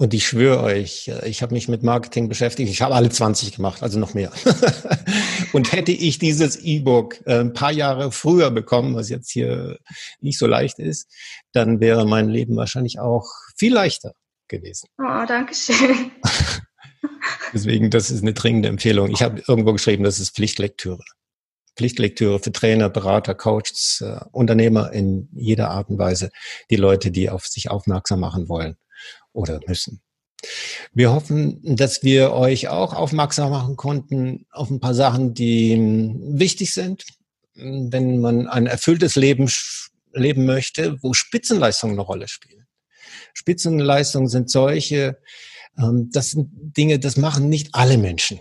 Und 0.00 0.14
ich 0.14 0.28
schwöre 0.28 0.62
euch, 0.62 1.10
ich 1.24 1.42
habe 1.42 1.54
mich 1.54 1.66
mit 1.66 1.82
Marketing 1.82 2.28
beschäftigt. 2.28 2.70
Ich 2.70 2.82
habe 2.82 2.94
alle 2.94 3.08
20 3.08 3.56
gemacht, 3.56 3.82
also 3.82 3.98
noch 3.98 4.14
mehr. 4.14 4.30
und 5.52 5.72
hätte 5.72 5.90
ich 5.90 6.20
dieses 6.20 6.54
E-Book 6.56 7.20
äh, 7.26 7.40
ein 7.40 7.52
paar 7.52 7.72
Jahre 7.72 8.12
früher 8.12 8.52
bekommen, 8.52 8.94
was 8.94 9.08
jetzt 9.08 9.30
hier 9.30 9.78
nicht 10.20 10.38
so 10.38 10.46
leicht 10.46 10.78
ist, 10.78 11.08
dann 11.52 11.80
wäre 11.80 12.06
mein 12.06 12.28
Leben 12.28 12.54
wahrscheinlich 12.54 13.00
auch 13.00 13.26
viel 13.56 13.74
leichter 13.74 14.12
gewesen. 14.46 14.88
Oh, 14.98 15.24
danke 15.26 15.54
schön. 15.54 16.12
Deswegen, 17.52 17.90
das 17.90 18.10
ist 18.10 18.22
eine 18.22 18.34
dringende 18.34 18.68
Empfehlung. 18.68 19.10
Ich 19.10 19.22
habe 19.22 19.42
irgendwo 19.46 19.72
geschrieben, 19.72 20.04
das 20.04 20.20
ist 20.20 20.34
Pflichtlektüre. 20.34 21.02
Pflichtlektüre 21.76 22.40
für 22.40 22.52
Trainer, 22.52 22.90
Berater, 22.90 23.34
Coaches, 23.34 24.02
äh, 24.04 24.18
Unternehmer 24.32 24.92
in 24.92 25.28
jeder 25.32 25.70
Art 25.70 25.88
und 25.88 25.98
Weise. 25.98 26.30
Die 26.70 26.76
Leute, 26.76 27.10
die 27.10 27.30
auf 27.30 27.46
sich 27.46 27.70
aufmerksam 27.70 28.20
machen 28.20 28.48
wollen 28.48 28.76
oder 29.32 29.60
müssen. 29.66 30.02
Wir 30.92 31.12
hoffen, 31.12 31.60
dass 31.76 32.02
wir 32.02 32.32
euch 32.32 32.68
auch 32.68 32.94
aufmerksam 32.94 33.50
machen 33.50 33.76
konnten 33.76 34.46
auf 34.50 34.70
ein 34.70 34.80
paar 34.80 34.94
Sachen, 34.94 35.34
die 35.34 35.74
hm, 35.74 36.38
wichtig 36.38 36.74
sind, 36.74 37.04
wenn 37.54 38.20
man 38.20 38.46
ein 38.46 38.66
erfülltes 38.66 39.16
Leben 39.16 39.50
leben 40.12 40.46
möchte, 40.46 40.96
wo 41.02 41.12
Spitzenleistungen 41.12 41.94
eine 41.94 42.02
Rolle 42.02 42.28
spielen. 42.28 42.66
Spitzenleistungen 43.34 44.28
sind 44.28 44.50
solche, 44.50 45.18
das 45.78 46.30
sind 46.30 46.50
Dinge, 46.52 46.98
das 46.98 47.16
machen 47.16 47.48
nicht 47.48 47.74
alle 47.74 47.98
Menschen. 47.98 48.40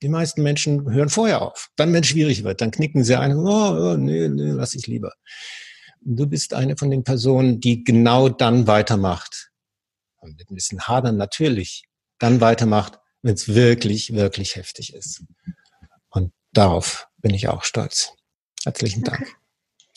Die 0.00 0.08
meisten 0.08 0.42
Menschen 0.42 0.90
hören 0.90 1.10
vorher 1.10 1.42
auf. 1.42 1.70
Dann, 1.76 1.92
wenn 1.92 2.02
es 2.02 2.08
schwierig 2.08 2.42
wird, 2.44 2.60
dann 2.60 2.70
knicken 2.70 3.04
sie 3.04 3.18
ein, 3.18 3.36
oh, 3.36 3.92
oh 3.92 3.96
nee, 3.96 4.28
nee, 4.28 4.50
lass 4.50 4.74
ich 4.74 4.86
lieber. 4.86 5.12
Du 6.00 6.26
bist 6.26 6.54
eine 6.54 6.76
von 6.76 6.90
den 6.90 7.04
Personen, 7.04 7.60
die 7.60 7.84
genau 7.84 8.28
dann 8.28 8.66
weitermacht. 8.66 9.50
Und 10.18 10.36
mit 10.38 10.50
ein 10.50 10.54
bisschen 10.54 10.80
hadern 10.80 11.16
natürlich. 11.16 11.84
Dann 12.18 12.40
weitermacht, 12.40 12.98
wenn 13.22 13.34
es 13.34 13.48
wirklich, 13.48 14.12
wirklich 14.12 14.56
heftig 14.56 14.94
ist. 14.94 15.22
Und 16.10 16.32
darauf 16.52 17.08
bin 17.18 17.34
ich 17.34 17.48
auch 17.48 17.62
stolz. 17.62 18.14
Herzlichen 18.64 19.04
Dank. 19.04 19.20
Okay. 19.20 19.32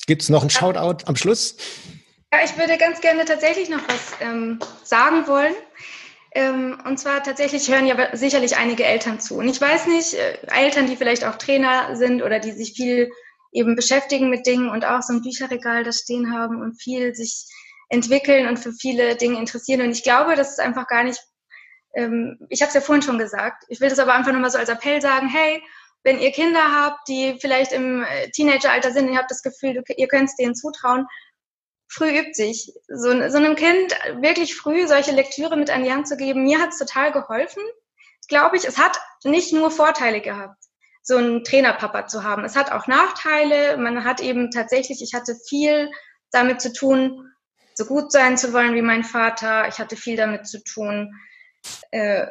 Gibt 0.07 0.21
es 0.21 0.29
noch 0.29 0.43
ein 0.43 0.49
Shoutout 0.49 1.05
am 1.05 1.15
Schluss? 1.15 1.57
Ja, 2.31 2.39
ich 2.43 2.55
würde 2.57 2.77
ganz 2.77 3.01
gerne 3.01 3.25
tatsächlich 3.25 3.69
noch 3.69 3.81
was 3.87 4.13
ähm, 4.21 4.59
sagen 4.83 5.25
wollen. 5.27 5.53
Ähm, 6.35 6.77
und 6.85 6.99
zwar 6.99 7.23
tatsächlich 7.23 7.71
hören 7.71 7.87
ja 7.87 8.15
sicherlich 8.15 8.57
einige 8.57 8.83
Eltern 8.83 9.21
zu. 9.21 9.35
Und 9.37 9.47
ich 9.47 9.59
weiß 9.59 9.87
nicht, 9.87 10.15
äh, 10.15 10.37
Eltern, 10.53 10.85
die 10.85 10.97
vielleicht 10.97 11.23
auch 11.23 11.37
Trainer 11.37 11.95
sind 11.95 12.21
oder 12.21 12.39
die 12.39 12.51
sich 12.51 12.73
viel 12.73 13.09
eben 13.53 13.77
beschäftigen 13.77 14.29
mit 14.29 14.45
Dingen 14.45 14.69
und 14.69 14.83
auch 14.83 15.01
so 15.01 15.13
ein 15.13 15.21
Bücherregal 15.21 15.85
da 15.85 15.93
stehen 15.93 16.33
haben 16.33 16.61
und 16.61 16.75
viel 16.81 17.15
sich 17.15 17.45
entwickeln 17.87 18.47
und 18.47 18.57
für 18.57 18.73
viele 18.73 19.15
Dinge 19.15 19.39
interessieren. 19.39 19.79
Und 19.79 19.91
ich 19.91 20.03
glaube, 20.03 20.35
das 20.35 20.51
ist 20.51 20.59
einfach 20.59 20.87
gar 20.87 21.05
nicht, 21.05 21.21
ähm, 21.95 22.37
ich 22.49 22.61
habe 22.61 22.67
es 22.67 22.75
ja 22.75 22.81
vorhin 22.81 23.01
schon 23.01 23.17
gesagt, 23.17 23.63
ich 23.69 23.79
will 23.79 23.89
das 23.89 23.99
aber 23.99 24.13
einfach 24.13 24.33
nur 24.33 24.41
mal 24.41 24.51
so 24.51 24.57
als 24.57 24.67
Appell 24.67 25.01
sagen, 25.01 25.29
hey, 25.29 25.63
wenn 26.03 26.19
ihr 26.19 26.31
Kinder 26.31 26.59
habt, 26.69 27.07
die 27.07 27.37
vielleicht 27.39 27.71
im 27.71 28.03
äh, 28.03 28.29
Teenageralter 28.31 28.91
sind, 28.91 29.09
ihr 29.09 29.17
habt 29.17 29.31
das 29.31 29.41
Gefühl, 29.41 29.81
ihr 29.95 30.07
könnt 30.09 30.29
es 30.29 30.35
denen 30.35 30.53
zutrauen, 30.53 31.07
früh 31.87 32.09
übt 32.09 32.33
sich. 32.33 32.73
So, 32.87 33.09
so 33.29 33.37
einem 33.37 33.55
Kind 33.55 33.93
wirklich 34.21 34.55
früh 34.55 34.87
solche 34.87 35.11
Lektüre 35.11 35.57
mit 35.57 35.69
an 35.69 35.83
die 35.83 35.91
Hand 35.91 36.07
zu 36.07 36.17
geben, 36.17 36.43
mir 36.43 36.59
hat 36.59 36.69
es 36.69 36.79
total 36.79 37.11
geholfen. 37.11 37.63
Glaube 38.27 38.57
ich, 38.57 38.65
es 38.65 38.77
hat 38.77 38.99
nicht 39.23 39.53
nur 39.53 39.69
Vorteile 39.69 40.21
gehabt, 40.21 40.63
so 41.03 41.17
einen 41.17 41.43
Trainerpapa 41.43 42.07
zu 42.07 42.23
haben. 42.23 42.43
Es 42.43 42.55
hat 42.55 42.71
auch 42.71 42.87
Nachteile. 42.87 43.77
Man 43.77 44.03
hat 44.03 44.19
eben 44.19 44.49
tatsächlich, 44.51 45.01
ich 45.01 45.13
hatte 45.13 45.35
viel 45.47 45.91
damit 46.31 46.61
zu 46.61 46.73
tun, 46.73 47.31
so 47.75 47.85
gut 47.85 48.11
sein 48.11 48.37
zu 48.37 48.53
wollen 48.53 48.73
wie 48.73 48.81
mein 48.81 49.03
Vater. 49.03 49.67
Ich 49.67 49.79
hatte 49.79 49.95
viel 49.95 50.17
damit 50.17 50.47
zu 50.47 50.63
tun, 50.63 51.13
äh, 51.91 52.25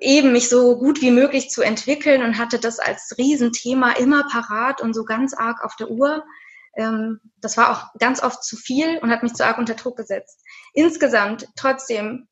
eben 0.00 0.32
mich 0.32 0.48
so 0.48 0.78
gut 0.78 1.00
wie 1.02 1.10
möglich 1.10 1.50
zu 1.50 1.62
entwickeln 1.62 2.22
und 2.22 2.38
hatte 2.38 2.58
das 2.58 2.78
als 2.78 3.14
Riesenthema 3.18 3.92
immer 3.92 4.26
parat 4.28 4.80
und 4.80 4.94
so 4.94 5.04
ganz 5.04 5.34
arg 5.34 5.62
auf 5.62 5.76
der 5.76 5.90
Uhr. 5.90 6.24
Ähm, 6.76 7.20
das 7.40 7.56
war 7.56 7.70
auch 7.70 7.98
ganz 7.98 8.22
oft 8.22 8.42
zu 8.44 8.56
viel 8.56 8.98
und 8.98 9.10
hat 9.10 9.22
mich 9.22 9.34
zu 9.34 9.44
arg 9.44 9.58
unter 9.58 9.74
Druck 9.74 9.96
gesetzt. 9.96 10.40
Insgesamt 10.72 11.48
trotzdem 11.56 12.28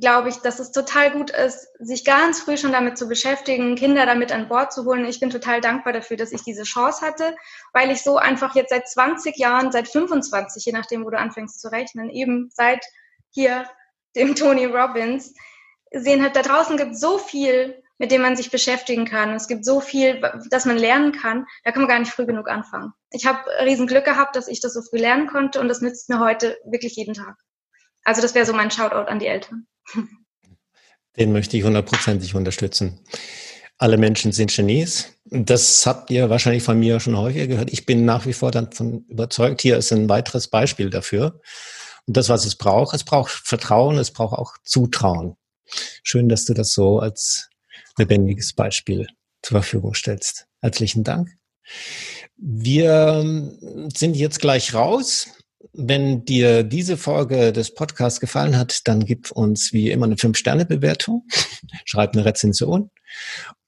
glaube 0.00 0.28
ich, 0.28 0.36
dass 0.36 0.58
es 0.58 0.72
total 0.72 1.10
gut 1.10 1.30
ist, 1.30 1.68
sich 1.78 2.04
ganz 2.04 2.40
früh 2.40 2.56
schon 2.56 2.72
damit 2.72 2.98
zu 2.98 3.08
beschäftigen, 3.08 3.76
Kinder 3.76 4.04
damit 4.04 4.30
an 4.30 4.48
Bord 4.48 4.72
zu 4.72 4.84
holen. 4.84 5.04
Ich 5.04 5.20
bin 5.20 5.30
total 5.30 5.60
dankbar 5.60 5.92
dafür, 5.92 6.16
dass 6.16 6.32
ich 6.32 6.42
diese 6.42 6.64
Chance 6.64 7.04
hatte, 7.04 7.34
weil 7.72 7.90
ich 7.90 8.02
so 8.02 8.16
einfach 8.18 8.54
jetzt 8.54 8.70
seit 8.70 8.88
20 8.88 9.36
Jahren, 9.38 9.72
seit 9.72 9.88
25, 9.88 10.64
je 10.66 10.72
nachdem, 10.72 11.04
wo 11.04 11.10
du 11.10 11.18
anfängst 11.18 11.60
zu 11.60 11.68
rechnen, 11.68 12.10
eben 12.10 12.50
seit 12.52 12.84
hier 13.30 13.64
dem 14.16 14.34
Tony 14.34 14.66
Robbins, 14.66 15.34
sehen 15.92 16.22
hat, 16.22 16.36
da 16.36 16.42
draußen 16.42 16.76
gibt 16.76 16.96
so 16.96 17.18
viel, 17.18 17.82
mit 18.00 18.10
dem 18.10 18.22
man 18.22 18.34
sich 18.34 18.50
beschäftigen 18.50 19.04
kann. 19.04 19.34
Es 19.34 19.46
gibt 19.46 19.62
so 19.62 19.78
viel, 19.78 20.22
das 20.48 20.64
man 20.64 20.78
lernen 20.78 21.12
kann. 21.12 21.44
Da 21.64 21.70
kann 21.70 21.82
man 21.82 21.88
gar 21.88 21.98
nicht 21.98 22.10
früh 22.10 22.24
genug 22.24 22.48
anfangen. 22.48 22.92
Ich 23.12 23.26
habe 23.26 23.40
riesen 23.62 23.86
Glück 23.86 24.06
gehabt, 24.06 24.34
dass 24.36 24.48
ich 24.48 24.60
das 24.60 24.72
so 24.72 24.80
früh 24.80 24.96
lernen 24.96 25.26
konnte 25.26 25.60
und 25.60 25.68
das 25.68 25.82
nützt 25.82 26.08
mir 26.08 26.18
heute 26.18 26.56
wirklich 26.64 26.96
jeden 26.96 27.12
Tag. 27.12 27.36
Also 28.02 28.22
das 28.22 28.34
wäre 28.34 28.46
so 28.46 28.54
mein 28.54 28.70
Shoutout 28.70 29.10
an 29.10 29.18
die 29.18 29.26
Eltern. 29.26 29.66
Den 31.18 31.32
möchte 31.32 31.58
ich 31.58 31.64
hundertprozentig 31.64 32.34
unterstützen. 32.34 33.04
Alle 33.76 33.98
Menschen 33.98 34.32
sind 34.32 34.54
Genies. 34.54 35.12
Das 35.24 35.84
habt 35.84 36.10
ihr 36.10 36.30
wahrscheinlich 36.30 36.62
von 36.62 36.78
mir 36.78 37.00
schon 37.00 37.18
häufiger 37.18 37.48
gehört. 37.48 37.70
Ich 37.70 37.84
bin 37.84 38.06
nach 38.06 38.24
wie 38.24 38.32
vor 38.32 38.50
davon 38.50 39.04
überzeugt. 39.08 39.60
Hier 39.60 39.76
ist 39.76 39.92
ein 39.92 40.08
weiteres 40.08 40.48
Beispiel 40.48 40.88
dafür. 40.88 41.40
Und 42.06 42.16
das, 42.16 42.30
was 42.30 42.46
es 42.46 42.56
braucht, 42.56 42.94
es 42.94 43.04
braucht 43.04 43.30
Vertrauen, 43.30 43.98
es 43.98 44.10
braucht 44.10 44.38
auch 44.38 44.54
Zutrauen. 44.64 45.36
Schön, 46.02 46.30
dass 46.30 46.46
du 46.46 46.54
das 46.54 46.72
so 46.72 46.98
als 46.98 47.49
lebendiges 48.00 48.52
Beispiel 48.52 49.06
zur 49.42 49.60
Verfügung 49.60 49.94
stellst. 49.94 50.46
Herzlichen 50.60 51.04
Dank. 51.04 51.28
Wir 52.36 53.52
sind 53.94 54.16
jetzt 54.16 54.40
gleich 54.40 54.74
raus. 54.74 55.28
Wenn 55.72 56.24
dir 56.24 56.64
diese 56.64 56.96
Folge 56.96 57.52
des 57.52 57.74
Podcasts 57.74 58.18
gefallen 58.18 58.56
hat, 58.56 58.88
dann 58.88 59.04
gib 59.04 59.30
uns 59.30 59.72
wie 59.72 59.90
immer 59.90 60.06
eine 60.06 60.16
5-Sterne-Bewertung, 60.16 61.26
schreib 61.84 62.14
eine 62.14 62.24
Rezension 62.24 62.90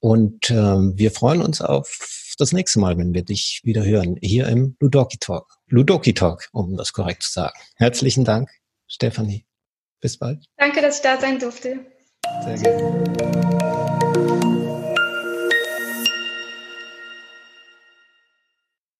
und 0.00 0.50
äh, 0.50 0.54
wir 0.54 1.10
freuen 1.10 1.42
uns 1.42 1.60
auf 1.60 2.34
das 2.38 2.52
nächste 2.52 2.80
Mal, 2.80 2.96
wenn 2.96 3.12
wir 3.14 3.22
dich 3.24 3.60
wieder 3.62 3.84
hören, 3.84 4.16
hier 4.20 4.48
im 4.48 4.74
Ludoki 4.80 5.18
Talk. 5.18 5.54
Ludoki 5.66 6.14
Talk, 6.14 6.48
um 6.52 6.76
das 6.76 6.92
korrekt 6.92 7.22
zu 7.22 7.30
sagen. 7.30 7.58
Herzlichen 7.76 8.24
Dank, 8.24 8.50
Stefanie. 8.88 9.44
Bis 10.00 10.18
bald. 10.18 10.44
Danke, 10.56 10.80
dass 10.80 10.96
ich 10.96 11.02
da 11.02 11.20
sein 11.20 11.38
durfte. 11.38 11.86
Sehr 12.44 12.58
gerne. 12.58 13.81